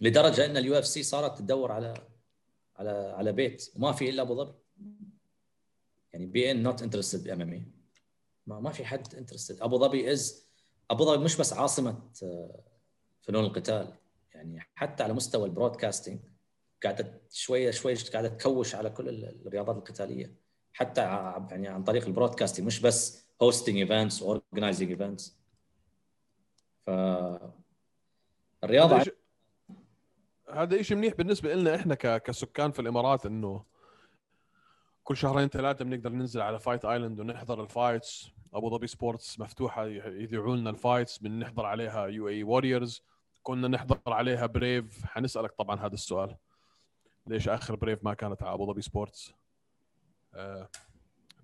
لدرجة 0.00 0.46
إن 0.46 0.56
ال 0.56 0.78
UFC 0.78 1.02
صارت 1.02 1.38
تدور 1.38 1.72
على 1.72 1.94
على 2.76 2.90
على 2.90 3.32
بيت. 3.32 3.70
وما 3.76 3.92
في 3.92 4.10
إلا 4.10 4.22
أبو 4.22 4.34
ظبي. 4.34 4.54
يعني 6.12 6.26
beIN 6.26 6.62
not 6.62 6.82
interested 6.82 7.28
MMA. 7.28 7.62
ما 8.46 8.60
ما 8.60 8.70
في 8.70 8.84
حد 8.84 9.14
interested 9.14 9.62
أبو 9.62 9.78
ظبي 9.78 10.12
is 10.12 10.48
أبو 10.90 11.04
ظبي 11.04 11.24
مش 11.24 11.36
بس 11.36 11.52
عاصمة 11.52 12.10
آه، 12.22 12.64
فنون 13.20 13.44
القتال. 13.44 13.94
يعني 14.34 14.60
حتى 14.74 15.02
على 15.02 15.12
مستوى 15.12 15.44
ال 15.44 15.50
broadcasting 15.50 16.20
قاعدة 16.82 17.20
شوية 17.30 17.70
شوية 17.70 17.96
قاعدة 18.12 18.28
تكوش 18.28 18.74
على 18.74 18.90
كل 18.90 19.08
الرياضات 19.08 19.76
القتالية. 19.76 20.34
حتى 20.72 21.00
يعني 21.50 21.68
عن 21.68 21.84
طريق 21.84 22.06
ال 22.06 22.11
broadcasting 22.11 22.66
مش 22.66 22.80
بس 22.80 23.27
hosting 23.42 23.76
events 23.76 24.22
organizing 24.22 24.90
events 24.90 25.38
ف 26.86 26.90
الرياضة 28.64 29.04
هذا 30.52 30.82
شيء 30.82 30.96
منيح 30.96 31.14
بالنسبة 31.14 31.54
لنا 31.54 31.74
إحنا 31.74 31.94
كسكان 31.94 32.70
في 32.70 32.78
الإمارات 32.78 33.26
إنه 33.26 33.64
كل 35.04 35.16
شهرين 35.16 35.48
ثلاثة 35.48 35.84
بنقدر 35.84 36.12
ننزل 36.12 36.40
على 36.40 36.58
Fight 36.58 36.84
Island 36.84 37.20
ونحضر 37.20 37.62
ال 37.62 37.72
fights 37.72 38.30
أبو 38.54 38.70
ظبي 38.70 38.86
Sports 38.86 39.40
مفتوحة 39.40 39.86
يذيعوا 39.86 40.56
لنا 40.56 40.70
ال 40.70 40.77
fights 40.77 41.18
بنحضر 41.18 41.66
عليها 41.66 42.06
UAE 42.06 42.28
Warriors 42.28 43.02
كنا 43.42 43.68
نحضر 43.68 44.00
عليها 44.06 44.46
Brave 44.46 45.04
حنسألك 45.04 45.52
طبعا 45.52 45.80
هذا 45.80 45.94
السؤال. 45.94 46.36
ليش 47.26 47.48
آخر 47.48 47.76
Brave 47.76 48.04
ما 48.04 48.14
كانت 48.14 48.42
على 48.42 48.54
أبو 48.54 48.66
ظبي 48.66 48.82
Sports 48.82 49.32
آه 50.34 50.68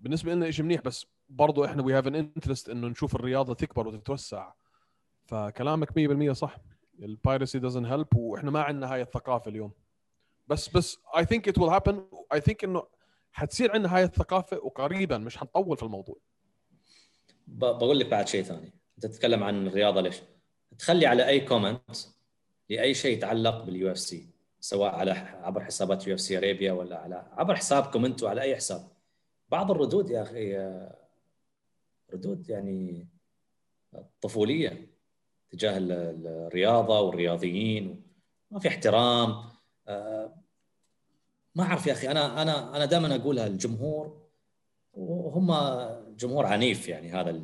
بالنسبة 0.01 0.34
لنا 0.34 0.51
شيء 0.51 0.64
منيح 0.64 0.80
بس 0.80 1.07
برضو 1.29 1.64
إحنا 1.64 1.83
we 1.82 1.95
have 1.95 2.07
an 2.07 2.14
interest 2.14 2.68
إنه 2.68 2.89
نشوف 2.89 3.14
الرياضة 3.14 3.55
تكبر 3.55 3.89
وتتوسع. 3.89 4.53
فكلامك 5.27 5.89
100% 6.31 6.33
صح. 6.33 6.57
ال 7.03 7.11
piracy 7.11 7.61
doesn't 7.61 7.87
help 7.87 8.16
وإحنا 8.16 8.51
ما 8.51 8.62
عندنا 8.62 8.95
هاي 8.95 9.03
الثقافة 9.03 9.49
اليوم. 9.49 9.72
بس 10.49 10.68
بس 10.68 10.99
I 11.16 11.24
think 11.24 11.49
it 11.49 11.59
will 11.59 11.68
happen 11.70 12.07
I 12.32 12.40
think 12.40 12.64
إنه 12.64 12.87
حتصير 13.33 13.72
عندنا 13.72 13.97
هاي 13.97 14.05
الثقافة 14.05 14.57
وقريبا 14.57 15.18
مش 15.18 15.39
حنطول 15.39 15.77
في 15.77 15.83
الموضوع. 15.83 16.16
بقول 17.47 17.99
لك 17.99 18.07
بعد 18.07 18.29
شيء 18.29 18.43
ثاني. 18.43 18.72
أنت 18.97 19.07
تتكلم 19.07 19.45
عن 19.45 19.66
الرياضة 19.66 20.01
ليش؟ 20.01 20.22
تخلي 20.79 21.07
على 21.07 21.29
أي 21.29 21.41
comment 21.40 21.97
لأي 22.70 22.95
شيء 22.95 23.16
يتعلق 23.16 23.64
بال 23.64 23.90
UFC 23.90 24.28
سواء 24.61 24.95
على 24.95 25.11
عبر 25.43 25.64
حسابات 25.64 26.07
UFC 26.07 26.70
ولا 26.70 26.99
على 26.99 27.27
عبر 27.33 27.57
حسابكم 27.57 28.05
أنتم 28.05 28.27
على 28.27 28.41
أي 28.41 28.57
حساب. 28.57 28.89
بعض 29.49 29.70
الردود 29.70 30.11
يا 30.11 30.22
أخي 30.22 30.57
ردود 32.12 32.48
يعني 32.48 33.09
طفولية 34.20 34.94
تجاه 35.50 35.78
الرياضة 35.78 37.00
والرياضيين. 37.00 38.02
ما 38.50 38.59
في 38.61 38.68
احترام. 38.68 39.44
آه، 39.88 40.36
ما 41.55 41.64
أعرف 41.64 41.86
يا 41.86 41.92
أخي 41.92 42.11
أنا 42.11 42.42
أنا 42.42 42.76
أنا 42.76 42.84
دائما 42.84 43.16
اقولها 43.16 43.46
الجمهور 43.46 44.24
وهم 44.94 45.52
جمهور 46.16 46.46
عنيف 46.46 46.88
يعني 46.88 47.12
هذا 47.12 47.42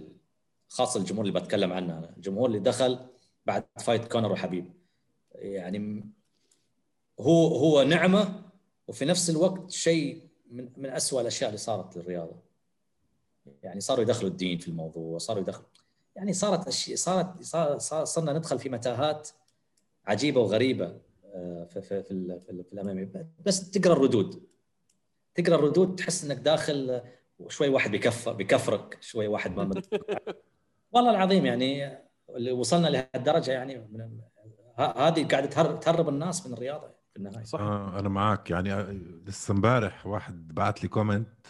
خاصة 0.68 1.00
الجمهور 1.00 1.26
اللي 1.26 1.40
بتكلم 1.40 1.72
عنه 1.72 1.98
أنا. 1.98 2.14
الجمهور 2.16 2.48
اللي 2.48 2.58
دخل 2.60 2.98
بعد 3.46 3.64
فايت 3.78 4.12
كونر 4.12 4.32
وحبيب. 4.32 4.72
يعني 5.34 6.04
هو 7.20 7.46
هو 7.46 7.82
نعمة 7.82 8.42
وفي 8.88 9.04
نفس 9.04 9.30
الوقت 9.30 9.70
شيء 9.70 10.28
من 10.50 10.68
من 10.76 10.90
اسوء 10.90 11.20
الأشياء 11.20 11.50
اللي 11.50 11.58
صارت 11.58 11.96
للرياضة. 11.96 12.49
يعني 13.62 13.80
صاروا 13.80 14.02
يدخلوا 14.02 14.30
الدين 14.30 14.58
في 14.58 14.68
الموضوع 14.68 15.18
صاروا 15.18 15.42
يدخلوا 15.42 15.68
يعني 16.16 16.32
صارت 16.32 16.68
أشياء 16.68 16.96
صارت 16.96 17.80
صرنا 18.04 18.32
ندخل 18.32 18.58
في 18.58 18.68
متاهات 18.68 19.28
عجيبة 20.06 20.40
وغريبة 20.40 20.96
آه، 21.34 21.64
في 21.64 21.82
في 21.82 22.02
في, 22.02 22.40
في, 22.46 22.62
في 22.62 22.72
الأمامي. 22.72 23.08
بس 23.46 23.70
تقرأ 23.70 23.92
الردود. 23.92 24.42
تقرأ 25.34 25.54
الردود 25.54 25.96
تحس 25.96 26.24
إنك 26.24 26.36
داخل 26.36 27.00
شوي 27.48 27.68
واحد 27.68 27.90
بيكفر 27.90 28.32
بيكفرك 28.32 28.98
شوي 29.00 29.26
واحد 29.26 29.56
ما 29.56 29.70
والله 30.92 31.10
العظيم 31.10 31.46
يعني 31.46 31.98
اللي 32.36 32.52
وصلنا 32.52 32.88
لهالدرجة 32.88 33.50
يعني 33.50 33.86
هذه 34.76 35.26
قاعدة 35.26 35.46
تهرب 35.76 36.08
الناس 36.08 36.46
من 36.46 36.52
الرياضة 36.52 36.90
في 37.12 37.16
النهاية. 37.16 37.44
صح 37.44 37.60
آه 37.60 37.98
أنا 37.98 38.08
معك 38.08 38.50
يعني 38.50 38.72
آه، 38.72 38.96
لسه 39.26 39.52
امبارح 39.52 40.06
واحد 40.06 40.54
بعت 40.54 40.82
لي 40.82 40.88
comment 40.88 41.46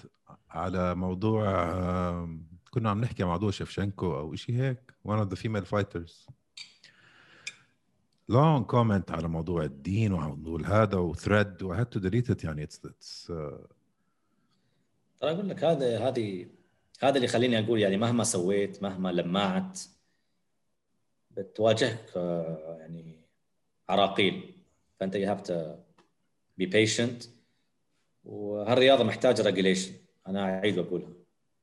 على 0.51 0.95
موضوع 0.95 1.45
كنا 2.71 2.91
عم 2.91 3.01
نحكي 3.01 3.25
موضوع 3.25 3.51
Shevchenko 3.51 4.15
أو 4.15 4.35
شيء 4.35 4.55
هيك 4.55 4.93
one 5.09 5.19
of 5.21 5.29
the 5.29 5.37
female 5.37 5.65
fighters. 5.65 6.29
Long 8.31 8.65
comment 8.65 9.11
على 9.11 9.29
موضوع 9.29 9.65
الدين 9.65 10.13
وموضوع 10.13 10.61
هذا 10.61 10.99
و 10.99 11.08
thread 11.08 11.63
و 11.63 11.85
to 11.85 11.99
delete 11.99 12.31
it 12.35 12.45
يعني 12.45 12.67
it's 12.67 13.29
uh... 13.29 13.33
ترى 15.21 15.31
أقول 15.31 15.49
لك 15.49 15.65
هذا 15.65 16.09
هذه 16.09 16.47
هذا 17.03 17.15
اللي 17.17 17.25
يخليني 17.25 17.59
أقول 17.59 17.81
يعني 17.81 17.97
مهما 17.97 18.25
سويت 18.25 18.83
مهما 18.83 19.13
لمعت 19.13 19.81
بتواجهك 21.31 22.13
آه، 22.17 22.77
يعني 22.81 23.21
عراقيل. 23.89 24.55
فأنت 25.01 25.17
you 25.17 25.27
have 25.27 25.47
to 25.47 25.55
be 26.61 26.67
patient. 26.71 27.29
وهالرياضة 28.25 29.05
محتاجة 29.05 29.43
regulation 29.43 29.93
أنا 30.27 30.45
اعيد 30.45 30.79
واقولها 30.79 31.13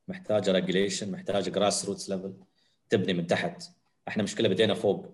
محتاجه 0.07 0.51
ريجليشن 0.51 1.11
محتاجه 1.11 1.49
grassroots 1.49 2.09
level 2.09 2.33
تبني 2.89 3.13
من 3.13 3.27
تحت. 3.27 3.63
إحنا 4.07 4.23
مشكلة 4.23 4.49
بدينا 4.49 4.73
فوق. 4.73 5.05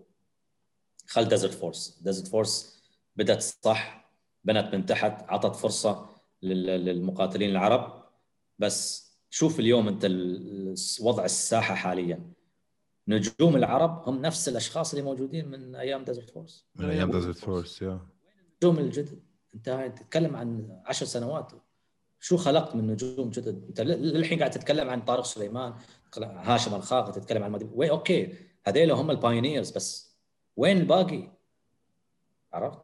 خل 1.07 1.25
Desert 1.26 1.53
Force 1.53 1.99
Desert 2.01 2.28
Force 2.28 2.84
بدأت 3.15 3.41
صح 3.41 4.09
بنت 4.43 4.75
من 4.75 4.85
تحت 4.85 5.29
اعطت 5.29 5.55
فرصة 5.55 6.09
للمقاتلين 6.41 7.49
العرب. 7.49 8.03
بس 8.59 9.11
شوف 9.29 9.59
اليوم 9.59 9.87
أنت 9.87 10.05
وضع 11.01 11.25
الساحة 11.25 11.75
حاليا. 11.75 12.31
نجوم 13.07 13.55
العرب 13.55 14.09
هم 14.09 14.21
نفس 14.21 14.49
الأشخاص 14.49 14.93
اللي 14.93 15.05
موجودين 15.05 15.47
من 15.47 15.75
أيام 15.75 16.03
Desert 16.03 16.30
Force 16.30 16.65
من 16.75 16.89
أيام 16.89 17.11
Desert 17.11 17.38
Force 17.38 17.82
يا 17.81 18.07
نجوم 18.57 18.79
الجدد 18.79 19.19
أنت 19.55 19.91
تتكلم 19.97 20.35
عن 20.35 20.81
عشر 20.85 21.05
سنوات. 21.05 21.51
شو 22.24 22.38
خلقت 22.38 22.76
من 22.76 22.88
نجوم؟ 22.88 23.30
جدد 23.30 23.65
انت 23.67 23.82
للحين 23.82 24.39
قاعد 24.39 24.51
تتكلم 24.51 24.89
عن 24.89 25.01
طارق 25.01 25.26
سليمان 25.26 25.74
هاشم 26.17 26.76
الخاقي 26.76 27.11
تتكلم 27.11 27.43
عن 27.43 27.69
وين 27.74 27.89
أوكي 27.89 28.34
هذيل 28.65 28.91
هم 28.91 29.11
ال 29.11 29.18
pioneers 29.18 29.71
بس. 29.71 30.17
وين 30.57 30.78
الباقي؟ 30.78 31.32
عرفت؟ 32.53 32.80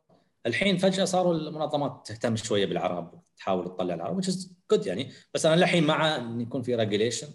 الحين 0.46 0.78
فجأة 0.78 1.06
صاروا 1.06 1.34
المنظمات 1.34 2.08
تهتم 2.08 2.36
شوية 2.36 2.66
بالعرب 2.66 3.22
تحاول 3.38 3.66
تطلع 3.66 3.94
العرب 3.94 4.22
which 4.22 4.28
is 4.28 4.48
good 4.74 4.88
يعني. 4.88 5.12
بس 5.34 5.46
أنا 5.46 5.56
للحين 5.56 5.84
مع 5.84 6.16
إن 6.16 6.42
يكون 6.42 6.62
في 6.62 6.76
regulation 6.76 7.28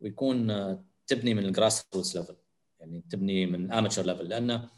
ويكون 0.00 0.46
تبني 1.06 1.34
من 1.34 1.44
ال 1.44 1.84
grassroots 1.94 2.16
level 2.16 2.36
يعني 2.80 3.04
تبني 3.10 3.46
من 3.46 3.72
amateur 3.72 4.02
level 4.02 4.28
لأن 4.28 4.68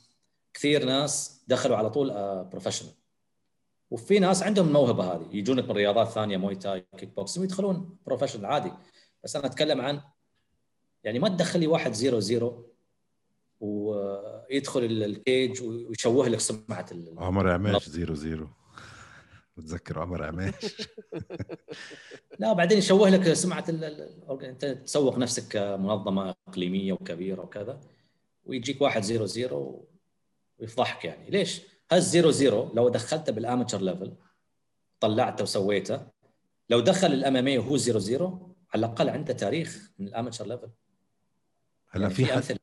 كثير 0.54 0.84
ناس 0.84 1.44
دخلوا 1.48 1.76
على 1.76 1.90
طول 1.90 2.10
professional 2.44 2.90
آه، 2.90 2.97
وفي 3.90 4.18
ناس 4.18 4.42
عندهم 4.42 4.68
الموهبه 4.68 5.04
هذه. 5.04 5.28
يجونك 5.32 5.64
من 5.64 5.70
رياضات 5.70 6.08
ثانية 6.08 6.36
Muay 6.36 6.54
Thai 6.54 6.84
kickbox 6.96 7.38
ويدخلون 7.38 7.96
professional 8.06 8.46
عادي. 8.46 8.72
بس 9.24 9.36
أنا 9.36 9.46
أتكلم 9.46 9.80
عن 9.80 10.00
يعني 11.04 11.18
ما 11.18 11.28
تدخل 11.28 11.60
لي 11.60 11.66
واحد 11.66 11.92
zero 11.92 12.20
zero 12.20 12.72
ويدخل 13.60 14.84
ال 14.84 15.00
cage 15.00 15.62
ويشوه 15.62 16.28
لك 16.28 16.40
سمعة 16.40 16.86
عمر 17.18 17.50
عماش 17.50 17.88
زيرو 17.88 18.14
زيرو. 18.14 18.48
بتذكر 19.58 19.98
عمر 19.98 20.24
عماش 20.24 20.54
لا 22.38 22.52
بعدين 22.52 22.78
يشوه 22.78 23.08
لك 23.08 23.32
سمعة 23.32 23.64
أنت 23.68 24.64
تسوق 24.64 25.18
نفسك 25.18 25.52
كمنظمة 25.52 26.34
إقليمية 26.48 26.92
وكبيرة 26.92 27.42
وكذا 27.42 27.80
ويجيك 28.44 28.82
واحد 28.82 29.02
zero 29.02 29.26
zero 29.26 29.88
ويفضحك 30.58 31.04
يعني. 31.04 31.30
ليش؟ 31.30 31.62
هال 31.90 32.03
zero 32.03 32.30
zero 32.30 32.72
لو 32.74 32.88
دخلته 32.88 33.32
بال 33.32 33.43
amateur 33.43 33.80
level 33.80 34.12
طلعته 35.00 35.42
وسويته 35.42 36.06
لو 36.70 36.80
دخل 36.80 37.06
الاماميه 37.06 37.58
وهو 37.58 37.76
zero 37.76 37.98
zero 37.98 38.56
على 38.74 38.86
الأقل 38.86 39.08
عنده 39.10 39.32
تاريخ 39.32 39.90
من 39.98 40.08
ال 40.08 40.13
amateur 40.13 40.46
level 40.46 40.70
هلا 41.90 42.02
يعني 42.02 42.14
في 42.14 42.34
أمثلة. 42.34 42.58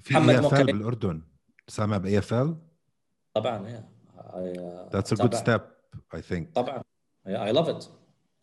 في 0.00 0.14
محمد 0.14 0.54
إي 0.54 0.64
بالأردن. 0.64 1.22
سامع 1.68 1.96
ب 1.96 2.18
EFL؟ 2.18 2.56
طبعا 3.34 3.68
yeah. 3.68 3.88
that's 4.92 5.12
a 5.12 5.16
good 5.16 5.34
step 5.34 5.60
I 6.14 6.22
think 6.22 6.52
طبعا. 6.54 6.82
I 7.26 7.52
love 7.52 7.68
it 7.68 7.84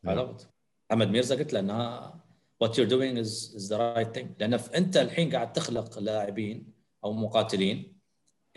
I 0.07 0.15
love 0.15 0.29
it 0.29 0.43
محمد 0.89 1.07
ميرزا 1.07 1.35
قلت 1.35 1.53
له 1.53 1.59
إنها 1.59 2.19
what 2.59 2.77
you're 2.79 2.87
doing 2.87 3.17
is 3.19 3.67
the 3.69 3.77
right 3.77 4.15
thing 4.15 4.31
لأن 4.39 4.53
أنت 4.53 4.97
الحين 4.97 5.35
قاعد 5.35 5.53
تخلق 5.53 5.99
لاعبين 5.99 6.73
أو 7.03 7.13
مقاتلين 7.13 7.98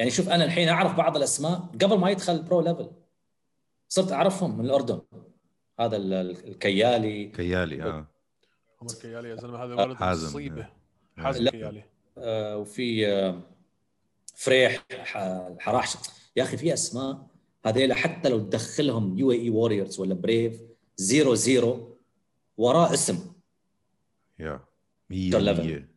يعني 0.03 0.11
شوف 0.15 0.29
أنا 0.29 0.45
الحين 0.45 0.69
أعرف 0.69 0.97
بعض 0.97 1.17
الأسماء 1.17 1.59
قبل 1.83 1.99
ما 1.99 2.11
يدخل 2.11 2.43
pro 2.43 2.61
level 2.61 2.91
صرت 3.89 4.13
أعرفهم 4.13 4.59
من 4.59 4.65
الأردن. 4.65 5.01
هذا 5.81 5.97
ال- 5.97 6.13
ال- 6.13 6.49
الكيالي. 6.49 7.27
كيالي 7.27 7.83
آه. 7.83 8.07
عمر 8.81 8.91
كيالي 9.03 9.29
يا 9.29 9.35
زلمة 9.37 9.65
هذا 9.65 9.75
ولد 9.75 9.97
حازم. 9.97 10.27
مصيبة. 10.29 10.63
آه. 11.19 11.23
حازم. 11.23 11.49
كيالي. 11.49 11.85
آه، 12.19 12.57
وفي 12.57 13.07
آه، 13.09 13.41
فريح 14.37 14.85
ح- 14.93 15.49
حراش 15.59 15.95
يا 16.37 16.43
أخي 16.43 16.57
في 16.57 16.73
أسماء 16.73 17.27
هذيلا 17.67 17.95
حتى 17.95 18.29
لو 18.29 18.39
تدخلهم 18.39 19.19
يو 19.19 19.33
إي 19.33 19.51
ووريرز 19.51 20.01
ولا 20.01 20.15
بريف 20.15 20.61
زيرو 20.97 21.35
زيرو 21.35 21.99
وراه 22.57 22.93
اسم. 22.95 23.33
يا 24.39 24.61
دول 25.11 25.45
100 25.57 25.89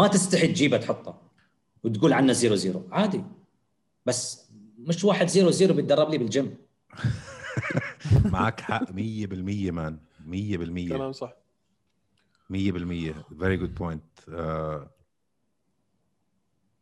ما 0.00 0.06
تستحي 0.08 0.46
تجيبه 0.46 0.76
تحطه 0.76 1.22
وتقول 1.84 2.12
عنه 2.12 2.32
زيرو 2.32 2.54
زيرو. 2.54 2.88
عادي. 2.92 3.24
بس 4.08 4.50
مش 4.78 5.04
واحد 5.04 5.26
زيرو 5.26 5.50
زيرو 5.50 5.74
بيتدرب 5.74 6.10
لي 6.10 6.18
بالجيم. 6.18 6.56
معك 8.32 8.60
حق 8.60 8.84
100% 8.84 8.92
مان. 9.70 9.98
100% 10.26 10.88
كلام 10.88 11.12
صح. 11.12 11.32
100% 12.50 12.54
very 13.38 13.56
good 13.56 13.74
point 13.74 14.02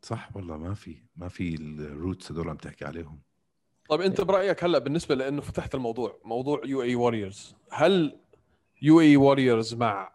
صح 0.03 0.37
والله 0.37 0.57
ما 0.57 0.75
في 0.75 0.97
ما 1.17 1.29
في 1.29 1.55
ال 1.55 1.68
roots 1.68 2.33
هذول 2.33 2.49
عم 2.49 2.57
تحكي 2.57 2.85
عليهم. 2.85 3.21
طيب 3.89 4.01
انت 4.01 4.21
برأيك 4.21 4.65
هلا 4.65 4.79
بالنسبة 4.79 5.15
لأنه 5.15 5.41
فتحت 5.41 5.75
الموضوع 5.75 6.21
موضوع 6.25 6.61
UAE 6.65 6.83
Warriors 6.83 7.55
هل 7.71 8.19
UAE 8.83 9.01
Warriors 9.01 9.75
مع 9.75 10.15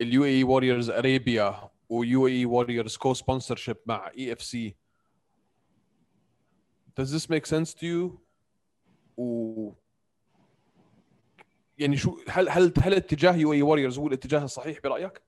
ال 0.00 0.24
UAE 0.24 0.44
Warriors 0.44 0.90
Arabia 0.90 1.70
و 1.88 2.26
UAE 2.26 2.44
Warriors 2.44 2.96
co-sponsorship 2.96 3.76
مع 3.86 4.10
EFC 4.18 4.76
does 6.96 7.10
this 7.10 7.28
make 7.28 7.46
sense 7.46 7.74
to 7.74 7.86
you? 7.86 8.18
و 9.16 9.72
يعني 11.78 11.96
شو 11.96 12.18
هل 12.28 12.48
هل 12.48 12.72
هل 12.78 12.94
اتجاه 12.94 13.36
يو 13.36 13.52
اي 13.52 13.62
واريورز 13.62 13.98
هو 13.98 14.06
الاتجاه 14.06 14.44
الصحيح 14.44 14.80
برأيك؟ 14.84 15.22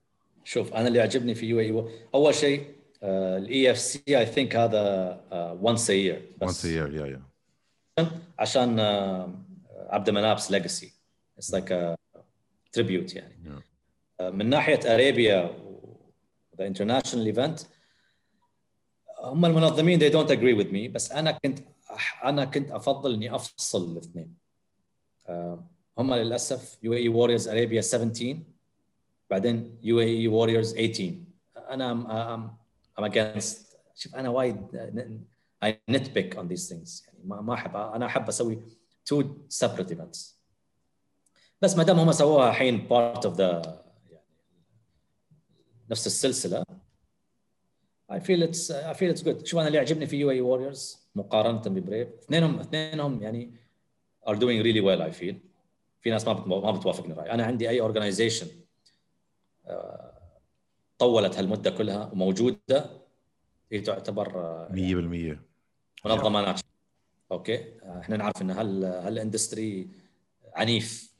شوف 0.45 0.73
أنا 0.73 0.89
اللي 0.89 0.99
يعجبني 0.99 1.35
في 1.35 1.47
يو 1.47 1.61
اي 1.61 1.85
أول 2.14 2.35
شيء 2.35 2.66
الاي 3.03 3.71
اف 3.71 3.79
سي 3.79 4.03
اي 4.09 4.27
ثينك 4.27 4.57
هذا 4.57 5.21
وانس 5.62 5.91
ا 5.91 5.93
يير 5.93 6.23
once 6.45 6.49
a 6.49 6.62
year 6.62 6.95
يا 6.95 7.07
يا 7.07 7.23
عشان 8.39 8.79
آه، 8.81 9.35
عبد 9.71 10.11
منابس 10.11 10.51
ليجاسي 10.51 10.93
اتس 11.39 11.53
لايك 11.53 11.99
تريبيوت 12.73 13.14
يعني. 13.14 13.35
Yeah. 13.45 13.62
آه، 14.21 14.31
من 14.31 14.49
ناحية 14.51 14.81
اريبيا 14.95 15.51
ذا 16.59 16.66
انترناشونال 16.66 17.27
ايفنت 17.27 17.61
هم 19.21 19.45
المنظمين 19.45 20.01
they 20.01 20.12
don't 20.12 20.31
agree 20.31 20.55
with 20.64 20.71
me 20.73 20.93
بس 20.93 21.12
أنا 21.12 21.31
كنت 21.33 21.59
أنا 22.25 22.45
كنت 22.45 22.71
أفضل 22.71 23.14
إني 23.14 23.35
أفصل 23.35 23.93
الاثنين. 23.93 24.35
آه، 25.29 25.64
هم 25.99 26.14
للأسف 26.14 26.79
UAE 26.82 26.93
Warriors 26.95 27.49
Arabia 27.49 27.80
17 27.81 28.39
بعدين 29.31 29.79
UAE 29.82 30.01
Warriors 30.01 30.74
18 30.75 31.14
أنا 31.57 31.95
I'm, 31.95 33.01
I'm 33.01 33.05
against. 33.05 33.57
شوف 33.95 34.14
أنا 34.14 34.29
وايد 34.29 34.57
I 35.64 35.69
nitpick 35.91 36.37
on 36.39 36.47
these 36.49 36.69
things. 36.69 37.07
يعني 37.07 37.19
ما 37.25 37.41
ما 37.41 37.55
أحب 37.55 37.77
أنا 37.77 38.07
أحب 38.07 38.29
أسوي 38.29 38.59
two 39.11 39.25
separate 39.64 39.91
events. 39.91 40.35
بس 41.62 41.77
ما 41.77 41.83
دام 41.83 41.99
هم 41.99 42.12
سووها 42.12 42.51
الحين 42.51 42.89
part 42.89 43.21
of 43.23 43.35
the 43.37 43.41
يعني 44.11 44.25
نفس 45.91 46.07
السلسلة 46.07 46.64
I 48.12 48.18
feel 48.20 48.42
it's 48.42 48.70
I 48.70 48.94
feel 48.94 49.11
it's 49.14 49.22
good. 49.22 49.44
شوف 49.44 49.59
أنا 49.59 49.66
اللي 49.66 49.78
يعجبني 49.78 50.06
في 50.06 50.16
UAE 50.16 50.30
Warriors 50.30 50.99
مقارنة 51.14 51.61
ببريف 51.61 52.09
اثنينهم 52.22 52.61
اثنينهم 52.61 53.22
يعني 53.22 53.52
are 54.28 54.34
doing 54.34 54.62
really 54.62 54.82
well 54.82 55.12
I 55.12 55.20
feel. 55.20 55.34
في 56.00 56.11
ناس 56.11 56.26
ما 56.26 56.46
ما 56.46 56.70
بتوافقني 56.70 57.12
الراي 57.12 57.30
أنا 57.30 57.44
عندي 57.44 57.68
أي 57.68 57.92
organization 57.92 58.46
آه، 59.66 60.12
طولت 60.98 61.38
هالمدة 61.38 61.70
كلها 61.70 62.11
وموجودة 62.12 62.90
هي 63.72 63.80
تعتبر 63.80 64.40
آه، 64.40 64.68
100% 64.72 65.38
منظمه 66.06 66.40
ناجحه 66.40 66.62
أوكي؟ 67.32 67.64
إحنا 68.00 68.16
نعرف 68.16 68.42
إن 68.42 68.50
هال 68.50 68.84
هال 68.84 69.05
industry 69.05 69.89
عنيف. 70.54 71.14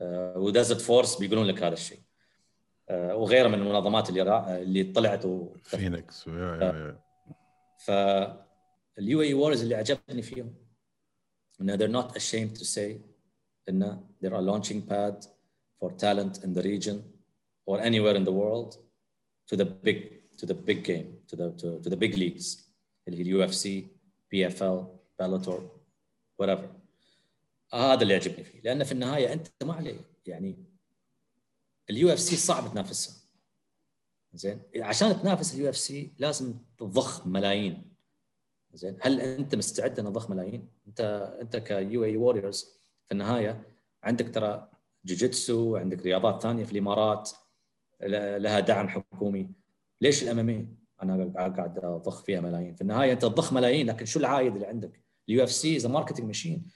آه، 0.00 0.38
و 0.38 0.44
does 0.44 0.68
it 0.68 0.80
force 0.80 1.16
بيقولون 1.16 1.46
لك 1.46 1.62
هذا 1.62 1.74
الشيء. 1.74 1.98
آه، 1.98 2.07
وغيره 2.90 3.48
من 3.48 3.54
المنظمات 3.54 4.08
اللي 4.08 4.22
را... 4.22 4.58
اللي 4.58 4.84
طلعت 4.84 5.24
و... 5.24 5.48
فينيكس 5.62 6.28
فاليو 7.78 9.22
إي 9.22 9.34
وورز 9.34 9.62
اللي 9.62 9.74
عجبني 9.74 10.22
فيهم 10.22 10.54
ان 11.60 11.78
they're 11.78 12.02
not 12.02 12.14
ashamed 12.14 12.58
to 12.58 12.64
say 12.64 12.96
ان 13.68 14.00
they're 14.24 14.32
a 14.32 14.40
launching 14.40 14.80
pad 14.90 15.26
for 15.78 15.90
talent 15.90 16.44
in 16.44 16.54
the 16.54 16.62
region 16.62 16.96
or 17.70 17.80
anywhere 17.80 18.16
in 18.16 18.24
the 18.24 18.36
world 18.42 18.78
to 19.50 19.56
the 19.56 19.64
big 19.64 19.98
to 20.38 20.46
the 20.46 20.54
big 20.68 20.80
game 20.90 21.08
to 21.30 21.36
the 21.36 21.46
to, 21.60 21.66
to 21.82 21.88
the 21.90 21.96
big 21.96 22.14
leagues. 22.16 22.68
اللي 23.08 23.18
هي 23.18 23.22
اليو 23.22 23.44
إف 23.44 23.54
سي 23.54 23.86
بي 24.30 24.46
اف 24.46 24.62
ال 24.62 24.86
بلاتور 25.18 25.80
whatever. 26.42 26.68
هذا 27.74 28.02
اللي 28.02 28.14
يعجبني 28.14 28.44
فيه. 28.44 28.60
لأن 28.60 28.84
في 28.84 28.92
النهاية 28.92 29.32
أنت 29.32 29.48
ما 29.64 29.74
عليه 29.74 30.00
يعني 30.26 30.56
ال 31.90 32.12
UFC 32.12 32.36
صعب 32.36 32.72
تنافسها. 32.72 33.14
زين؟ 34.32 34.62
عشان 34.76 35.22
تنافس 35.22 35.54
ال 35.54 35.68
UFC 35.68 36.12
لازم 36.18 36.54
تضخ 36.78 37.26
ملايين. 37.26 37.92
زين؟ 38.72 38.96
هل 39.00 39.20
أنت 39.20 39.54
مستعد 39.54 39.98
أن 39.98 40.04
تضخ 40.04 40.30
ملايين؟ 40.30 40.68
أنت 40.86 41.00
أنت 41.40 41.56
ك 41.56 42.04
UAE 42.04 42.16
Warriors 42.16 42.80
في 43.06 43.12
النهاية 43.12 43.66
عندك 44.02 44.34
ترى 44.34 44.70
جوجيتسو 45.04 45.76
عندك 45.76 46.02
رياضات 46.02 46.42
ثانية 46.42 46.64
في 46.64 46.72
الإمارات 46.72 47.30
لها 48.00 48.60
دعم 48.60 48.88
حكومي. 48.88 49.50
ليش 50.00 50.22
ال 50.22 50.38
MMA؟ 50.38 50.68
أنا 51.02 51.32
قاعد 51.36 51.78
أضخ 51.78 52.22
فيها 52.22 52.40
ملايين. 52.40 52.74
في 52.74 52.80
النهاية 52.80 53.12
أنت 53.12 53.22
تضخ 53.22 53.52
ملايين 53.52 53.86
لكن 53.86 54.04
شو 54.04 54.18
العائد 54.18 54.54
اللي 54.54 54.66
عندك؟ 54.66 55.00
ال 55.28 55.44
UFC 55.44 55.52
is 55.52 55.86
marketing 55.86 56.26
ماشين 56.26 56.66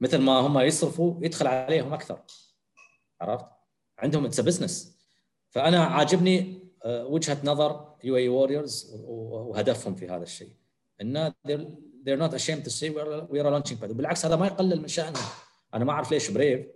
مثل 0.00 0.18
ما 0.18 0.32
هم 0.32 0.58
يصرفوا 0.58 1.24
يدخل 1.24 1.46
عليهم 1.46 1.92
أكثر. 1.92 2.22
عرفت؟ 3.20 3.46
عندهم 3.98 4.24
it's 4.24 4.40
business 4.40 4.98
فانا 5.50 5.84
عاجبني 5.84 6.58
آه، 6.84 7.06
وجهه 7.06 7.38
نظر 7.44 7.94
UAE 8.04 8.16
Warriors 8.16 8.94
وهدفهم 8.94 9.94
في 9.94 10.08
هذا 10.08 10.22
الشيء 10.22 10.50
إن 11.00 11.32
they're, 11.48 12.16
not 12.16 12.32
ashamed 12.32 12.64
to 12.64 12.70
say 12.70 12.90
we're, 12.90 13.26
we're 13.30 13.46
a 13.46 13.50
launching 13.50 13.76
pad 13.76 13.90
وبالعكس 13.90 14.26
هذا 14.26 14.36
ما 14.36 14.46
يقلل 14.46 14.80
من 14.80 14.88
شانهم 14.88 15.24
أنا 15.74 15.84
ما 15.84 15.92
اعرف 15.92 16.10
ليش 16.10 16.30
بريف 16.30 16.66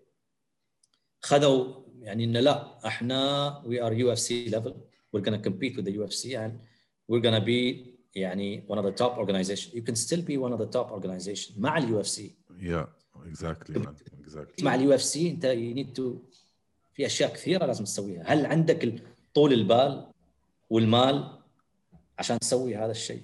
خذوا 1.21 1.83
يعني 2.01 2.25
انه 2.25 2.41
لا 2.41 2.87
إحنا 2.87 3.63
we 3.67 3.77
are 3.81 3.95
UFC 3.95 4.53
level 4.53 4.73
we're 5.13 5.25
going 5.25 5.39
to 5.39 5.51
compete 5.51 5.77
with 5.77 5.85
the 5.85 5.97
UFC 5.99 6.37
and 6.37 6.53
we're 7.09 7.23
going 7.23 7.41
to 7.41 7.47
be 7.47 7.93
يعني 8.15 8.65
one 8.69 8.79
of 8.79 8.85
the 8.85 9.03
top 9.03 9.19
organization 9.19 9.73
you 9.73 9.83
can 9.83 9.97
still 9.97 10.23
be 10.23 10.37
one 10.37 10.53
of 10.53 10.59
the 10.59 10.79
top 10.79 10.91
organization 10.91 11.53
مع 11.59 11.79
اليو 11.79 12.01
اف 12.01 12.09
سي 12.09 12.35
يا 12.59 12.89
اكزاكتلي 13.27 13.79
مان 13.79 13.95
اكزاكتلي 14.21 14.65
مع 14.65 14.75
اليو 14.75 14.95
اف 14.95 15.03
سي 15.03 15.31
انت 15.31 15.47
you 15.47 15.79
need 15.79 16.01
to 16.01 16.05
في 16.95 17.07
أشياء 17.07 17.33
كثيرة 17.33 17.67
لازم 17.67 17.85
تسويها. 17.85 18.23
هل 18.27 18.47
عندك 18.47 19.03
طول 19.35 19.53
البال 19.53 20.07
والمال 20.71 21.39
عشان 22.19 22.39
تسوي 22.39 22.77
هذا 22.77 22.91
الشيء؟ 22.91 23.23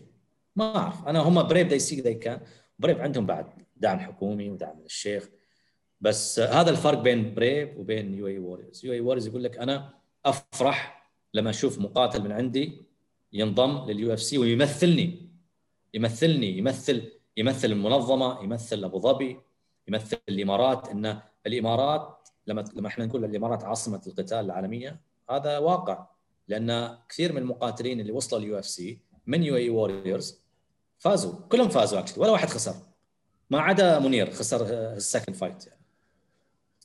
ما 0.57 0.77
أعرف. 0.77 1.09
أنا 1.09 1.19
هم 1.19 1.43
بريف 1.43 1.69
they 1.69 1.91
see 1.91 2.03
they 2.03 2.27
can. 2.27 2.41
بريف 2.79 2.99
عندهم 2.99 3.27
بعد 3.27 3.47
دعم 3.77 3.99
حكومي 3.99 4.51
ودعم 4.51 4.79
من 4.79 4.85
الشيخ. 4.85 5.29
بس 6.01 6.41
هذا 6.41 6.71
الفرق 6.71 6.99
بين 6.99 7.35
بريف 7.35 7.77
وبين 7.77 8.15
UAE 8.15 8.27
Warriors 8.27 8.85
UAE 8.85 8.93
Warriors 8.93 9.27
يقول 9.27 9.45
لك 9.45 9.59
أنا 9.59 9.95
أفرح 10.25 11.11
لما 11.35 11.51
أشوف 11.51 11.79
مقاتل 11.79 12.23
من 12.23 12.33
عندي 12.33 12.83
ينضم 13.33 13.91
لل 13.91 14.13
UFC 14.13 14.39
ويمثلني. 14.39 15.29
يمثلني. 15.95 16.59
يمثل 16.59 17.13
يمثل 17.37 17.73
المنظمة 17.73 18.43
يمثل 18.43 18.85
أبو 18.85 18.99
ظبي 18.99 19.41
يمثل 19.89 20.19
الإمارات. 20.29 20.89
إن 20.89 21.21
الإمارات 21.47 22.29
لما 22.49 22.65
لما 22.75 22.89
إحنا 22.89 23.07
نقول 23.07 23.25
الإمارات 23.25 23.65
عاصمة 23.65 24.01
القتال 24.07 24.39
العالمية 24.45 25.01
هذا 25.31 25.59
واقع 25.59 26.07
لأن 26.49 26.99
كثير 27.09 27.33
من 27.33 27.39
المقاتلين 27.39 28.01
اللي 28.01 28.13
وصلوا 28.13 28.41
ال 28.43 28.59
UFC 28.59 28.99
من 29.27 29.43
UAE 29.43 29.57
Warriors 29.57 30.41
فازوا. 30.99 31.33
كلهم 31.49 31.69
فازوا 31.69 31.99
actually 31.99 32.21
ولا 32.23 32.31
واحد 32.31 32.49
خسر. 32.49 32.75
ما 33.51 33.61
عدا 33.61 33.99
منير 33.99 34.31
خسر 34.31 34.67
ال 34.97 35.03
second 35.03 35.37
fight 35.37 35.67
يعني. 35.67 35.81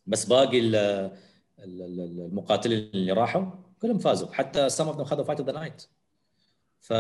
بس 0.07 0.26
باقي 0.26 0.59
ال- 0.59 0.76
ال- 0.76 1.82
ال- 1.82 2.20
المقاتلين 2.26 2.89
اللي 2.93 3.11
راحوا 3.11 3.45
كلهم 3.82 3.97
فازوا. 3.99 4.32
حتى 4.34 4.70
some 4.69 4.88
of 4.88 5.01
خذوا 5.01 5.24
fight 5.24 5.39
of 5.39 5.49
the 5.49 5.53
night 5.53 5.84
ف 6.82 6.93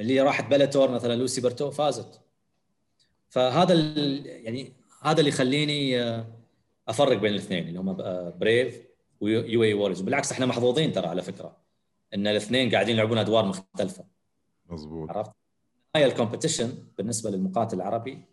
اللي 0.00 0.20
راحت 0.20 0.50
Bellator 0.50 0.90
مثلا 0.90 1.14
لوسي 1.16 1.40
برتو 1.40 1.70
فازت. 1.70 2.20
فهذا 3.28 3.72
ال- 3.72 4.26
يعني 4.26 4.72
هذا 5.02 5.18
اللي 5.20 5.28
يخليني 5.28 6.02
آه، 6.02 6.26
أفرق 6.90 7.16
بين 7.16 7.30
الاثنين 7.30 7.68
اللي 7.68 7.80
هم 7.80 7.96
بريف 8.38 8.82
و 9.20 9.62
UAE 9.62 9.74
Warriors 9.74 10.00
بالعكس 10.00 10.32
إحنا 10.32 10.46
محظوظين 10.46 10.92
ترى 10.92 11.06
على 11.06 11.22
فكرة 11.22 11.56
إن 12.14 12.26
الاثنين 12.26 12.70
قاعدين 12.70 12.94
يلعبون 12.96 13.18
أدوار 13.18 13.44
مختلفة. 13.44 14.04
مزبوط 14.68 15.10
عرفت؟ 15.10 15.30
هاي 15.96 16.10
ال 16.10 16.15
competition 16.15 16.66
بالنسبة 16.98 17.30
للمقاتل 17.30 17.76
العربي 17.76 18.24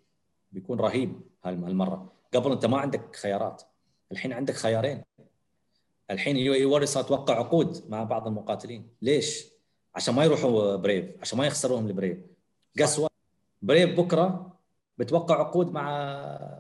بيكون 0.52 0.80
رهيب 0.80 1.22
هالمرة. 1.46 2.14
قبل 2.34 2.52
أنت 2.52 2.66
ما 2.66 2.78
عندك 2.78 3.16
خيارات. 3.16 3.64
الحين 4.12 4.34
عندك 4.34 4.54
خيارين. 4.54 5.04
الحين 6.12 6.38
UAE 6.38 6.54
Warriors 6.54 6.94
توقع 6.94 7.40
عقود 7.40 7.84
مع 7.90 8.04
بعض 8.04 8.28
المقاتلين. 8.28 8.88
ليش؟ 9.02 9.46
عشان 9.96 10.16
ما 10.16 10.24
يروحوا 10.24 10.76
Brave 10.76 11.06
عشان 11.22 11.38
ما 11.38 11.48
يخسروهم 11.48 11.88
ال 11.88 11.93
Brave 11.93 12.18
قسوه 12.80 13.10
Brave 13.62 14.00
بكرة 14.00 14.58
بتوقع 14.98 15.40
عقود 15.40 15.72
مع 15.72 15.82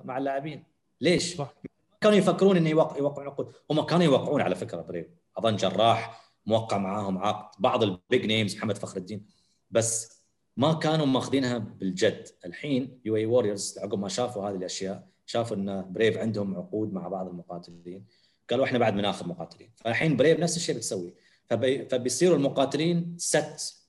مع 0.06 0.18
اللاعبين. 0.18 0.64
ليش؟ 1.02 1.36
صح. 1.36 1.54
كانوا 2.02 2.18
يفكرون 2.18 2.58
إنه 2.58 2.70
يوقع 2.70 2.98
يوقعون 2.98 3.28
عقود. 3.28 3.54
هم 3.72 3.82
كانوا 3.82 4.06
يوقعون 4.06 4.42
على 4.42 4.56
فكرة 4.56 4.82
Brave 4.82 5.08
أظن 5.38 5.56
جراح 5.56 6.22
موقع 6.46 6.78
معاهم 6.78 7.18
عقد. 7.18 7.62
بعض 7.62 7.84
ال 7.84 7.94
big 7.94 8.26
names 8.26 8.56
محمد 8.56 8.78
فخر 8.78 8.98
الدين. 8.98 9.26
بس 9.72 10.22
ما 10.58 10.74
كانوا 10.74 11.06
ماخذينها 11.06 11.58
بالجد. 11.58 12.28
الحين 12.46 13.02
UAE 13.06 13.16
Warriors 13.16 13.80
عقب 13.80 14.00
ما 14.00 14.10
شافوا 14.10 14.50
هذه 14.50 14.56
الأشياء 14.56 15.08
شافوا 15.26 15.58
إن 15.58 15.94
Brave 15.94 16.18
عندهم 16.18 16.56
عقود 16.56 16.94
مع 16.94 17.08
بعض 17.08 17.28
المقاتلين. 17.28 18.06
قالوا 18.50 18.66
إحنا 18.66 18.80
بعد 18.80 18.94
بناخذ 18.94 19.28
مقاتلين. 19.28 19.72
فالحين 19.76 20.18
Brave 20.18 20.40
نفس 20.40 20.58
الشيء 20.58 20.76
بتسوي. 20.76 21.14
فبي 21.50 21.86
فبيصيروا 21.90 22.38
المقاتلين 22.38 23.16
set 23.18 23.84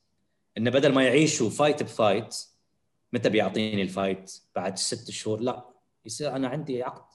إنه 0.59 0.71
بدل 0.71 0.93
ما 0.93 1.05
يعيشوا 1.05 1.51
fight 1.51 1.83
ب 1.83 1.92
fight 1.92 2.37
متى 3.13 3.29
بيعطيني 3.29 3.83
ال 3.83 3.91
fight 3.91 4.33
بعد 4.55 4.79
ست 4.79 5.11
شهور. 5.11 5.41
لا 5.41 5.65
يصير 6.05 6.37
أنا 6.37 6.49
عندي 6.49 6.83
عقد. 6.83 7.08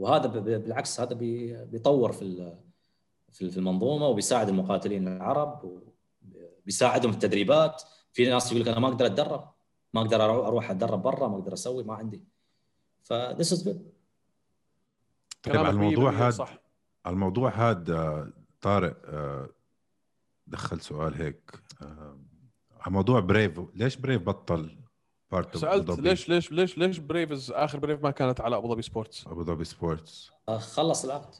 وهذا 0.00 0.26
بالعكس 0.58 1.00
هذا 1.00 1.14
بي- 1.14 1.64
بيطور 1.64 2.12
في 2.12 2.22
ال- 2.22 2.58
في 3.32 3.50
في 3.50 3.56
المنظومة 3.58 4.06
وبيساعد 4.06 4.48
المقاتلين 4.48 5.08
العرب 5.08 5.80
وبيساعدهم 6.62 7.10
في 7.12 7.16
التدريبات. 7.16 7.82
في 8.12 8.30
ناس 8.30 8.52
يقول 8.52 8.62
لك 8.62 8.68
أنا 8.68 8.80
ما 8.80 8.88
أقدر 8.88 9.06
أتدرب 9.06 9.50
ما 9.94 10.00
أقدر 10.00 10.24
أروح 10.24 10.70
أتدرب 10.70 11.02
برا 11.02 11.28
ما 11.28 11.34
أقدر 11.34 11.52
أسوي 11.52 11.84
ما 11.84 11.94
عندي. 11.94 12.24
ف 13.02 13.12
this 13.12 13.56
is 13.56 13.64
good. 13.64 13.76
طيب 15.42 15.56
على 15.56 15.70
الموضوع 15.70 16.10
100% 16.10 16.14
هذا 16.14 16.44
على 17.04 17.14
الموضوع 17.14 17.50
هذا 17.70 17.96
آه، 17.98 18.32
طارق 18.60 18.96
آه، 19.04 19.48
دخل 20.46 20.80
سؤال 20.80 21.14
هيك. 21.14 21.50
آه، 21.82 22.18
على 22.80 22.92
موضوع 22.94 23.20
Brave 23.20 23.60
ليش 23.74 23.96
Brave 23.96 24.22
بطل؟ 24.22 24.78
بارت 25.32 25.56
سألت 25.56 26.00
ليش 26.00 26.28
ليش 26.28 26.52
ليش 26.52 26.78
ليش 26.78 26.98
Brave's 26.98 27.50
آخر 27.50 27.78
Brave 27.78 28.02
ما 28.02 28.10
كانت 28.10 28.40
على 28.40 28.56
ابو 28.56 28.68
ظبي 28.68 28.82
Sports 28.82 29.26
ابو 29.26 29.42
ظبي 29.42 29.64
Sports 29.64 30.30
خلص 30.58 31.04
العقد 31.04 31.34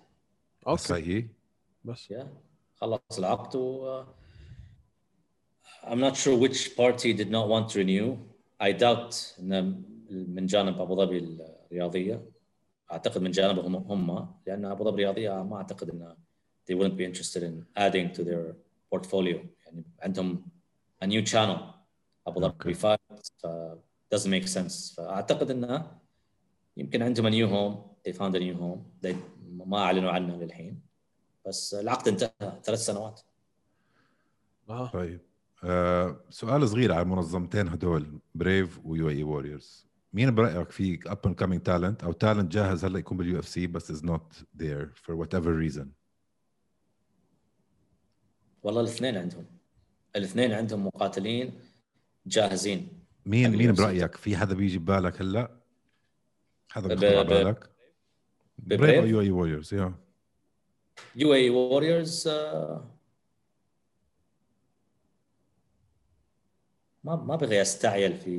أوكي. 0.67 0.83
صحيح 0.83 1.25
بس. 1.85 2.13
Yeah. 2.13 2.27
خلص 2.77 3.19
العقد 3.19 3.57
و 3.57 3.87
آه، 3.87 4.15
I'm 5.83 6.01
not 6.01 6.17
sure 6.17 6.37
which 6.37 6.77
party 6.77 7.13
did 7.15 7.31
not 7.31 7.49
want 7.49 7.69
to 7.73 7.79
renew. 7.79 8.17
I 8.63 8.73
doubt 8.73 9.41
إن 9.41 9.83
من 10.11 10.47
جانب 10.47 10.81
ابو 10.81 10.97
ظبي 10.97 11.19
الرياضية. 11.71 12.31
أعتقد 12.93 13.23
من 13.23 13.31
جانبهم 13.31 13.77
هم 13.77 14.35
لأن 14.47 14.65
ابو 14.65 14.85
ظبي 14.85 14.93
الرياضية 15.11 15.43
ما 15.43 15.57
أعتقد 15.57 15.91
إن 15.91 16.17
they 16.71 16.75
wouldn't 16.75 16.97
be 16.97 17.05
interested 17.05 17.43
in 17.43 17.65
adding 17.77 18.17
to 18.19 18.25
their 18.25 18.55
portfolio. 18.95 19.39
يعني 19.67 19.85
عندهم 20.01 20.47
a 21.05 21.07
new 21.07 21.25
channel 21.33 21.61
ابو 22.27 22.41
ظبي 22.41 22.75
5 22.75 23.00
ف 23.39 23.47
doesn't 24.15 24.31
make 24.31 24.49
sense. 24.49 24.95
فأعتقد 24.97 25.51
انه 25.51 25.99
يمكن 26.77 27.03
عندهم 27.03 27.27
a 27.27 27.31
new 27.31 27.51
home. 27.51 27.79
They 28.05 28.13
found 28.17 28.35
a 28.35 28.41
new 28.41 28.57
home. 28.61 29.07
They 29.07 29.15
ما 29.67 29.79
أعلنوا 29.79 30.11
عنه 30.11 30.37
للحين. 30.37 30.81
بس 31.47 31.75
العقد 31.75 32.09
انتهى. 32.09 32.61
ثلاث 32.65 32.79
سنوات. 32.79 33.21
آه. 34.69 34.91
طيب. 34.91 35.21
آه، 35.65 36.21
سؤال 36.31 36.69
صغير 36.69 36.93
على 36.93 37.03
المنظمتين 37.03 37.69
هدول 37.69 38.21
Brave 38.35 38.81
و 38.85 39.09
UAE 39.09 39.23
Warriors 39.23 39.87
مين 40.13 40.35
برأيك 40.35 40.71
في 40.71 40.99
up 41.07 41.19
and 41.27 41.35
coming 41.35 41.63
talent 41.63 42.05
أو 42.05 42.13
talent 42.13 42.53
جاهز 42.53 42.85
هلأ 42.85 42.99
يكون 42.99 43.17
بال 43.17 43.39
UFC 43.39 43.67
بس 43.67 43.91
is 43.91 44.05
not 44.05 44.45
there 44.57 44.93
for 44.95 45.17
whatever 45.17 45.51
reason 45.51 45.91
والله 48.63 48.81
الاثنين 48.81 49.17
عندهم. 49.17 49.47
الاثنين 50.17 50.53
عندهم 50.53 50.87
مقاتلين 50.87 51.61
جاهزين. 52.27 53.00
مين 53.27 53.57
مين. 53.57 53.73
برأيك؟ 53.73 54.17
في 54.17 54.37
حدا 54.37 54.55
بيجي 54.55 54.79
ببالك 54.79 55.21
هلا؟ 55.21 55.57
حدا 56.69 56.87
ب- 56.95 56.99
بيخطر 56.99 57.07
على 57.19 57.25
ب- 57.25 57.29
بالك؟ 57.29 57.71
ب 58.59 58.62
Brave؟ 58.62 58.81
Brave 58.81 58.99
أو 59.01 59.07
UAE 59.07 59.21
Warriors 59.21 59.75
yeah. 59.75 59.95
UAE 61.17 61.35
Warriors 61.35 62.29
ما 67.05 67.17
ما 67.17 67.37
بغي 67.37 67.63
استعجل 67.63 68.17
في 68.17 68.31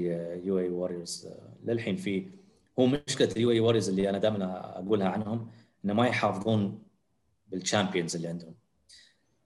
UAE 0.44 0.60
Warriors 0.60 1.30
للحين 1.64 1.96
في 1.96 2.28
هو 2.80 2.86
مشكلة 2.86 3.32
ال 3.32 3.52
UAE 3.52 3.60
Warriors 3.60 3.90
اللي 3.90 4.10
أنا 4.10 4.18
دائما 4.18 4.78
أقولها 4.80 5.10
عنهم 5.10 5.52
إنه 5.86 5.94
ما 5.94 6.08
يحافظون 6.08 6.84
بال 7.48 7.60
champions 7.60 8.16
اللي 8.16 8.28
عندهم. 8.28 8.56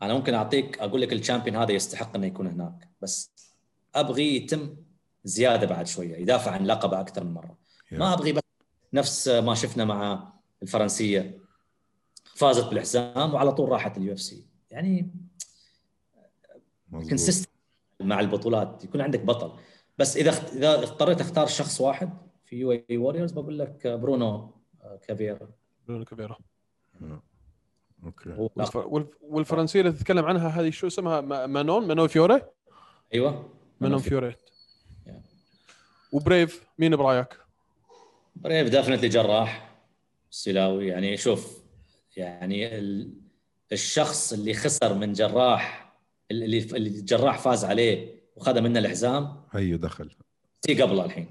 أنا 0.02 0.14
ممكن 0.14 0.34
أعطيك 0.34 0.80
أقول 0.80 1.02
لك 1.02 1.14
ال 1.14 1.18
champion 1.18 1.56
هذا 1.56 1.72
يستحق 1.72 2.16
إنه 2.16 2.28
يكون 2.28 2.48
هناك 2.48 2.90
بس 3.02 3.32
أبغي 3.96 4.36
يتم 4.36 4.76
زيادة 5.26 5.68
بعد 5.68 5.88
شوية 5.88 6.16
يدافع 6.16 6.52
عن 6.52 6.66
لقبه 6.66 7.00
أكثر 7.02 7.24
من 7.24 7.34
مرة. 7.34 7.58
ما 7.92 8.14
أبغي 8.14 8.32
بس 8.32 8.42
نفس 8.94 9.28
ما 9.28 9.56
شفنا 9.56 9.86
مع 9.86 10.34
الفرنسية. 10.64 11.40
فازت 12.24 12.66
بالحزام 12.66 13.34
وعلى 13.34 13.52
طول 13.52 13.70
راحت 13.70 13.98
ال 13.98 14.14
UFC. 14.14 14.46
يعني 14.72 15.12
consistent 16.92 17.50
مع 18.00 18.20
البطولات. 18.20 18.84
يكون 18.84 19.02
عندك 19.02 19.20
بطل. 19.22 19.52
بس 19.98 20.18
إذا 20.18 20.30
اخت- 20.30 20.54
إذا 20.54 20.74
اضطريت 20.84 21.22
أختار 21.22 21.48
شخص 21.48 21.82
واحد 21.82 22.10
في 22.44 22.56
UAE 22.56 22.72
Warriors 22.72 23.32
بقول 23.32 23.60
لك 23.60 23.88
برونو 23.88 24.52
كافيرا. 25.08 25.50
برونو 25.88 26.06
كبيره 26.06 26.38
آه. 27.02 27.24
أوكي. 28.04 28.50
والفرنسية 29.22 29.82
اللي 29.82 29.92
تتكلم 29.92 30.26
عنها 30.26 30.48
هذه 30.48 30.70
شو 30.70 30.88
اسمها؟ 30.88 31.22
ما- 31.22 31.46
مانون؟ 31.46 31.88
مانون 31.88 32.08
فيوري؟ 32.08 32.42
أيوه. 33.14 33.50
مانون 33.82 34.00
فيوري. 34.00 34.36
و 36.20 36.28
Brave 36.28 36.68
مين 36.80 36.96
برأيك؟ 36.96 37.28
Brave 38.36 38.70
definitely 38.70 39.10
جراح 39.10 39.76
سيلاوي. 40.30 40.88
يعني 40.88 41.18
شوف 41.18 41.58
يعني 42.18 42.78
ال- 42.78 43.14
الشخص 43.72 44.34
اللي 44.34 44.54
خسر 44.54 44.94
من 44.94 45.14
جراح 45.14 45.94
اللي 46.32 46.46
اللي 46.58 46.90
الجراح 46.90 47.40
فاز 47.40 47.66
عليه 47.66 48.16
وخذ 48.36 48.62
منه 48.62 48.80
الحزام 48.80 49.44
هيو 49.52 49.78
دخل. 49.78 50.12
تي 50.62 50.82
قبله 50.82 51.06
الحين. 51.06 51.28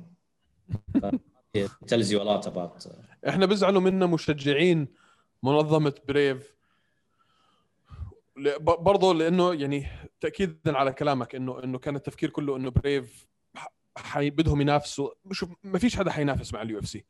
tells 1.87 2.13
you 2.13 2.23
lot 2.23 2.47
about 2.47 2.89
إحنا 3.29 3.47
بيزعلوا 3.47 3.81
منا 3.81 4.07
مشجعين 4.07 4.89
منظمة 5.43 5.95
Brave. 6.09 6.55
برضه 8.61 9.15
لأنه 9.15 9.55
يعني 9.55 9.87
تاكيدا 10.21 10.77
على 10.77 10.93
كلامك 10.93 11.35
إنه 11.35 11.65
إنه 11.65 11.79
كان 11.79 11.97
التفكير 11.97 12.31
كله 12.31 12.57
إنه 12.57 12.71
Brave 12.71 13.27
حي 13.97 14.31
بدهم 14.31 14.61
ينافسوا. 14.61 15.11
شوف 15.33 15.51
ما 15.63 15.79
فيش 15.79 15.97
حدا 15.97 16.11
حينافس 16.11 16.55
مع 16.55 16.63
ال 16.63 16.79
UFC 16.79 17.05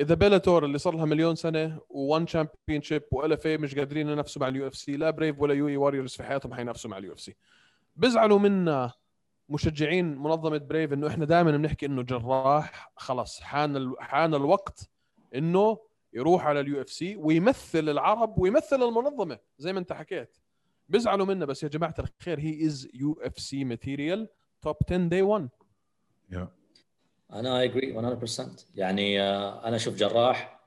إذا 0.00 0.14
Bellator 0.14 0.64
اللي 0.64 0.78
صار 0.78 0.94
لها 0.94 1.04
مليون 1.04 1.34
سنة 1.34 1.80
و 1.88 2.26
ONE 2.26 2.82
Championship 2.82 3.02
وال 3.12 3.32
PFL 3.32 3.46
مش 3.46 3.74
قادرين 3.74 4.08
ينافسوا 4.08 4.42
مع 4.42 4.48
ال 4.48 4.66
UFC 4.66 4.96
لا 4.96 5.10
Brave 5.10 5.40
ولا 5.40 5.54
UAE 5.54 5.68
Warriors 5.68 6.12
في 6.12 6.22
حياتهم 6.22 6.54
حينافسوا 6.54 6.90
مع 6.90 6.98
ال 6.98 7.12
UFC 7.12 7.36
بيزعلوا 7.96 8.38
منا 8.38 8.92
مشجعين 9.48 10.18
منظمة 10.18 10.58
Brave 10.58 10.92
إنه 10.92 11.06
إحنا 11.08 11.24
دائما 11.24 11.50
بنحكي 11.50 11.86
إنه 11.86 12.02
جراح 12.02 12.92
خلص 12.96 13.40
حان 13.40 13.76
ال... 13.76 13.94
حان 14.00 14.34
الوقت 14.34 14.90
إنه 15.34 15.78
يروح 16.12 16.46
على 16.46 16.60
ال 16.60 16.80
UFC 16.80 17.16
ويمثل 17.16 17.88
العرب 17.88 18.38
ويمثل 18.38 18.82
المنظمة 18.82 19.38
زي 19.58 19.72
ما 19.72 19.78
أنت 19.78 19.92
حكيت. 19.92 20.36
بيزعلوا 20.88 21.26
منا 21.26 21.44
بس 21.46 21.62
يا 21.62 21.68
جماعة 21.68 21.94
الخير 21.98 22.40
he 22.40 22.66
is 22.66 22.88
UFC 22.94 23.64
material 23.64 24.28
top 24.62 24.76
10 24.86 24.96
day 24.96 25.22
1 25.22 25.48
أنا 27.32 27.62
agree 27.62 27.92
100% 27.92 28.66
يعني 28.74 29.22
آه، 29.22 29.68
أنا 29.68 29.76
أشوف 29.76 29.94
جراح 29.94 30.60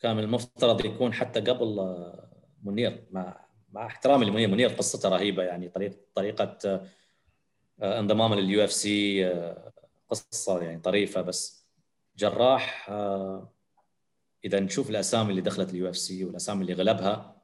كان 0.00 0.18
المفترض 0.18 0.84
يكون 0.84 1.12
حتى 1.12 1.40
قبل 1.40 1.78
آه، 1.78 2.28
منير. 2.62 3.04
مع 3.10 3.40
مع 3.72 3.86
احترامي 3.86 4.26
لمنير. 4.26 4.48
منير 4.48 4.68
قصته 4.68 5.08
رهيبة. 5.08 5.42
يعني 5.42 5.68
طريقه 5.68 5.96
طريقة 6.14 6.58
آه، 7.82 7.98
انضمامه 7.98 8.36
لل 8.36 8.64
UFC 8.64 9.30
قصة 10.08 10.62
يعني 10.62 10.80
طريفة. 10.80 11.20
بس 11.20 11.66
جراح 12.16 12.90
إذا 14.44 14.60
نشوف 14.60 14.90
الأسامي 14.90 15.30
اللي 15.30 15.40
دخلت 15.40 15.70
ال 15.70 15.88
UFC 15.88 16.24
والأسامي 16.24 16.62
اللي 16.62 16.72
غلبها 16.72 17.42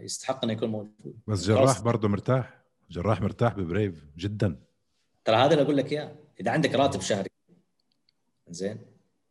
يستحق 0.00 0.44
إنه 0.44 0.52
يكون 0.52 0.68
موجود. 0.68 1.18
بس 1.26 1.44
جراح. 1.44 1.80
برضه 1.80 2.08
مرتاح. 2.08 2.60
جراح 2.90 3.20
مرتاح 3.20 3.54
ب 3.54 3.62
Brave 3.62 4.04
جدا. 4.16 4.69
ترى 5.24 5.36
هذا 5.36 5.52
اللي 5.52 5.62
أقول 5.62 5.76
لك 5.76 5.92
إياه. 5.92 6.16
إذا 6.40 6.50
عندك 6.50 6.74
راتب 6.74 7.00
شهري 7.00 7.30
زين 8.48 8.78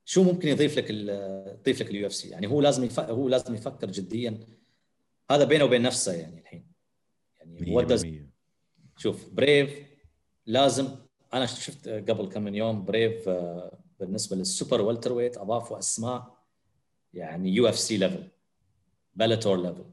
شو 0.05 0.23
ممكن 0.23 0.47
يضيف 0.47 0.77
لك 0.77 0.89
يضيف 0.89 1.81
لك 1.81 1.89
ال 1.89 2.07
UFC؟ 2.07 2.29
يعني 2.29 2.47
هو 2.47 2.61
لازم 2.61 2.83
يف... 2.83 2.99
هو 2.99 3.29
لازم 3.29 3.55
يفكر 3.55 3.91
جديا. 3.91 4.39
هذا 5.31 5.43
بينه 5.43 5.63
وبين 5.63 5.81
نفسه 5.81 6.13
يعني 6.13 6.39
الحين. 6.39 6.71
يعني 7.37 7.87
100% 8.97 8.99
شوف 8.99 9.29
Brave 9.29 9.83
لازم 10.45 10.87
أنا 11.33 11.45
شفت 11.45 11.89
قبل 11.89 12.29
كم 12.29 12.43
من 12.43 12.55
يوم 12.55 12.85
Brave 12.85 13.29
آه، 13.29 13.79
بالنسبة 13.99 14.35
لل 14.35 14.81
super 14.81 15.13
welterweight 15.13 15.37
أضافوا 15.37 15.79
أسماء 15.79 16.37
يعني 17.13 17.49
UFC 17.49 17.97
level 17.97 18.27
Bellator 19.13 19.61
level 19.61 19.85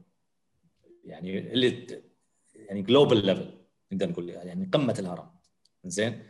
يعني 1.03 1.39
اللي 1.39 2.01
يعني 2.55 2.81
global 2.81 3.25
level 3.25 3.53
نقدر 3.91 4.09
نقول 4.09 4.29
يعني 4.29 4.69
قمة 4.73 4.95
الهرم. 4.99 5.36
زين؟ 5.89 6.23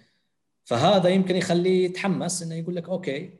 فهذا 0.63 1.09
يمكن 1.09 1.35
يخليه 1.35 1.85
يتحمس 1.85 2.43
إنه 2.43 2.55
يقول 2.55 2.75
لك 2.75 2.89
أوكي 2.89 3.37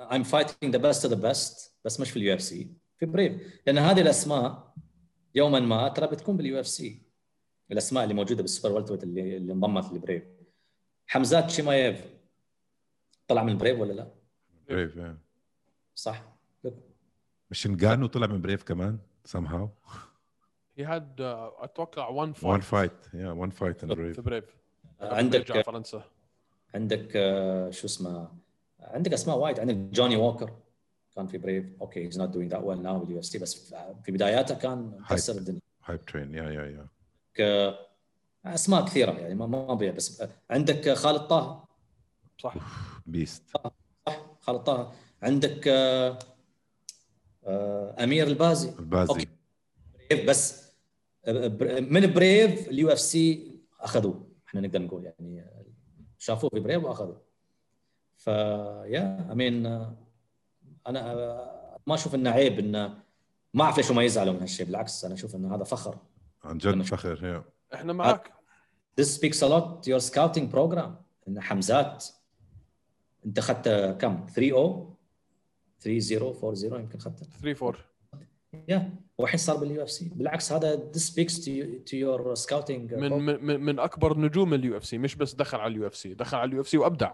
I'm 0.00 0.24
fighting 0.24 0.70
the 0.72 0.78
best 0.78 1.02
of 1.04 1.10
the 1.10 1.22
best 1.22 1.70
بس 1.84 2.00
مش 2.00 2.10
في 2.10 2.16
ال 2.16 2.34
UFC. 2.34 2.72
في 2.98 3.06
Brave. 3.06 3.60
لأن 3.66 3.78
هذه 3.78 4.00
الأسماء 4.00 4.74
يوما 5.34 5.60
ما 5.60 5.88
ترى 5.88 6.06
بتكون 6.06 6.36
بال 6.36 6.60
UFC. 6.60 7.02
الأسماء 7.72 8.02
اللي 8.04 8.14
موجودة 8.14 8.42
بال 8.42 8.51
super 8.51 8.74
welterweight 8.74 9.02
اللي 9.02 9.36
اللي 9.36 9.52
انضمت 9.52 9.92
لل 9.92 10.01
Brave 10.01 10.22
حمزات 11.06 11.50
شيمايف 11.50 12.04
طلع 13.28 13.42
من 13.42 13.52
ال 13.52 13.56
Brave 13.56 13.78
ولا 13.80 13.92
لا؟ 13.92 14.12
Brave 14.68 14.94
yeah. 14.98 15.14
صح. 15.94 16.22
مش 17.50 17.66
نجانو 17.66 18.06
طلع 18.06 18.26
من 18.26 18.40
Brave 18.40 18.62
كمان 18.62 18.98
somehow. 19.28 19.68
هي 20.76 20.84
هاد 20.84 21.20
أتوقع 21.58 22.08
1 22.08 22.32
one 22.36 22.60
fight 22.60 22.92
fight. 22.92 23.04
Yeah 23.12 23.46
one 23.46 23.52
fight 23.52 23.82
in 23.82 23.94
في 23.94 24.14
Brave 24.14 24.20
Brave. 24.20 24.57
عندك 25.00 25.60
فرنسا. 25.66 26.02
عندك 26.74 27.08
آه، 27.16 27.70
شو 27.70 27.86
اسمه 27.86 28.28
عندك 28.80 29.12
أسماء 29.12 29.36
وايد. 29.38 29.60
عندك 29.60 29.74
جوني 29.74 30.16
ووكر 30.16 30.52
كان 31.16 31.26
في 31.26 31.38
Brave 31.38 31.64
أوكي 31.80 32.06
he's 32.06 32.18
not 32.18 32.28
doing 32.28 32.50
that 32.52 32.62
well 32.62 32.82
now 32.82 32.98
بال 32.98 33.18
UFC 33.18 33.38
بس 33.38 33.74
في 34.04 34.12
بداياته 34.12 34.54
كان 34.54 34.92
مكسر 35.10 35.36
الدنيا. 35.36 35.60
Hype 35.86 36.10
train. 36.12 36.28
Yeah 36.32 36.50
yeah 36.56 36.78
yeah. 36.78 36.88
ك- 37.34 37.78
أسماء 38.46 38.84
كثيرة 38.84 39.12
يعني 39.12 39.34
ما 39.34 39.46
ما 39.46 39.72
ابيع 39.72 39.92
بس 39.92 40.22
عندك 40.50 40.92
خالد 40.92 41.20
طه. 41.20 41.64
صح. 42.38 42.54
beast. 43.10 43.42
صح 43.54 43.72
خالد 44.40 44.60
طه. 44.60 44.92
عندك 45.22 45.68
آه، 45.68 46.18
آه، 47.46 48.04
أمير 48.04 48.26
البازي. 48.26 48.68
البازي. 48.78 49.10
okay. 49.12 49.28
Brave 50.10 50.28
بس 50.28 50.68
آه، 51.24 51.48
من 51.80 52.12
Brave 52.12 52.68
ال 52.68 52.88
UFC 52.92 53.52
أخذوه. 53.80 54.27
إحنا 54.48 54.60
نقدر 54.60 54.82
نقول 54.82 55.04
يعني 55.04 55.44
شافوه 56.18 56.50
في 56.50 56.60
Brave 56.60 56.84
واخذوه. 56.84 57.22
ف 58.16 59.32
yeah 59.32 59.47
I 59.47 59.51
mean 59.51 59.66
أنا 60.86 61.14
ما 61.86 61.94
أشوف 61.94 62.14
إنه 62.14 62.30
عيب 62.30 62.58
انه 62.58 62.98
ما 63.54 63.64
أعرف 63.64 63.76
ليش 63.76 63.90
هم 63.90 64.00
يزعلوا 64.00 64.32
من 64.32 64.40
هالشيء 64.40 64.66
بالعكس 64.66 65.04
أنا 65.04 65.14
أشوف 65.14 65.34
انه 65.36 65.54
هذا 65.54 65.64
فخر. 65.64 65.98
عن 66.44 66.58
جد 66.58 66.82
فخر 66.82 67.42
yeah. 67.42 67.74
إحنا 67.74 67.92
معك 67.92 68.32
this 69.00 69.04
speaks 69.04 69.38
a 69.42 69.48
lot 69.48 69.82
to 69.82 69.90
your 69.90 70.00
scouting 70.10 70.52
program. 70.54 70.90
إن 71.28 71.40
حمزات 71.40 72.04
أنت 73.26 73.38
اخذت 73.38 73.68
كم؟ 74.00 74.26
3 74.26 74.50
0 74.50 74.94
3 75.80 75.98
0 76.00 76.26
4 76.28 76.54
0 76.54 76.80
يمكن 76.80 76.98
اخذته 76.98 77.26
3 77.42 77.66
4 77.66 77.80
yeah 78.68 78.94
والحين 79.18 79.38
صار 79.38 79.56
بال 79.56 79.82
UFC. 79.82 80.10
بالعكس 80.14 80.52
هذا 80.52 80.90
this 80.92 81.00
speaks 81.00 81.34
to, 81.34 81.50
to 81.90 81.94
your 81.94 82.36
scouting 82.46 82.92
من 82.92 83.42
من 83.44 83.60
من- 83.60 83.78
أكبر 83.78 84.18
نجوم 84.18 84.54
ال 84.54 84.76
UFC. 84.76 84.98
مش 84.98 85.14
بس 85.14 85.34
دخل 85.34 85.58
على 85.58 85.70
ال 85.72 85.86
UFC. 85.86 86.14
دخل 86.14 86.36
على 86.36 86.48
ال 86.48 86.60
UFC 86.60 86.78
وأبدع. 86.78 87.12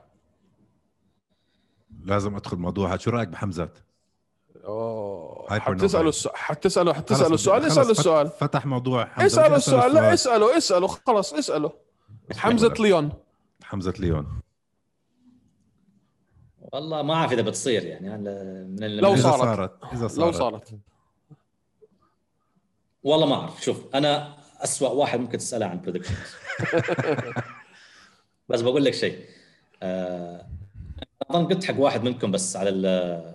لازم 2.04 2.36
أدخل 2.36 2.56
موضوع 2.56 2.88
هذا 2.88 2.96
شو 2.96 3.10
رأيك 3.10 3.28
بحمزات؟ 3.28 3.78
أوه. 4.64 5.58
حتساله 5.58 6.12
حتساله 6.34 6.92
حتساله 6.92 7.34
السؤال 7.34 7.64
اسأله 7.64 7.90
السؤال. 7.90 8.28
فتح 8.28 8.66
موضوع 8.66 9.06
حمزة. 9.06 9.26
اسأله 9.26 9.56
السؤال 9.56 9.94
لا 9.94 10.14
اسأله 10.14 10.56
اسأله 10.56 10.86
خلص 10.86 11.34
اسأله. 11.34 11.72
حمزة 12.36 12.74
ليون. 12.78 13.12
حمزة 13.62 13.94
ليون. 13.98 14.40
والله 16.72 17.02
ما 17.02 17.14
أعرف 17.14 17.32
إذا 17.32 17.42
بتصير 17.42 17.84
يعني. 17.84 18.14
أنا 18.14 18.42
من 18.80 18.96
لو 18.96 19.16
صارت. 19.16 19.40
صارت 19.40 19.84
إذا 19.92 20.08
صارت. 20.08 20.18
لو 20.18 20.32
صارت. 20.32 20.74
والله 23.04 23.26
ما 23.26 23.34
أعرف. 23.34 23.62
شوف 23.64 23.94
أنا 23.94 24.36
اسوء 24.60 24.92
واحد 24.92 25.20
ممكن 25.20 25.38
تسأله 25.38 25.66
عن 25.66 25.80
predictions 25.80 26.16
بس 28.48 28.60
بقول 28.60 28.84
لك 28.84 28.94
شيء. 28.94 29.18
آه، 29.82 30.46
أظن 31.30 31.46
قلت 31.46 31.64
حق 31.64 31.80
واحد 31.80 32.04
منكم 32.04 32.30
بس 32.30 32.56
على 32.56 32.70
ال- 32.70 33.34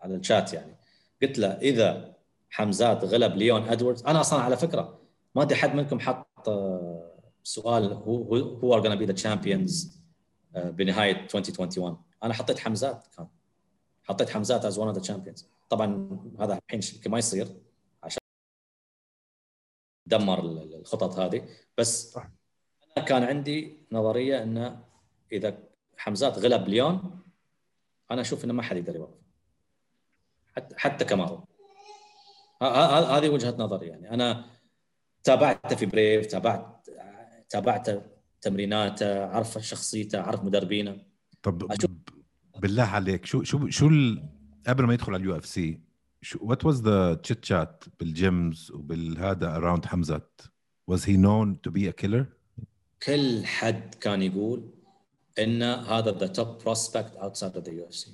على 0.00 0.14
الشات 0.14 0.52
يعني. 0.52 0.76
قلت 1.22 1.38
له 1.38 1.48
إذا 1.48 2.14
حمزات 2.50 3.04
غلب 3.04 3.36
ليون 3.36 3.62
إدواردز 3.68 4.02
أنا 4.06 4.20
أصلا 4.20 4.40
على 4.40 4.56
فكرة 4.56 4.98
ما 5.34 5.42
أدري 5.42 5.56
حد 5.56 5.74
منكم 5.74 6.00
حط 6.00 6.48
آه، 6.48 7.10
سؤال 7.42 7.92
who 7.92 8.36
who 8.36 8.74
are 8.74 9.06
the 9.06 9.20
champions 9.20 9.86
آه، 10.56 10.70
بنهاية 10.70 11.24
2021 11.34 11.96
أنا 12.22 12.34
حطيت 12.34 12.58
حمزات 12.58 13.06
كان. 13.16 13.26
حطيت 14.04 14.30
حمزات 14.30 14.64
as 14.64 14.78
one 14.78 14.86
of 14.86 14.96
the 14.96 15.02
champions 15.02 15.46
طبعا 15.70 16.10
هذا 16.40 16.58
الحين 16.72 16.80
ما 17.06 17.18
يصير. 17.18 17.48
دمر 20.10 20.40
ال- 20.40 20.58
ال- 20.62 20.74
الخطط 20.74 21.18
هذه. 21.18 21.48
بس 21.78 22.12
صح. 22.12 22.30
أنا 22.98 23.04
كان 23.04 23.22
عندي 23.22 23.86
نظرية 23.92 24.42
انه 24.42 24.84
إذا 25.32 25.58
حمزات 25.96 26.38
غلب 26.38 26.68
ليون 26.68 27.20
أنا 28.10 28.20
أشوف 28.20 28.44
إنه 28.44 28.52
ما 28.52 28.62
حد 28.62 28.76
يقدر 28.76 28.96
يوقف 28.96 29.20
حتى 30.56 30.74
حتى 30.78 31.04
كمارو. 31.04 31.44
هذه 32.62 33.28
وجهة 33.28 33.54
نظري 33.58 33.86
يعني. 33.86 34.10
أنا 34.10 34.44
تابعته 35.24 35.76
في 35.76 35.86
Brave 35.86 36.26
تابعت 36.26 36.86
تابعته 37.48 38.02
تمريناته 38.40 39.24
عرف 39.26 39.58
شخصيته 39.58 40.20
عرف 40.20 40.44
مدربينه. 40.44 40.96
طب 41.42 41.72
بالله 42.58 42.82
عليك 42.82 43.24
شو 43.26 43.42
شو 43.42 43.68
شو 43.68 43.88
ال... 43.88 44.28
قبل 44.66 44.84
ما 44.84 44.94
يدخل 44.94 45.14
على 45.14 45.20
ال 45.20 45.36
UFC 45.36 45.80
شو 46.22 46.38
what 46.42 46.64
was 46.64 46.82
the 46.82 47.14
chit 47.14 47.44
chat 47.44 47.84
بال 48.00 48.23
gyms 48.23 48.70
وبالهذا 48.70 49.56
around 49.56 49.86
حمزات 49.86 50.40
was 50.90 51.04
he 51.04 51.16
known 51.16 51.56
to 51.66 51.70
be 51.70 51.86
a 51.86 51.92
killer? 52.02 52.24
كل 53.06 53.44
حد 53.46 53.94
كان 53.94 54.22
يقول 54.22 54.70
ان 55.38 55.62
هذا 55.62 56.18
the 56.18 56.26
top 56.26 56.58
prospect 56.58 57.16
outside 57.16 57.56
of 57.56 57.64
the 57.64 57.72
UFC 57.72 58.10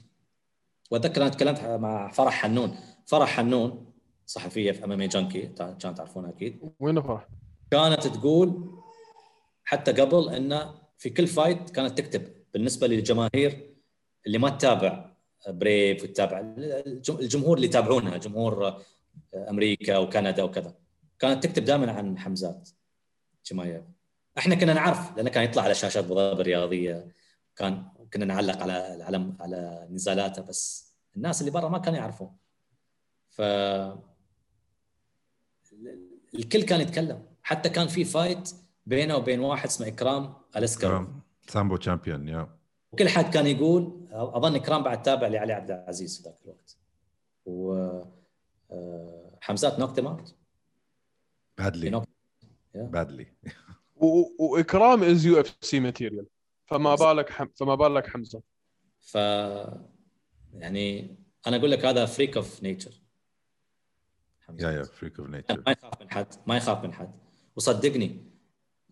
وأتذكر 0.90 1.22
أنا 1.22 1.30
تكلمت 1.30 1.60
مع 1.60 2.10
فرح 2.10 2.42
حنون. 2.42 2.76
فرح 3.06 3.28
حنون 3.28 3.92
صحفية 4.26 4.72
في 4.72 4.84
MMA 4.84 5.00
Junkie 5.00 5.46
كان 5.46 5.94
تعرفونها 5.94 6.30
أكيد. 6.30 6.60
وين 6.80 7.02
فرح؟ 7.02 7.28
كانت 7.70 8.06
تقول 8.06 8.80
حتى 9.64 9.92
قبل 9.92 10.28
إنه 10.28 10.74
في 10.98 11.10
كل 11.10 11.26
fight 11.26 11.70
كانت 11.70 11.98
تكتب 11.98 12.34
بالنسبة 12.54 12.86
للجماهير 12.86 13.74
اللي 14.26 14.38
ما 14.38 14.48
تتابع 14.48 15.15
Brave 15.48 16.02
وتتابع. 16.02 16.40
الجم- 16.40 17.18
الجمهور 17.18 17.56
اللي 17.56 17.66
يتابعونها 17.66 18.16
جمهور 18.16 18.82
أمريكا 19.34 19.98
وكندا 19.98 20.42
وكذا. 20.42 20.74
كانت 21.18 21.44
تكتب 21.44 21.64
دائما 21.64 21.92
عن 21.92 22.18
حمزات 22.18 22.68
شمايف 23.42 23.82
إحنا 24.38 24.54
كنا 24.54 24.74
نعرف 24.74 25.16
لأنه 25.16 25.30
كان 25.30 25.44
يطلع 25.44 25.62
على 25.62 25.74
شاشات 25.74 26.04
ابو 26.04 26.14
ظبي 26.14 26.40
الرياضيه 26.42 27.08
كان 27.56 27.84
كنا 28.12 28.24
نعلق 28.24 28.62
على 28.62 28.72
على 29.02 29.32
على 29.40 29.88
نزالاته 29.90 30.42
بس 30.42 30.92
الناس 31.16 31.40
اللي 31.40 31.50
برا 31.52 31.68
ما 31.68 31.78
كانوا 31.78 31.98
يعرفون. 31.98 32.36
ف 33.30 33.40
الكل 36.34 36.62
كان 36.62 36.80
يتكلم. 36.80 37.22
حتى 37.42 37.68
كان 37.68 37.88
في 37.88 38.04
fight 38.04 38.50
بينه 38.86 39.16
وبين 39.16 39.40
واحد 39.40 39.66
اسمه 39.68 39.88
إكرام 39.88 40.34
اليسكيروف 40.56 41.08
Sambo 41.48 41.76
champion 41.76 42.28
yeah 42.28 42.48
وكل 42.92 43.08
حد 43.08 43.34
كان 43.34 43.46
يقول 43.46 44.05
أظن 44.16 44.54
إكرام 44.54 44.82
بعد 44.82 45.02
تابع 45.02 45.26
لعلي 45.26 45.52
عبد 45.52 45.70
العزيز 45.70 46.16
في 46.16 46.22
ذاك 46.28 46.36
الوقت. 46.44 46.76
و 47.46 47.72
آه، 48.70 49.38
حمزات 49.40 49.78
knocked 49.78 49.98
out 49.98 50.34
badly 51.58 52.02
badly 52.74 53.26
و- 53.96 54.44
وإكرام 54.44 55.02
is 55.02 55.26
UFC 55.26 55.80
material 55.80 56.26
فما 56.66 56.94
بالك 56.94 57.30
حم... 57.30 57.48
فما 57.54 57.74
بالك 57.74 58.06
حمزة. 58.06 58.42
ف 59.00 59.14
يعني 60.54 61.16
أنا 61.46 61.56
أقول 61.56 61.70
لك 61.70 61.84
هذا 61.84 62.06
freak 62.06 62.36
of 62.36 62.62
nature 62.62 63.02
يا 64.60 64.70
يا 64.70 64.82
freak 64.82 65.18
of 65.18 65.28
nature 65.28 65.62
ما 65.66 65.72
يخاف 65.72 66.02
من 66.02 66.10
حد 66.10 66.26
ما 66.46 66.56
يخاف 66.56 66.84
من 66.84 66.92
حد. 66.92 67.12
وصدقني 67.56 68.24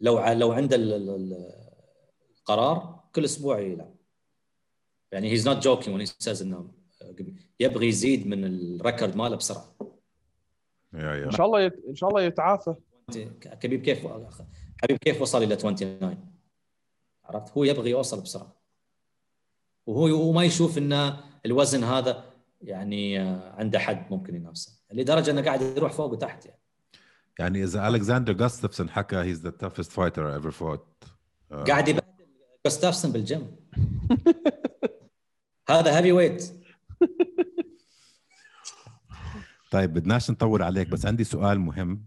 لو 0.01 0.18
ع- 0.18 0.33
لو 0.33 0.53
عنده 0.53 0.77
ال- 0.77 0.93
ال- 0.93 1.11
ال- 1.11 1.64
القرار 2.39 3.05
كل 3.14 3.25
أسبوع 3.25 3.59
يلعب. 3.61 3.93
يعني 5.12 5.30
he's 5.30 5.49
not 5.49 5.64
joking 5.64 5.97
when 5.97 6.07
says 6.07 6.43
إنه 6.42 6.70
يبغى 7.61 7.88
يزيد 7.88 8.26
من 8.26 8.44
ال 8.45 8.55
record 8.55 9.16
ماله 9.16 9.36
بسرعة. 9.36 9.74
إن 10.94 11.30
شاء 11.30 11.46
الله 11.46 11.61
يت... 11.61 11.84
إن 11.88 11.94
شاء 11.94 12.11
الله 12.11 12.22
يتعافى. 12.22 12.74
خبيب 13.61 13.82
كيف 13.82 14.07
خبيب 14.82 14.97
كيف 14.98 15.22
وصل 15.22 15.42
إلى 15.42 15.57
29 15.57 16.18
عرفت؟ 17.24 17.52
هو 17.52 17.64
يبغى 17.64 17.90
يوصل 17.90 18.20
بسرعة. 18.20 18.57
وهو 19.86 20.07
هو 20.07 20.32
ما 20.32 20.44
يشوف 20.44 20.78
ان 20.78 21.16
الوزن 21.46 21.84
هذا 21.84 22.24
يعني 22.62 23.20
آه، 23.20 23.55
عنده 23.59 23.78
حد 23.78 24.11
ممكن 24.11 24.34
ينافسه. 24.34 24.72
لدرجة 24.92 25.30
إنه 25.30 25.42
قاعد 25.42 25.62
يروح 25.62 25.92
فوق 25.92 26.12
وتحت 26.12 26.46
يعني. 26.46 26.61
يعني 27.38 27.64
إذا 27.64 27.88
الكساندر 27.88 28.32
جاستفسون 28.32 28.90
حكى 28.90 29.34
he's 29.34 29.38
the 29.38 29.50
toughest 29.50 29.90
fighter 29.90 30.20
I 30.20 30.40
ever 30.40 30.50
fought 30.50 31.05
uh, 31.05 31.09
آه، 31.52 31.64
قاعد 31.64 31.88
يبهدل 31.88 32.07
جوستافسون 32.66 33.12
بالجيم. 33.12 33.57
هذا 35.71 35.99
heavyweight 35.99 36.43
طيب 39.71 39.93
بدناش 39.93 40.31
نطول 40.31 40.62
عليك 40.62 40.89
بس 40.89 41.07
عندي 41.07 41.25
سؤال 41.25 41.61
مهم. 41.61 42.05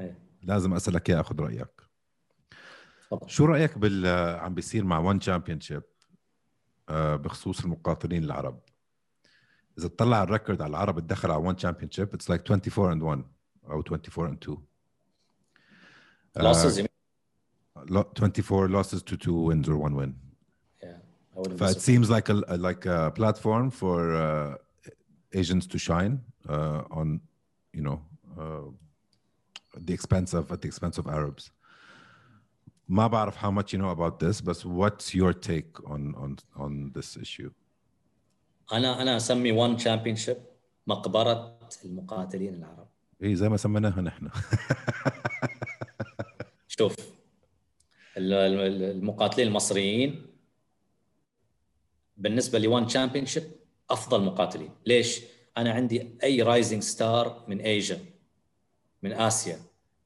إيه. 0.00 0.18
لازم 0.42 0.74
أسألك 0.74 1.10
إياه 1.10 1.20
آخذ 1.20 1.40
رأيك. 1.40 1.68
شو 3.26 3.44
رأيك 3.44 3.78
بال 3.78 4.06
عم 4.38 4.54
بيصير 4.54 4.84
مع 4.84 4.98
ONE 4.98 5.18
Championship 5.18 5.82
بخصوص 6.90 7.60
المقاتلين 7.64 8.24
العرب؟ 8.24 8.60
إذا 9.78 9.88
تطلع 9.88 10.16
على 10.16 10.24
ال 10.24 10.29
record 10.29 10.62
على 10.62 10.70
العرب 10.70 11.00
تدخل 11.00 11.30
على 11.30 11.42
ONE 11.46 11.56
Championship 11.56 12.14
it's 12.14 12.30
like 12.30 12.42
24 12.50 12.92
and 12.92 13.02
1 13.02 13.24
أو 13.64 13.80
24 13.80 14.28
and 14.28 14.38
2 14.42 14.58
losses 16.38 16.84
lo- 17.90 18.12
24 18.16 18.68
losses 18.82 19.02
to 19.02 19.14
2 19.16 19.32
wins 19.48 19.68
or 19.68 19.76
1 19.76 19.94
win. 19.94 20.29
it 21.39 21.43
surprised. 21.51 21.81
seems 21.89 22.07
like 22.15 22.27
a 22.29 22.35
like 22.67 22.83
a 22.85 23.11
platform 23.19 23.65
for 23.81 23.99
uh, 24.15 24.55
Asians 25.41 25.65
to 25.73 25.77
shine 25.87 26.13
uh, 26.53 26.99
on, 26.99 27.07
you 27.77 27.83
know, 27.87 27.97
uh, 28.41 28.67
at 29.77 29.83
the 29.87 29.93
expense 29.99 30.29
of 30.39 30.43
at 30.53 30.59
the 30.63 30.67
expense 30.71 30.97
of 31.01 31.05
Arabs. 31.07 31.51
ما 32.89 33.07
بعرف 33.07 33.35
how 33.37 33.51
much 33.51 33.73
you 33.73 33.77
know 33.81 33.89
about 33.97 34.19
this, 34.19 34.41
but 34.41 34.57
what's 34.65 35.13
your 35.15 35.33
take 35.33 35.71
on 35.93 36.01
on 36.23 36.31
on 36.63 36.91
this 36.97 37.17
issue? 37.17 37.51
انا 38.73 39.01
انا 39.01 39.17
اسمي 39.17 39.51
وان 39.51 39.77
تشامبيون 39.77 40.15
شيب 40.15 40.37
مقبره 40.87 41.59
المقاتلين 41.85 42.53
العرب 42.53 42.87
ايه 43.21 43.35
زي 43.35 43.49
ما 43.49 43.57
سميناها 43.57 44.01
نحن 44.01 44.29
شوف 46.67 46.95
ال- 48.17 48.33
ال- 48.33 48.83
المقاتلين 48.97 49.47
المصريين 49.47 50.25
بالنسبة 52.20 52.58
ل 52.58 52.65
ONE 52.65 52.86
Champion 52.86 53.26
أفضل 53.90 54.24
مقاتلين. 54.24 54.70
ليش؟ 54.86 55.22
أنا 55.56 55.72
عندي 55.72 56.18
أي 56.22 56.42
rising 56.42 56.82
star 56.82 57.44
من 57.48 57.60
ايجا 57.60 57.98
من 59.02 59.12
آسيا. 59.12 59.58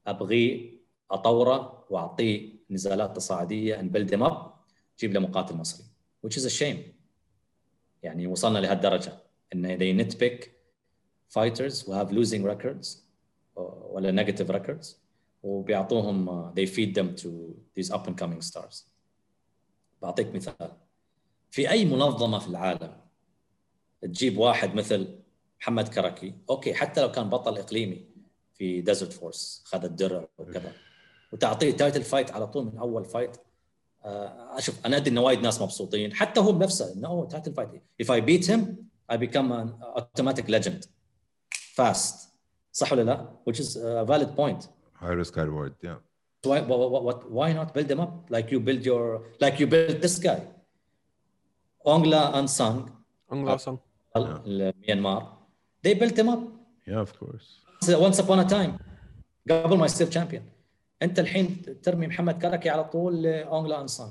ابغيه 0.07 0.75
أطوره 1.11 1.87
وأعطيه 1.91 2.53
نزالات 2.71 3.17
تصاعدية 3.17 3.81
and 3.81 3.89
build 3.89 4.15
up 4.15 4.55
جيب 4.99 5.13
له 5.13 5.21
مقاتل 5.21 5.57
مصري. 5.57 5.87
Which 6.27 6.37
is 6.37 6.45
a 6.45 6.61
shame. 6.61 6.79
يعني 8.03 8.27
وصلنا 8.27 8.59
لهالدرجة. 8.59 9.19
إن 9.55 9.79
they 9.79 10.05
nitpick 10.05 10.49
fighters 11.29 11.83
who 11.83 11.93
have 11.93 12.13
losing 12.13 12.45
records 12.45 12.99
ولا 13.57 14.25
negative 14.25 14.49
records 14.51 14.87
وبيعطوهم 15.43 16.55
they 16.55 16.67
feed 16.67 16.95
them 16.95 17.23
to 17.23 17.29
these 17.75 17.91
up 17.91 18.07
and 18.07 18.17
coming 18.17 18.41
stars. 18.41 18.89
بعطيك 20.03 20.35
مثال. 20.35 20.84
في 21.55 21.71
أي 21.71 21.85
منظمة 21.85 22.39
في 22.39 22.49
العالم 22.49 22.93
تجيب 24.03 24.39
واحد 24.39 24.75
مثل 24.75 25.19
محمد 25.61 25.89
كركي؟ 25.89 26.35
أوكي 26.51 26.75
حتى 26.75 27.01
لو 27.01 27.11
كان 27.11 27.29
بطل 27.29 27.59
إقليمي 27.59 28.07
في 28.55 28.81
Desert 28.81 29.13
Force 29.13 29.63
خذ 29.67 29.85
الدرع 29.85 30.29
وكذا. 30.39 30.73
وتعطيه 31.33 31.71
title 31.71 32.03
fight 32.03 32.31
على 32.31 32.47
طول 32.47 32.65
من 32.65 32.79
أول 32.79 33.05
fight. 33.05 33.37
آه، 34.05 34.59
أشوف 34.59 34.87
أنا 34.87 34.97
أدري 34.97 35.11
إن 35.11 35.19
وايد 35.19 35.41
ناس 35.41 35.63
مبسوطين. 35.63 36.15
حتى 36.15 36.41
هو 36.41 36.53
بنفسه 36.53 36.93
إنه 36.93 37.29
title 37.29 37.55
fight. 37.55 37.71
If 38.03 38.07
I 38.07 38.21
beat 38.21 38.47
him 38.47 38.61
I 39.13 39.17
become 39.17 39.53
an 39.53 39.69
automatic 39.97 40.49
legend. 40.49 40.87
Fast. 41.77 42.29
صح 42.73 42.93
ولا 42.93 43.03
لا؟ 43.03 43.29
Which 43.51 43.61
is 43.61 43.77
a 43.77 44.05
valid 44.05 44.37
point. 44.37 44.69
High 45.01 45.23
risk, 45.23 45.35
high 45.35 45.47
reward. 45.47 45.75
Yeah. 45.83 45.99
why 46.47 46.61
what, 46.61 47.31
why 47.31 47.53
not 47.53 47.73
build 47.75 47.89
them 47.89 48.01
up? 48.01 48.31
Like 48.31 48.51
you 48.53 48.61
build 48.61 48.85
your 48.85 49.05
like 49.41 49.57
you 49.61 49.67
build 49.67 50.01
this 50.03 50.19
guy. 50.19 50.41
Ongla 51.87 52.33
Unsung 52.35 52.91
انجلاسون 53.33 53.79
ميانمار 54.17 55.37
they 55.87 55.95
built 55.95 56.17
him 56.19 56.29
up. 56.29 56.41
Yeah, 56.87 57.01
of 57.01 57.13
course. 57.21 57.65
once 57.91 58.19
upon 58.19 58.39
a 58.39 58.49
time 58.49 58.79
قبل 59.51 59.79
ما 59.79 59.85
يصير 59.87 60.07
تشامبيون 60.07 60.43
انت 61.03 61.19
الحين 61.19 61.63
ترمي 61.83 62.07
محمد 62.07 62.43
كركي 62.43 62.71
على 62.71 62.85
طول 62.85 63.23
لاونغلا 63.23 63.81
انسان 63.81 64.09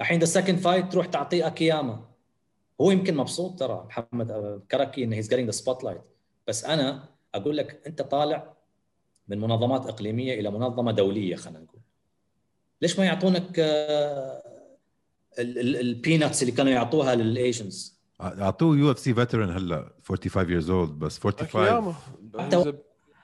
الحين 0.00 0.18
the 0.20 0.24
second 0.24 0.58
fight 0.58 0.92
تروح 0.92 1.06
تعطيه 1.06 1.46
أكياما. 1.46 2.04
هو 2.80 2.90
يمكن 2.90 3.16
مبسوط 3.16 3.58
ترى 3.58 3.84
محمد 3.86 4.30
آه، 4.30 4.62
كركي 4.70 5.04
انه 5.04 5.16
he's 5.16 5.28
getting 5.28 5.46
the 5.46 5.50
spotlight 5.50 6.00
بس 6.48 6.64
أنا 6.64 7.04
أقول 7.34 7.56
لك 7.56 7.82
أنت 7.86 8.02
طالع 8.02 8.52
من 9.28 9.40
منظمات 9.40 9.86
إقليمية 9.86 10.40
إلى 10.40 10.50
منظمة 10.50 10.92
دولية 10.92 11.36
خلينا 11.36 11.60
نقول. 11.60 11.80
ليش 12.82 12.98
ما 12.98 13.04
يعطونك 13.04 13.60
ال 15.38 15.51
peanuts 15.51 16.42
اللي 16.42 16.52
كانوا 16.52 16.72
يعطوها 16.72 17.14
لل 17.14 17.34
Asians 17.34 17.96
اعطوه 18.20 18.76
UFC 18.76 19.14
veteran 19.14 19.50
هلا 19.50 19.92
45 20.04 20.60
years 20.60 20.64
old 20.66 20.92
بس 20.92 21.18
45 21.18 21.66
أكياما. 21.66 21.94
حتى 22.38 22.72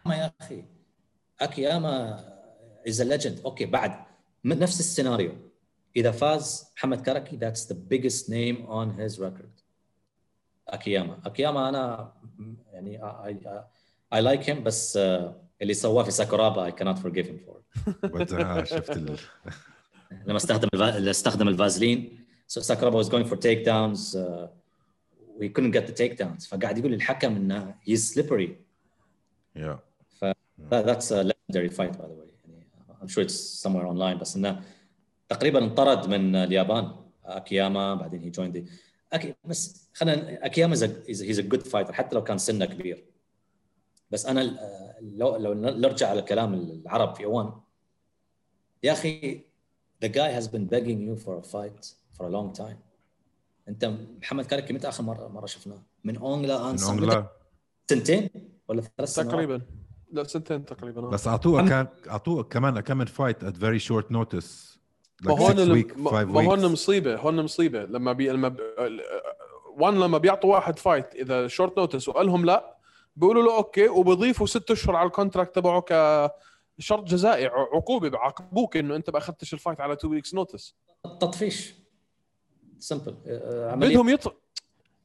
ما 0.06 0.16
يا 0.16 0.32
أخي. 0.40 0.64
أكياما 1.40 2.24
is 2.88 3.02
legend 3.02 3.40
okay 3.44 3.66
بعد. 3.66 3.92
نفس 4.44 4.80
السيناريو. 4.80 5.32
إذا 5.96 6.10
فاز 6.10 6.64
محمد 6.76 7.00
كركي 7.00 7.36
that's 7.36 7.72
the 7.72 7.78
biggest 7.92 8.30
name 8.30 8.66
on 8.66 8.90
his 8.90 9.22
record 9.22 9.60
أكياما. 10.68 11.18
أكياما 11.26 11.68
أنا 11.68 12.12
يعني 12.72 13.00
I 14.14 14.20
like 14.22 14.50
him 14.50 14.62
بس 14.62 14.96
آه، 14.96 15.42
اللي 15.62 15.74
سواه 15.74 16.02
في 16.02 16.10
ساكورابا 16.10 16.64
اي 16.64 16.72
كانت 16.72 16.98
فورجيف 16.98 17.26
هيم 17.26 17.38
فور 17.38 18.64
شفت. 18.64 19.00
لما 20.26 20.36
استخدم 20.36 20.68
استخدم 20.82 21.48
الفازلين. 21.48 22.18
So 22.48 22.60
ساكورابا 22.60 23.02
was 23.02 23.08
going 23.08 23.24
for 23.24 23.36
takedowns 23.36 24.16
uh, 24.16 24.48
he 25.38 25.48
couldn't 25.48 25.70
get 25.70 25.86
the 25.86 25.92
takedowns. 25.92 26.48
فقاعد 26.48 26.78
يقول 26.78 26.92
للحكم 26.92 27.36
إنه 27.36 27.74
he's 27.88 28.14
slippery. 28.14 28.50
Yeah. 29.56 29.76
That, 30.70 30.86
that's 30.86 31.10
a 31.10 31.22
legendary 31.22 31.68
fight 31.68 31.92
by 31.98 32.06
the 32.06 32.16
way. 32.20 32.30
يعني 32.48 32.66
I'm 33.02 33.08
sure 33.08 33.22
it's 33.22 33.34
somewhere 33.34 33.86
online 33.86 34.20
بس 34.20 34.36
إنه 34.36 34.62
تقريبا 35.28 35.58
انطرد 35.58 36.08
من 36.08 36.36
اليابان. 36.36 36.96
أكياما 37.24 37.94
بعدين 37.94 38.22
he 38.22 38.36
joined 38.36 38.56
the 38.56 38.70
أكي 39.12 39.34
بس 39.44 39.88
خلينا 39.94 40.46
أكياما 40.46 40.76
he's 41.06 41.38
a 41.38 41.42
good 41.42 41.66
fighter 41.72 41.92
حتى 41.92 42.14
لو 42.14 42.24
كان 42.24 42.38
سنه 42.38 42.64
كبير. 42.64 43.04
بس 44.10 44.26
أنا 44.26 44.42
آه، 44.42 44.96
لو 45.00 45.36
لو 45.36 45.54
نرجع 45.54 46.08
على 46.08 46.22
كلام 46.22 46.54
العرب 46.54 47.14
في 47.14 47.24
أوان. 47.24 47.52
يا 48.82 48.92
أخي 48.92 49.40
the 50.04 50.08
guy 50.08 50.30
has 50.38 50.46
been 50.54 50.66
begging 50.74 51.00
you 51.06 51.14
for 51.24 51.32
a 51.42 51.44
fight 51.54 51.82
for 52.16 52.24
a 52.26 52.30
long 52.36 52.52
time 52.62 52.78
أنت 53.68 53.92
محمد 54.20 54.46
كاركي 54.46 54.72
متى 54.72 54.88
آخر 54.88 55.02
مره 55.02 55.28
مرة 55.28 55.46
شفناه؟ 55.46 55.82
من 56.04 56.16
اونغلا 56.16 56.62
من 56.62 56.68
انسان 56.68 56.98
أونغلا. 56.98 57.26
سنتين 57.90 58.30
ولا 58.68 58.82
ثلاث 58.96 59.08
سنوات؟ 59.08 59.30
تقريبا 59.30 59.62
لا 60.12 60.24
سنتين 60.24 60.64
تقريبا. 60.64 61.00
بس 61.00 61.28
أعطوه 61.28 61.68
كان 61.68 61.86
أعطوه 62.08 62.42
كمان 62.42 62.80
كم 62.80 62.96
من 62.96 63.06
fight 63.06 63.44
at 63.44 63.54
very 63.56 63.82
short 63.88 64.06
notice 64.10 64.78
ما 65.22 65.38
هون 65.38 65.84
ما 66.26 66.44
هون. 66.44 66.72
مصيبه 66.72 67.16
هون 67.16 67.44
مصيبة 67.44 67.84
لما 67.84 68.12
بي 68.12 68.28
لما 68.28 68.48
ب... 68.48 68.60
وان 69.76 70.00
لما 70.00 70.18
بيعطوا 70.18 70.54
واحد 70.54 70.78
fight 70.78 71.14
at 71.14 71.48
a 71.48 71.53
short 71.53 71.78
notice 71.78 72.08
وقال 72.08 72.26
لهم 72.26 72.44
لا 72.44 72.76
بيقولوا 73.16 73.42
له 73.42 73.56
okay 73.56 73.88
وبيضيفوا 73.88 74.46
ست 74.46 74.70
أشهر 74.70 74.96
على 74.96 75.06
ال 75.06 75.12
contract 75.12 75.54
تبعه 75.54 75.84
كشرط 76.82 77.04
جزائي 77.04 77.46
ع- 77.46 77.68
عقوبة. 77.74 78.08
بيعاقبوك 78.08 78.76
إنه 78.76 78.96
أنت 78.96 79.10
ما 79.10 79.18
أخذتش 79.18 79.54
ال 79.54 79.59
fight 79.59 79.80
على 79.80 79.96
two 79.96 80.08
weeks 80.08 80.34
notice 80.34 80.74
تطفيش. 81.20 81.74
simple 82.78 83.16
عملية. 83.72 83.88
بدهم 83.88 84.08
يط... 84.08 84.34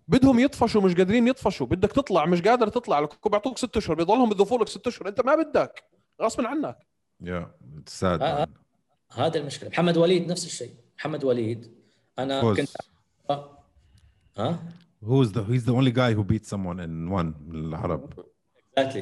بدهم 0.08 0.40
يطفشوا 0.40 0.82
مش 0.82 0.96
قادرين 0.96 1.28
يطفشوا. 1.28 1.68
بدك 1.68 1.92
تطلع 1.92 2.26
مش 2.26 2.42
قادر 2.42 2.68
تطلع 2.68 3.00
لك 3.00 3.30
بيعطوك 3.30 3.58
ست 3.58 3.78
أشهر. 3.78 3.96
بيضلهم 3.96 4.32
يضيفوا 4.32 4.58
لك 4.58 4.68
ست 4.68 4.88
أشهر. 4.88 5.08
أنت 5.08 5.22
ما 5.22 5.36
بدك. 5.36 5.84
غصبا 6.22 6.48
عنك. 6.48 6.78
Yeah. 7.24 7.46
It's 7.80 7.94
sad 8.00 8.04
آه، 8.22 8.46
man. 8.46 8.50
هذا 9.20 9.40
المشكلة. 9.40 9.70
محمد 9.70 9.98
وليد 9.98 10.32
نفس 10.32 10.46
الشيء. 10.46 10.74
محمد 10.98 11.24
وليد. 11.24 11.72
أنا 12.20 12.42
فوز. 12.42 12.58
كنت 12.58 12.70
ها؟ 14.38 14.60
Who's 15.04 15.28
the 15.28 15.42
he's 15.52 15.66
the 15.66 15.74
only 15.80 15.92
guy 15.92 16.12
who 16.18 16.24
beat 16.24 16.46
someone 16.46 16.80
in 16.80 17.12
ONE 17.20 17.34
من 17.48 17.56
العرب 17.56 18.04
exactly 18.04 18.37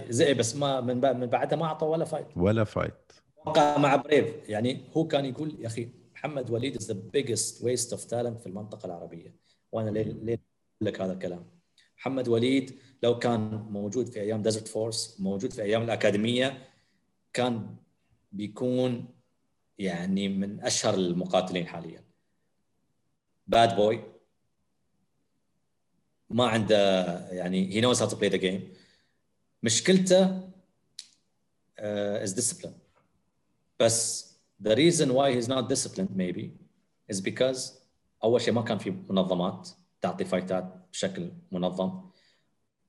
زي 0.09 0.33
بس 0.33 0.55
ما 0.55 0.81
من 0.81 0.95
من 0.95 1.25
بعدها 1.25 1.57
ما 1.57 1.65
اعطى 1.65 1.85
ولا 1.85 2.05
فايت 2.05 2.27
ولا 2.35 2.63
فايت 2.63 3.11
وقع 3.45 3.77
مع 3.77 3.95
Brave 3.95 4.49
يعني 4.49 4.81
هو 4.97 5.07
كان 5.07 5.25
يقول 5.25 5.55
يا 5.59 5.67
أخي 5.67 5.89
محمد 6.13 6.49
وليد 6.49 6.75
is 6.77 6.91
the 6.91 6.99
biggest 7.13 7.63
waste 7.63 7.93
of 7.93 8.05
talent 8.05 8.41
في 8.41 8.47
المنطقة 8.47 8.85
العربية. 8.85 9.35
وأنا 9.71 9.89
ليه 9.89 10.03
ليه 10.03 10.33
أقول 10.33 10.93
لك 10.93 11.01
هذا 11.01 11.13
الكلام. 11.13 11.45
محمد 11.97 12.27
وليد 12.27 12.79
لو 13.03 13.19
كان 13.19 13.67
موجود 13.69 14.07
في 14.07 14.21
أيام 14.21 14.41
Desert 14.41 14.67
Force 14.67 15.17
موجود 15.19 15.53
في 15.53 15.61
أيام 15.61 15.81
الأكاديمية 15.83 16.67
كان 17.33 17.75
بيكون 18.31 19.07
يعني 19.77 20.29
من 20.29 20.59
أشهر 20.59 20.93
المقاتلين 20.93 21.67
حاليا. 21.67 22.03
bad 23.47 23.75
boy 23.75 24.03
ما 26.29 26.47
عنده 26.47 27.05
يعني 27.31 27.73
he 27.73 27.81
knows 27.81 28.01
how 28.01 28.09
to 28.09 28.15
play 28.15 28.29
the 28.29 28.37
game 28.37 28.73
مشكلته 29.65 30.49
is 31.79 32.33
discipline 32.33 32.73
بس 33.79 34.25
the 34.63 34.75
reason 34.75 35.07
why 35.07 35.33
he's 35.35 35.47
not 35.47 35.69
disciplined 35.69 36.15
maybe 36.15 36.49
is 37.11 37.21
because 37.21 37.71
أول 38.23 38.41
شيء 38.41 38.53
ما 38.53 38.61
كان 38.61 38.77
في 38.77 38.93
منظمات 39.09 39.69
تعطي 40.01 40.25
فايتات 40.25 40.73
بشكل 40.91 41.31
منظم. 41.51 42.01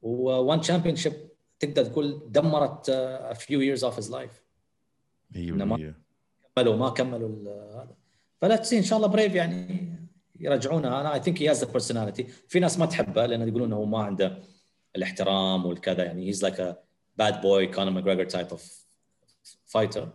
و 0.03 0.57
ONE 0.57 0.61
Championship 0.61 1.15
تقدر 1.59 1.85
تقول 1.85 2.23
دمرت 2.29 2.91
uh, 2.91 3.35
a 3.35 3.39
few 3.39 3.61
years 3.61 3.83
of 3.83 3.97
his 3.97 4.11
life. 4.11 4.41
100% 5.35 5.37
كملوا 6.57 6.77
ما 6.77 6.89
كملوا 6.89 7.53
هذا. 7.83 7.97
ف 8.41 8.57
let's 8.57 8.71
see 8.71 8.79
إن 8.79 8.83
شاء 8.83 8.97
الله 8.97 9.09
Brave 9.09 9.35
يعني 9.35 9.93
يرجعونه. 10.41 11.01
أنا 11.01 11.15
I 11.15 11.23
think 11.23 11.43
he 11.43 11.51
has 11.51 11.65
the 11.65 11.73
personality 11.73 12.25
في 12.25 12.61
ناس 12.61 12.79
ما 12.79 12.87
تحبه 12.87 13.27
لأن 13.27 13.49
يقولون 13.49 13.73
إنه 13.73 13.85
ما 13.85 13.99
عنده 13.99 14.43
الاحترام 14.97 15.67
والكذا 15.67 16.05
يعني 16.05 16.29
he's 16.29 16.43
like 16.43 16.61
a 16.61 16.77
bad 17.17 17.41
boy 17.41 17.67
Conor 17.67 17.91
McGregor 17.91 18.25
type 18.25 18.47
of 18.47 18.87
فايتر 19.67 20.13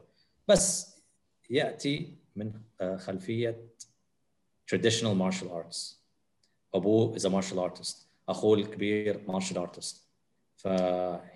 بس 0.48 0.96
ياتي 1.50 2.16
من 2.36 2.54
آه، 2.82 2.98
خلفيه 2.98 3.66
traditional 4.76 5.16
martial 5.22 5.48
arts 5.48 5.96
ابوه 6.74 7.18
is 7.18 7.22
a 7.22 7.30
martial 7.30 7.58
artist 7.70 7.96
اخوه 8.30 8.58
الكبير 8.58 9.26
martial 9.28 9.58
artist 9.68 9.96
ف 10.56 10.68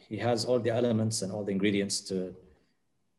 he 0.09 0.17
has 0.17 0.45
all 0.45 0.59
the 0.59 0.69
elements 0.71 1.21
and 1.23 1.31
all 1.31 1.43
the 1.45 1.51
ingredients 1.51 1.99
to 2.09 2.15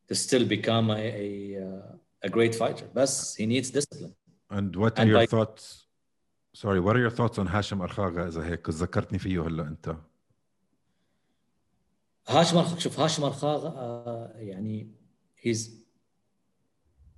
to 0.09 0.15
still 0.15 0.45
become 0.55 0.89
a 0.89 1.03
a, 1.25 1.61
uh, 1.63 2.27
a 2.27 2.29
great 2.29 2.55
fighter 2.55 2.85
بس 2.95 3.41
he 3.41 3.45
needs 3.45 3.69
discipline 3.71 4.11
And 4.57 4.75
what 4.75 4.93
are 4.93 5.01
And 5.01 5.09
your 5.09 5.19
like- 5.21 5.29
thoughts? 5.37 5.63
Sorry, 6.63 6.79
what 6.85 6.93
are 6.95 7.03
your 7.07 7.15
thoughts 7.19 7.37
on 7.39 7.47
هاشم 7.47 7.81
أرخاغا 7.81 8.27
إذا 8.27 8.45
هيك 8.45 8.69
ذكرتني 8.69 9.19
فيه 9.19 9.47
هلا 9.47 9.63
أنت 9.67 9.95
هاشم 12.27 12.79
شوف 12.79 12.99
هاشم 12.99 13.23
أرخاغا 13.23 13.67
آه، 13.67 14.33
يعني 14.35 14.91
he's 15.41 15.87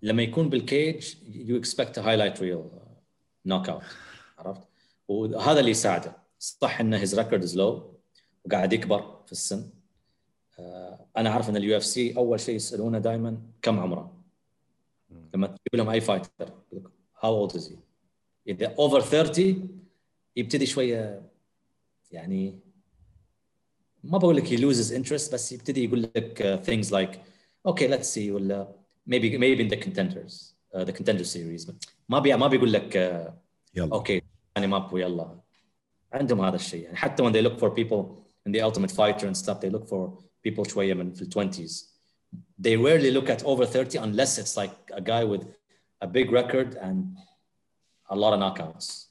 لما 0.02 0.24
يكون 0.24 0.50
بال 0.50 1.16
cage 1.28 1.58
you 1.58 2.00
expect 2.00 2.42
highlight 2.42 2.64
reel 3.46 3.70
knockout 3.70 3.84
عرفت؟ 4.38 4.62
وهذا 5.08 5.60
اللي 5.60 5.72
يساعده 5.72 6.18
صح 6.40 6.80
إن 6.80 6.94
his 6.94 7.20
record 7.20 7.44
is 7.44 7.58
low 7.58 8.00
وقاعد 8.46 8.74
يكبر 8.74 9.24
في 9.26 9.32
السن 9.32 9.70
آه، 10.60 11.06
أنا 11.18 11.30
عارف 11.30 11.50
إن 11.50 11.58
ال 11.58 11.78
UFC 11.78 12.18
أول 12.18 12.40
شيء 12.40 12.56
يسألونه 12.56 13.00
دائما 13.00 13.42
كم 13.62 13.80
عمره؟ 13.80 14.20
لما 15.34 15.48
تجيب 15.48 15.76
لهم 15.76 15.90
أي 15.90 16.02
fighter 16.02 16.54
how 17.20 17.38
old 17.38 17.56
is 17.56 17.72
he؟ 17.72 17.78
إذا 18.48 18.76
over 18.80 19.02
30 19.02 19.82
يبتدي 20.36 20.66
شوية 20.66 21.30
يعني 22.12 22.60
ما 24.05 24.19
بقول 24.19 24.37
لك 24.37 24.47
he 24.47 24.59
loses 24.59 24.93
interest 24.93 25.33
بس 25.33 25.53
يبتدي 25.53 25.85
يقول 25.85 26.03
لك 26.03 26.43
uh, 26.43 26.67
things 26.67 26.91
like 26.91 27.19
okay 27.69 27.89
let's 27.89 28.09
see 28.15 28.31
ولا 28.31 28.75
maybe 29.11 29.39
maybe 29.39 29.61
in 29.61 29.69
the 29.69 29.85
contenders 29.85 30.55
uh, 30.75 30.85
the 30.85 30.93
contender 30.93 31.25
series 31.25 31.73
ما 32.09 32.19
بي 32.19 32.37
ما 32.37 32.47
بيقول 32.47 32.73
لك 32.73 32.93
uh, 32.93 33.33
يلا 33.75 33.93
اوكي 33.95 34.23
يعني 34.57 34.67
ماب 34.67 34.93
ويلا 34.93 35.41
عندهم 36.13 36.41
هذا 36.41 36.57
الشيء 36.57 36.85
يعني 36.85 36.97
حتى 36.97 37.23
when 37.23 37.33
they 37.33 37.43
look 37.49 37.59
for 37.59 37.71
people 37.71 38.25
in 38.49 38.53
the 38.53 38.63
ultimate 38.63 38.91
fighter 38.91 39.27
and 39.27 39.37
stuff 39.37 39.61
they 39.61 39.71
look 39.71 39.87
for 39.89 40.11
people 40.49 40.69
شويه 40.69 40.95
من 40.95 41.13
في 41.13 41.23
ال 41.23 41.53
20s 41.53 41.95
they 42.61 42.77
rarely 42.77 43.11
look 43.11 43.31
at 43.31 43.45
over 43.45 43.65
30 43.65 43.99
unless 43.99 44.39
it's 44.39 44.57
like 44.57 44.93
a 44.93 45.01
guy 45.01 45.25
with 45.25 45.45
a 46.05 46.07
big 46.07 46.31
record 46.31 46.77
and 46.77 47.19
a 48.11 48.17
lot 48.17 48.33
of 48.33 48.41
knockouts 48.41 49.09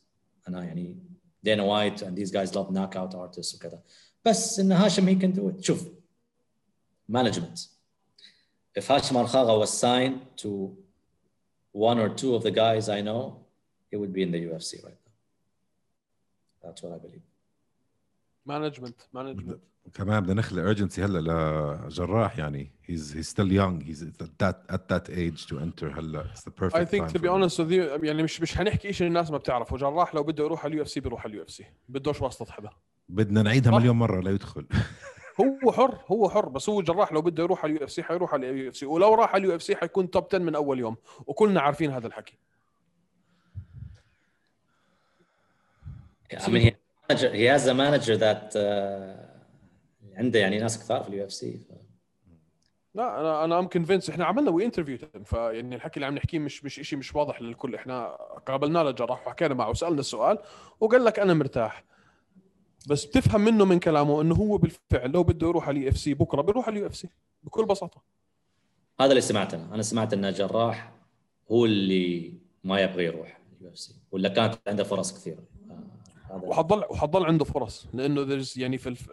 انا 0.48 0.64
يعني 0.64 0.98
Dana 1.46 1.66
White 1.66 2.02
and 2.02 2.16
these 2.16 2.32
guys 2.32 2.56
love 2.56 2.72
knockout 2.72 3.16
artists 3.16 3.56
وكذا 3.56 3.82
بس 4.29 4.61
إن 4.61 4.73
هاشم 4.73 5.09
هي 5.09 5.15
كان 5.15 5.57
شوف 5.61 5.89
مانجمنت 7.09 7.59
اف 8.77 8.93
هاشم 8.93 9.17
الخاغه 9.17 9.65
was 9.65 9.69
signed 9.69 10.43
to 10.43 10.49
one 11.73 11.99
or 11.99 12.09
two 12.09 12.35
of 12.39 12.43
the 12.43 12.51
guys 12.51 12.89
I 12.89 13.01
know 13.01 13.37
he 13.91 13.97
would 13.97 14.13
be 14.13 14.23
in 14.23 14.31
the 14.31 14.41
UFC 14.49 14.85
right 14.85 15.01
now. 15.07 15.13
That's 16.63 16.85
وات 16.85 17.05
اي 17.05 17.11
believe. 17.11 17.21
مانجمنت 18.47 19.01
مانجمنت 19.13 19.61
كمان 19.95 20.21
بدنا 20.21 20.35
نخلق 20.35 20.63
ايرجنسي 20.63 21.05
هلا 21.05 21.19
لجراح 21.89 22.39
يعني. 22.39 22.71
He's 22.83 23.13
he's 23.13 23.29
still 23.29 23.51
young. 23.51 23.81
He's 23.81 24.03
at 24.03 24.39
that 24.43 24.57
at 24.75 24.89
that 24.89 25.11
age 25.11 25.47
to 25.47 25.59
enter 25.59 25.85
هلا. 25.99 26.33
It's 26.35 26.43
the 26.43 26.51
perfect 26.51 26.75
I 26.75 26.85
think 26.85 27.09
time 27.09 27.13
to 27.13 27.19
be 27.19 27.29
honest 27.29 27.59
with 27.59 27.71
you 27.71 28.05
يعني 28.05 28.23
مش 28.23 28.41
مش 28.41 28.59
هنحكي 28.59 28.93
شيء 28.93 29.07
الناس 29.07 29.31
ما 29.31 29.39
بتعرفه. 29.39 29.77
جراح 29.77 30.15
لو 30.15 30.23
بده 30.23 30.45
يروح 30.45 30.65
على 30.65 30.73
ال 30.73 30.83
UFC 30.83 31.01
بيروح 31.01 31.25
على 31.25 31.31
ال 31.31 31.43
UFC. 31.43 31.67
بدوش 31.89 32.21
واسطة 32.21 32.53
حدا 32.53 32.71
بدنا 33.09 33.43
نعيدها. 33.43 33.79
مليون 33.79 33.97
مرة 33.97 34.21
لا 34.21 34.31
يدخل. 34.31 34.67
هو 35.41 35.73
حر 35.73 35.99
هو 36.09 36.31
حر 36.31 36.49
بس 36.49 36.69
هو 36.69 36.83
جراح 36.83 37.13
لو 37.13 37.23
بده 37.23 37.43
يروح 37.43 37.65
على 37.65 37.73
ال 37.73 37.85
UFC 37.85 38.03
حيروح 38.03 38.33
على 38.35 38.51
ال 38.51 38.69
UFC 38.69 38.87
ولو 38.87 39.15
راح 39.15 39.35
على 39.35 39.45
ال 39.45 39.55
UFC 39.57 39.77
حيكون 39.77 40.11
top 40.11 40.27
10 40.27 40.39
من 40.39 40.55
أول 40.55 40.79
يوم 40.79 40.97
وكلنا 41.27 41.61
عارفين 41.61 41.91
هذا 41.91 42.07
الحكي. 42.07 42.39
I 46.33 46.51
mean 46.51 46.61
he, 46.61 46.73
manager, 47.09 47.31
he 47.33 47.45
has 47.45 47.67
a 47.67 47.75
manager 47.75 48.17
that 48.17 48.55
uh, 48.55 49.29
عنده 50.19 50.39
يعني 50.39 50.59
ناس 50.59 50.79
كثار 50.79 51.03
في 51.03 51.09
ال 51.09 51.25
UFC 51.25 51.61
لا 52.95 53.21
أنا 53.21 53.45
أنا 53.45 53.59
I'm 53.59 53.69
convinced 53.69 54.11
إحنا 54.11 54.25
عملنا 54.25 54.51
we 54.51 54.65
interview 54.65 54.99
فيعني 55.25 55.75
الحكي 55.75 55.97
اللي 55.97 56.07
عم 56.07 56.15
نحكيه 56.15 56.39
مش 56.39 56.65
مش 56.65 56.75
شيء 56.75 56.99
مش 56.99 57.15
واضح 57.15 57.43
للكل 57.43 57.75
إحنا 57.75 58.07
قابلناه 58.47 58.83
للجراح 58.83 59.27
وحكينا 59.27 59.55
معه 59.55 59.71
وسألنا 59.71 60.01
السؤال 60.01 60.39
وقال 60.81 61.05
لك 61.05 61.19
أنا 61.19 61.35
مرتاح. 61.35 61.85
بس 62.87 63.05
بتفهم 63.05 63.41
منه 63.41 63.65
من 63.65 63.79
كلامه 63.79 64.21
إنه 64.21 64.35
هو 64.35 64.59
بالفعل 64.59 65.11
لو 65.11 65.23
بده 65.25 65.49
يروح 65.49 65.69
على 65.69 65.79
ال 65.79 65.89
UFC 65.91 66.15
بكرة 66.15 66.43
بيروح 66.43 66.67
على 66.67 66.77
ال 66.77 66.87
UFC 66.87 67.09
بكل 67.43 67.67
بساطة. 67.67 68.03
هذا 69.01 69.11
اللي 69.11 69.21
سمعت 69.21 69.55
أنا 69.55 69.75
أنا 69.75 69.83
سمعت 69.83 70.13
إن 70.13 70.33
جراح 70.33 70.93
هو 71.51 71.65
اللي 71.65 72.33
ما 72.65 72.81
يبغى 72.81 73.05
يروح 73.05 73.41
ال 73.61 73.71
UFC 73.71 73.95
ولا 74.13 74.29
كانت 74.29 74.59
عنده 74.67 74.85
فرص 74.85 75.13
كثيرة. 75.13 75.43
آه، 76.31 76.41
وحضل 76.45 76.85
وحضل 76.91 77.25
عنده 77.27 77.45
فرص 77.45 77.87
لأنه 77.95 78.45
يعني 78.57 78.79
في 78.79 78.89
الف... 78.89 79.11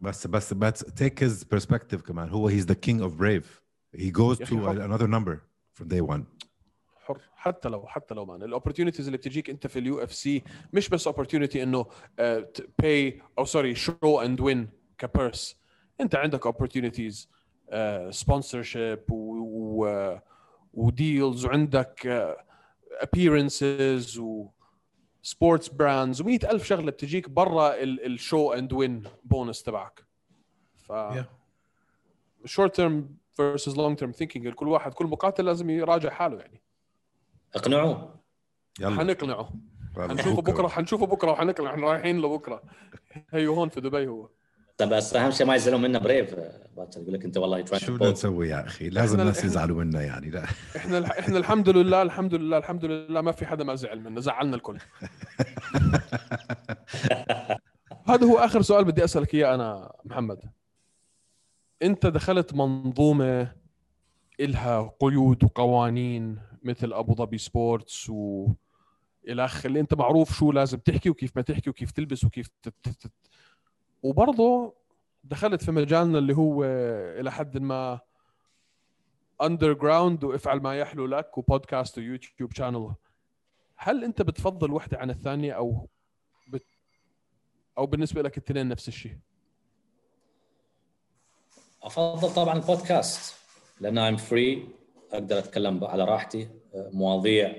بس 0.00 0.26
بس 0.26 0.52
بس 0.54 0.84
take 0.84 1.24
his 1.24 1.44
perspective 1.56 1.96
كمان 1.96 2.28
هو 2.28 2.50
he's 2.50 2.64
the 2.64 2.74
king 2.86 3.00
of 3.00 3.10
Brave. 3.20 3.46
He 3.96 4.10
goes 4.10 4.40
يا 4.40 4.46
to 4.46 4.52
أخي 4.52 4.56
حر. 4.60 4.98
another 4.98 5.06
number 5.08 5.38
from 5.80 5.88
day 5.88 6.00
one. 6.00 6.20
حر 6.20 6.24
حتى 7.42 7.68
لو 7.68 7.86
حتى 7.86 8.14
لو 8.14 8.24
مان 8.24 8.42
ال 8.42 8.47
opportunities 8.47 9.06
اللي 9.06 9.18
بتجيك 9.18 9.50
انت 9.50 9.66
في 9.66 9.78
ال 9.78 10.02
UFC 10.02 10.42
مش 10.72 10.88
بس 10.88 11.06
opportunity 11.06 11.62
إنه 11.62 11.86
pay 12.78 13.22
أو 13.38 13.44
sorry 13.44 13.74
show 13.74 14.20
and 14.20 14.40
win 14.40 14.68
ك 14.98 15.08
purse 15.08 15.56
انت 16.00 16.14
عندك 16.14 16.46
opportunities 16.46 17.28
sponsorship 18.10 19.04
و 20.74 20.86
deals 20.86 21.46
وعندك 21.46 22.06
appearances 23.00 24.18
و 24.18 24.48
sports 25.22 25.68
brands 25.68 26.20
و 26.20 26.28
ألف 26.28 26.64
شغلة 26.64 26.90
بتجيك 26.90 27.28
برا 27.30 27.74
ال 27.82 27.96
show 27.96 28.52
and 28.52 28.72
win 28.72 29.02
bonus 29.24 29.62
تبعك. 29.62 30.06
ف 30.76 30.92
short 32.44 32.76
term 32.76 33.16
versus 33.32 33.76
long 33.76 33.96
term 33.98 34.10
thinking 34.10 34.48
كل 34.48 34.68
واحد 34.68 34.94
كل 34.94 35.06
مقاتل 35.06 35.44
لازم 35.44 35.70
يراجع 35.70 36.10
حاله 36.10 36.38
يعني. 36.38 36.62
اقنعوه. 37.54 38.20
يلا. 38.80 38.96
حنقنعه. 38.96 39.52
حنشوفه 39.96 40.42
بكرة. 40.42 40.52
بكرة 40.52 40.68
حنشوفه 40.68 41.06
بكرة 41.06 41.30
وحنقنع 41.30 41.70
إحنا 41.70 41.86
رايحين 41.86 42.20
لبكره 42.20 42.62
هيو 43.30 43.54
هون 43.54 43.68
في 43.68 43.80
دبي 43.80 44.06
هو. 44.08 44.28
بس 44.82 45.16
أهم 45.16 45.30
شيء 45.30 45.46
ما 45.46 45.54
يزعلون 45.54 45.82
منا 45.82 45.98
Brave 45.98 46.34
باتر 46.76 47.00
يقول 47.00 47.14
لك 47.14 47.24
أنت 47.24 47.36
والله 47.36 47.64
شو 47.78 47.94
بدنا. 47.94 48.10
نسوي 48.10 48.48
يا 48.48 48.66
أخي؟ 48.66 48.88
لازم 48.88 49.20
الناس 49.20 49.44
يزعلوا 49.44 49.84
منا 49.84 50.02
يعني 50.02 50.30
لا. 50.30 50.44
إحنا 50.76 51.18
إحنا 51.18 51.38
الحمد 51.38 51.68
لله 51.68 52.02
الحمد 52.02 52.34
لله 52.34 52.58
الحمد 52.58 52.84
لله 52.84 53.20
ما 53.20 53.32
في 53.32 53.46
حدا 53.46 53.64
ما 53.64 53.74
زعل 53.74 54.00
منا. 54.00 54.20
زعلنا 54.20 54.56
الكل. 54.56 54.78
هذا 58.08 58.26
هو 58.26 58.38
آخر 58.38 58.62
سؤال 58.62 58.84
بدي 58.84 59.04
أسألك 59.04 59.34
إياه 59.34 59.54
أنا 59.54 59.92
محمد. 60.04 60.38
أنت 61.82 62.06
دخلت 62.06 62.54
منظومة 62.54 63.52
إلها 64.40 64.94
قيود 65.00 65.44
وقوانين. 65.44 66.38
مثل 66.62 66.92
أبو 66.92 67.14
ظبي 67.14 67.38
سبورتس 67.38 68.10
و 68.10 68.48
إلى 69.28 69.48
اللي 69.64 69.80
أنت 69.80 69.94
معروف 69.94 70.32
شو 70.38 70.52
لازم 70.52 70.78
تحكي 70.78 71.10
وكيف 71.10 71.36
ما 71.36 71.42
تحكي 71.42 71.70
وكيف 71.70 71.90
تلبس 71.90 72.24
وكيف 72.24 72.48
تت... 72.62 72.74
تت... 72.82 73.12
وبرضه 74.02 74.74
دخلت 75.24 75.64
في 75.64 75.72
مجالنا 75.72 76.18
اللي 76.18 76.36
هو 76.36 76.64
إلى 77.20 77.32
حد 77.32 77.58
ما 77.58 78.00
Underground 79.42 80.24
وافعل 80.24 80.60
ما 80.60 80.78
يحلو 80.78 81.06
لك 81.06 81.38
وبودكاست 81.38 81.98
و 81.98 82.05
YouTube 82.05 82.52
channel 82.52 82.94
هل 83.76 84.04
أنت 84.04 84.22
بتفضل 84.22 84.72
وحدة 84.72 84.98
عن 84.98 85.10
الثانية 85.10 85.52
أو 85.52 85.88
بت... 86.48 86.66
أو 87.78 87.86
بالنسبة 87.86 88.22
لك 88.22 88.38
الاثنين 88.38 88.68
نفس 88.68 88.88
الشيء؟ 88.88 89.18
أفضل 91.82 92.34
طبعا 92.34 92.54
البودكاست 92.56 93.36
لأن 93.80 93.98
I'm 93.98 94.16
free 94.16 94.68
أقدر 95.12 95.38
أتكلم 95.38 95.84
على 95.84 96.04
راحتي. 96.04 96.48
آه، 96.74 96.90
مواضيع 96.92 97.56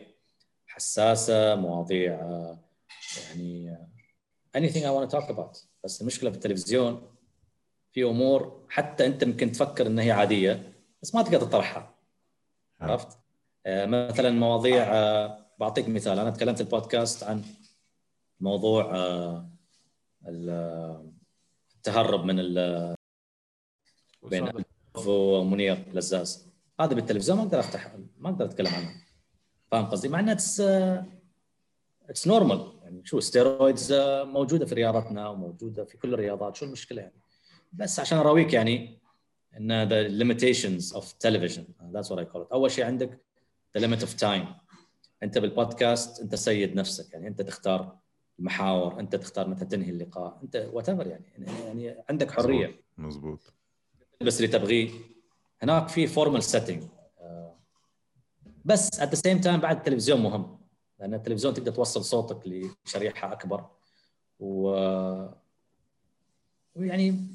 حساسة 0.67 1.55
مواضيع 1.55 2.13
آه، 2.13 2.59
يعني 3.30 3.69
آه، 3.69 3.88
anything 4.59 4.81
I 4.84 5.07
want 5.07 5.11
to 5.11 5.17
talk 5.19 5.30
about. 5.35 5.65
بس 5.84 6.01
المشكلة 6.01 6.30
في 6.30 6.35
التلفزيون 6.35 7.15
في 7.91 8.03
أمور 8.03 8.65
حتى 8.69 9.05
أنت 9.05 9.23
ممكن 9.23 9.51
تفكر 9.51 9.88
إنها 9.88 10.03
هي 10.03 10.11
عادية 10.11 10.73
بس 11.01 11.15
ما 11.15 11.21
تقدر 11.21 11.39
تطرحها. 11.41 11.95
عرفت؟ 12.80 13.17
مثلا 13.67 14.30
مواضيع 14.30 14.85
بعطيك 15.59 15.89
مثال. 15.89 16.19
أنا 16.19 16.30
تكلمت 16.30 16.61
البودكاست 16.61 17.23
عن 17.23 17.43
موضوع 18.39 18.95
ال- 20.27 21.11
التهرب 21.75 22.25
من 22.25 22.39
ال- 22.39 22.95
بين 24.23 24.49
ومنير 25.07 25.85
لزاز. 25.93 26.52
هذا 26.79 26.93
بالتلفزيون 26.93 27.37
ما 27.37 27.43
أقدر 27.43 27.59
أفتح 27.59 27.95
ما 28.17 28.29
أقدر 28.29 28.45
أتكلم 28.45 28.67
عنه. 28.67 28.91
فاهم 29.71 29.85
قصدي؟ 29.85 30.07
مع 30.07 30.19
انها 30.19 30.33
it's 30.34 30.61
it's 32.10 32.27
normal 32.27 32.73
يعني 32.83 33.05
شو 33.05 33.19
steroids 33.19 33.93
موجودة 34.23 34.65
في 34.65 34.75
رياضتنا 34.75 35.29
وموجودة 35.29 35.85
في 35.85 35.97
كل 35.97 36.13
الرياضات. 36.13 36.55
شو 36.55 36.65
المشكلة 36.65 37.01
يعني؟ 37.01 37.21
بس 37.73 37.99
عشان 37.99 38.17
أراويك 38.17 38.53
يعني 38.53 38.99
إن 39.57 39.89
the 39.89 40.09
limitations 40.23 40.95
of 40.95 41.03
television 41.03 41.63
that's 41.91 42.07
what 42.09 42.19
I 42.19 42.25
call 42.33 42.41
it. 42.41 42.51
أول 42.51 42.71
شيء 42.71 42.85
عندك 42.85 43.21
the 43.77 43.81
limit 43.81 44.01
of 44.03 44.09
time. 44.21 44.47
أنت 45.23 45.37
بالبودكاست 45.37 46.21
أنت 46.21 46.35
سيد 46.35 46.75
نفسك. 46.75 47.13
يعني 47.13 47.27
أنت 47.27 47.41
تختار 47.41 47.97
المحاور 48.39 48.99
أنت 48.99 49.15
تختار 49.15 49.47
متى 49.47 49.65
تنهي 49.65 49.89
اللقاء. 49.89 50.39
أنت 50.43 50.69
what 50.73 50.88
يعني. 50.87 51.25
يعني 51.65 52.03
عندك 52.09 52.31
حرية. 52.31 52.81
مزبوط 52.97 53.53
تلبس 54.19 54.37
اللي 54.37 54.47
تبغيه. 54.47 55.12
هناك 55.64 55.90
في 55.90 56.07
formal 56.07 56.43
setting 56.43 56.84
بس 58.65 59.02
at 59.02 59.07
the 59.07 59.18
same 59.18 59.44
time 59.44 59.56
بعد 59.56 59.77
التلفزيون 59.77 60.22
مهم 60.22 60.57
لأن 60.99 61.14
التلفزيون 61.14 61.53
تقدر 61.53 61.72
توصل 61.72 62.03
صوتك 62.03 62.48
لشريحة 62.85 63.31
أكبر. 63.31 63.65
و 64.40 64.69
ويعني 66.76 67.27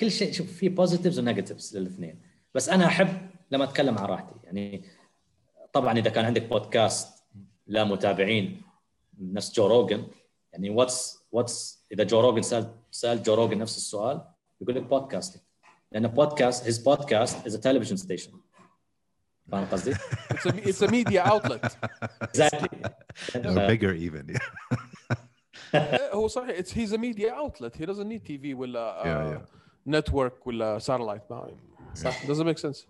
كل 0.00 0.10
شيء 0.10 0.32
شوف 0.32 0.52
في 0.52 0.68
positives 0.68 1.18
و 1.18 1.24
negatives 1.24 1.76
للاثنين. 1.76 2.22
بس 2.54 2.68
أنا 2.68 2.86
أحب 2.86 3.30
لما 3.50 3.64
أتكلم 3.64 3.98
عن 3.98 4.04
راحتي. 4.04 4.34
يعني 4.44 4.84
طبعا 5.72 5.98
إذا 5.98 6.10
كان 6.10 6.24
عندك 6.24 6.42
بودكاست 6.42 7.24
لا 7.66 7.84
متابعين 7.84 8.62
نفس 9.18 9.52
جو 9.52 9.66
روجن 9.66 10.06
يعني 10.52 10.70
what's 10.70 11.18
what's 11.32 11.84
إذا 11.92 12.04
جو 12.04 12.20
روجن 12.20 12.42
سأل 12.42 12.74
سأل 12.90 13.22
جو 13.22 13.34
روجن 13.34 13.58
نفس 13.58 13.76
السؤال 13.76 14.22
يقول 14.60 14.74
لك 14.74 14.82
podcasting 14.82 15.42
لأن 15.92 16.06
بودكاست 16.06 16.64
his 16.66 16.78
podcast 16.84 17.46
is 17.46 17.54
a 17.54 17.58
television 17.58 17.96
station 17.96 18.34
فاهم 19.52 19.64
قصدي؟ 19.72 19.94
It's 19.94 20.82
a, 20.82 20.88
media 20.88 21.24
outlet. 21.24 21.76
exactly 22.22 22.78
or 23.34 23.68
bigger 23.68 23.94
even 23.94 24.38
هو 26.14 26.28
صحيح 26.28 26.58
it's 26.58 26.70
he's 26.70 26.92
a 26.92 26.98
media 26.98 27.32
outlet. 27.34 27.76
He 27.76 27.86
doesn't 27.86 28.08
need 28.08 28.24
TV 28.24 28.54
ولا 28.54 29.02
uh, 29.02 29.40
network 29.86 30.46
ولا 30.46 30.78
satellite. 30.78 31.30
ما 31.30 31.54
صح 31.94 32.26
doesn't 32.26 32.46
make 32.46 32.58
sense. 32.58 32.86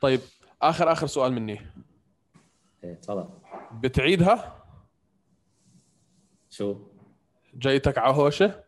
طيب 0.00 0.20
اخر 0.62 0.92
اخر 0.92 1.06
سؤال 1.06 1.32
مني 1.32 1.60
إيه، 2.84 2.94
تفضل 2.94 3.28
بتعيدها؟ 3.72 4.64
شو 6.50 6.76
جايتك 7.54 7.98
عهوشه؟ 7.98 8.64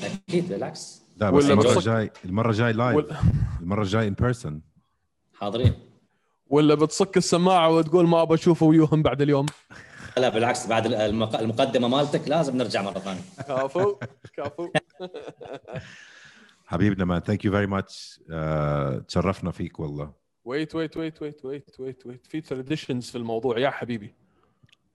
أكيد 0.00 0.48
بالعكس 0.48 1.01
لا 1.22 1.30
بس 1.30 1.44
ولا 1.44 1.52
المرة 1.52 1.72
الجاي 1.78 2.10
المرة 2.24 2.50
الجاي 2.50 2.72
لايف 2.72 2.96
ولا, 2.96 3.16
المرة 3.60 3.82
الجاي 3.82 4.08
in 4.08 4.14
person 4.14 4.62
حاضرين. 5.34 5.74
ولا 6.50 6.74
بتصك 6.74 7.16
السماعة 7.16 7.70
وتقول 7.70 8.08
ما 8.08 8.22
أبى 8.22 8.34
أشوفه 8.34 8.66
ويوهم 8.66 9.02
بعد 9.02 9.22
اليوم؟ 9.22 9.46
لا 10.16 10.28
بالعكس 10.28 10.66
بعد 10.66 10.86
المق- 10.86 11.36
المقدمة 11.40 11.88
مالتك 11.88 12.28
لازم 12.28 12.56
نرجع 12.56 12.82
مرة 12.82 12.98
ثانية. 12.98 13.20
كفو 13.48 13.96
كفو 14.36 14.68
حبيبنا 16.66 17.04
man 17.04 17.20
thank 17.20 17.44
you 17.44 17.52
very 17.52 17.66
much 17.66 18.20
تشرفنا 19.08 19.50
فيك 19.50 19.80
والله. 19.80 20.12
wait 20.44 20.74
wait 20.74 20.96
wait 20.96 21.22
wait 21.22 21.44
wait 21.44 21.80
wait 21.80 22.06
wait 22.06 22.26
في 22.26 22.40
traditions 22.40 23.10
في 23.10 23.18
الموضوع. 23.18 23.58
يا 23.58 23.70
حبيبي. 23.70 24.14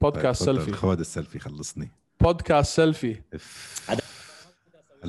بودكاست 0.01 0.45
طيب، 0.45 0.55
سيلفي 0.55 0.71
خذ 0.73 0.99
السيلفي 0.99 1.39
خلصني. 1.39 1.91
بودكاست 2.21 2.75
سيلفي 2.75 3.21
لك 3.89 4.03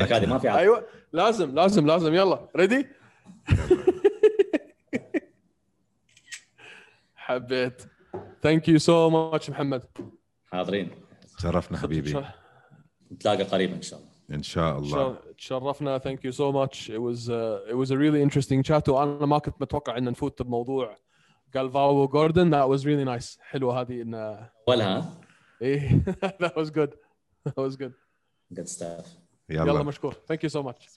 هذه 0.02 0.26
ما 0.26 0.38
في 0.38 0.48
عاد 0.48 0.58
أيوه 0.58 0.86
لازم 1.12 1.54
لازم 1.54 1.86
لازم. 1.86 2.14
يلا 2.14 2.48
ready 2.56 2.86
حبيت. 7.14 7.82
thank 8.42 8.68
you 8.68 8.78
so 8.78 9.10
much 9.10 9.50
محمد. 9.50 9.82
حاضرين. 10.52 10.90
تشرفنا 11.38 11.78
حبيبي. 11.78 12.24
نتلاقى 13.12 13.42
قريبا 13.42 13.74
إن 13.74 13.82
شاء 13.82 13.98
الله. 13.98 14.10
إن 14.30 14.42
شاء 14.42 14.78
الله. 14.78 14.90
شر- 14.90 15.32
تشرفنا 15.38 15.98
thank 15.98 16.24
you 16.24 16.32
so 16.32 16.52
much 16.52 16.90
it 16.92 16.94
was 16.94 17.28
uh, 17.28 17.70
it 17.70 17.74
was 17.74 17.90
a 17.90 17.96
really 17.96 18.22
interesting 18.22 18.62
chat 18.70 18.88
وأنا 18.88 19.26
ما 19.26 19.38
كنت 19.38 19.54
متوقع 19.62 19.98
إن 19.98 20.04
نفوت 20.04 20.42
بموضوع 20.42 20.96
جالفاو 21.54 22.02
وجوردن 22.02 22.50
that 22.50 22.66
was 22.78 22.82
really 22.84 23.04
nice. 23.20 23.38
حلوة 23.40 23.80
هذه 23.80 24.02
ان 24.02 24.14
أولها؟ 24.68 25.20
إيه. 25.62 26.02
That 26.42 26.52
was 26.56 26.70
good. 26.70 26.90
That 27.48 27.58
was 27.70 27.76
good. 27.76 27.92
قد 28.58 28.64
ستاف 28.64 29.16
يلا 29.50 29.72
يلا 29.72 29.82
مشكور 29.82 30.14
ثانك 30.28 30.44
يو 30.44 30.50
سو 30.50 30.62
ماتش 30.62 30.88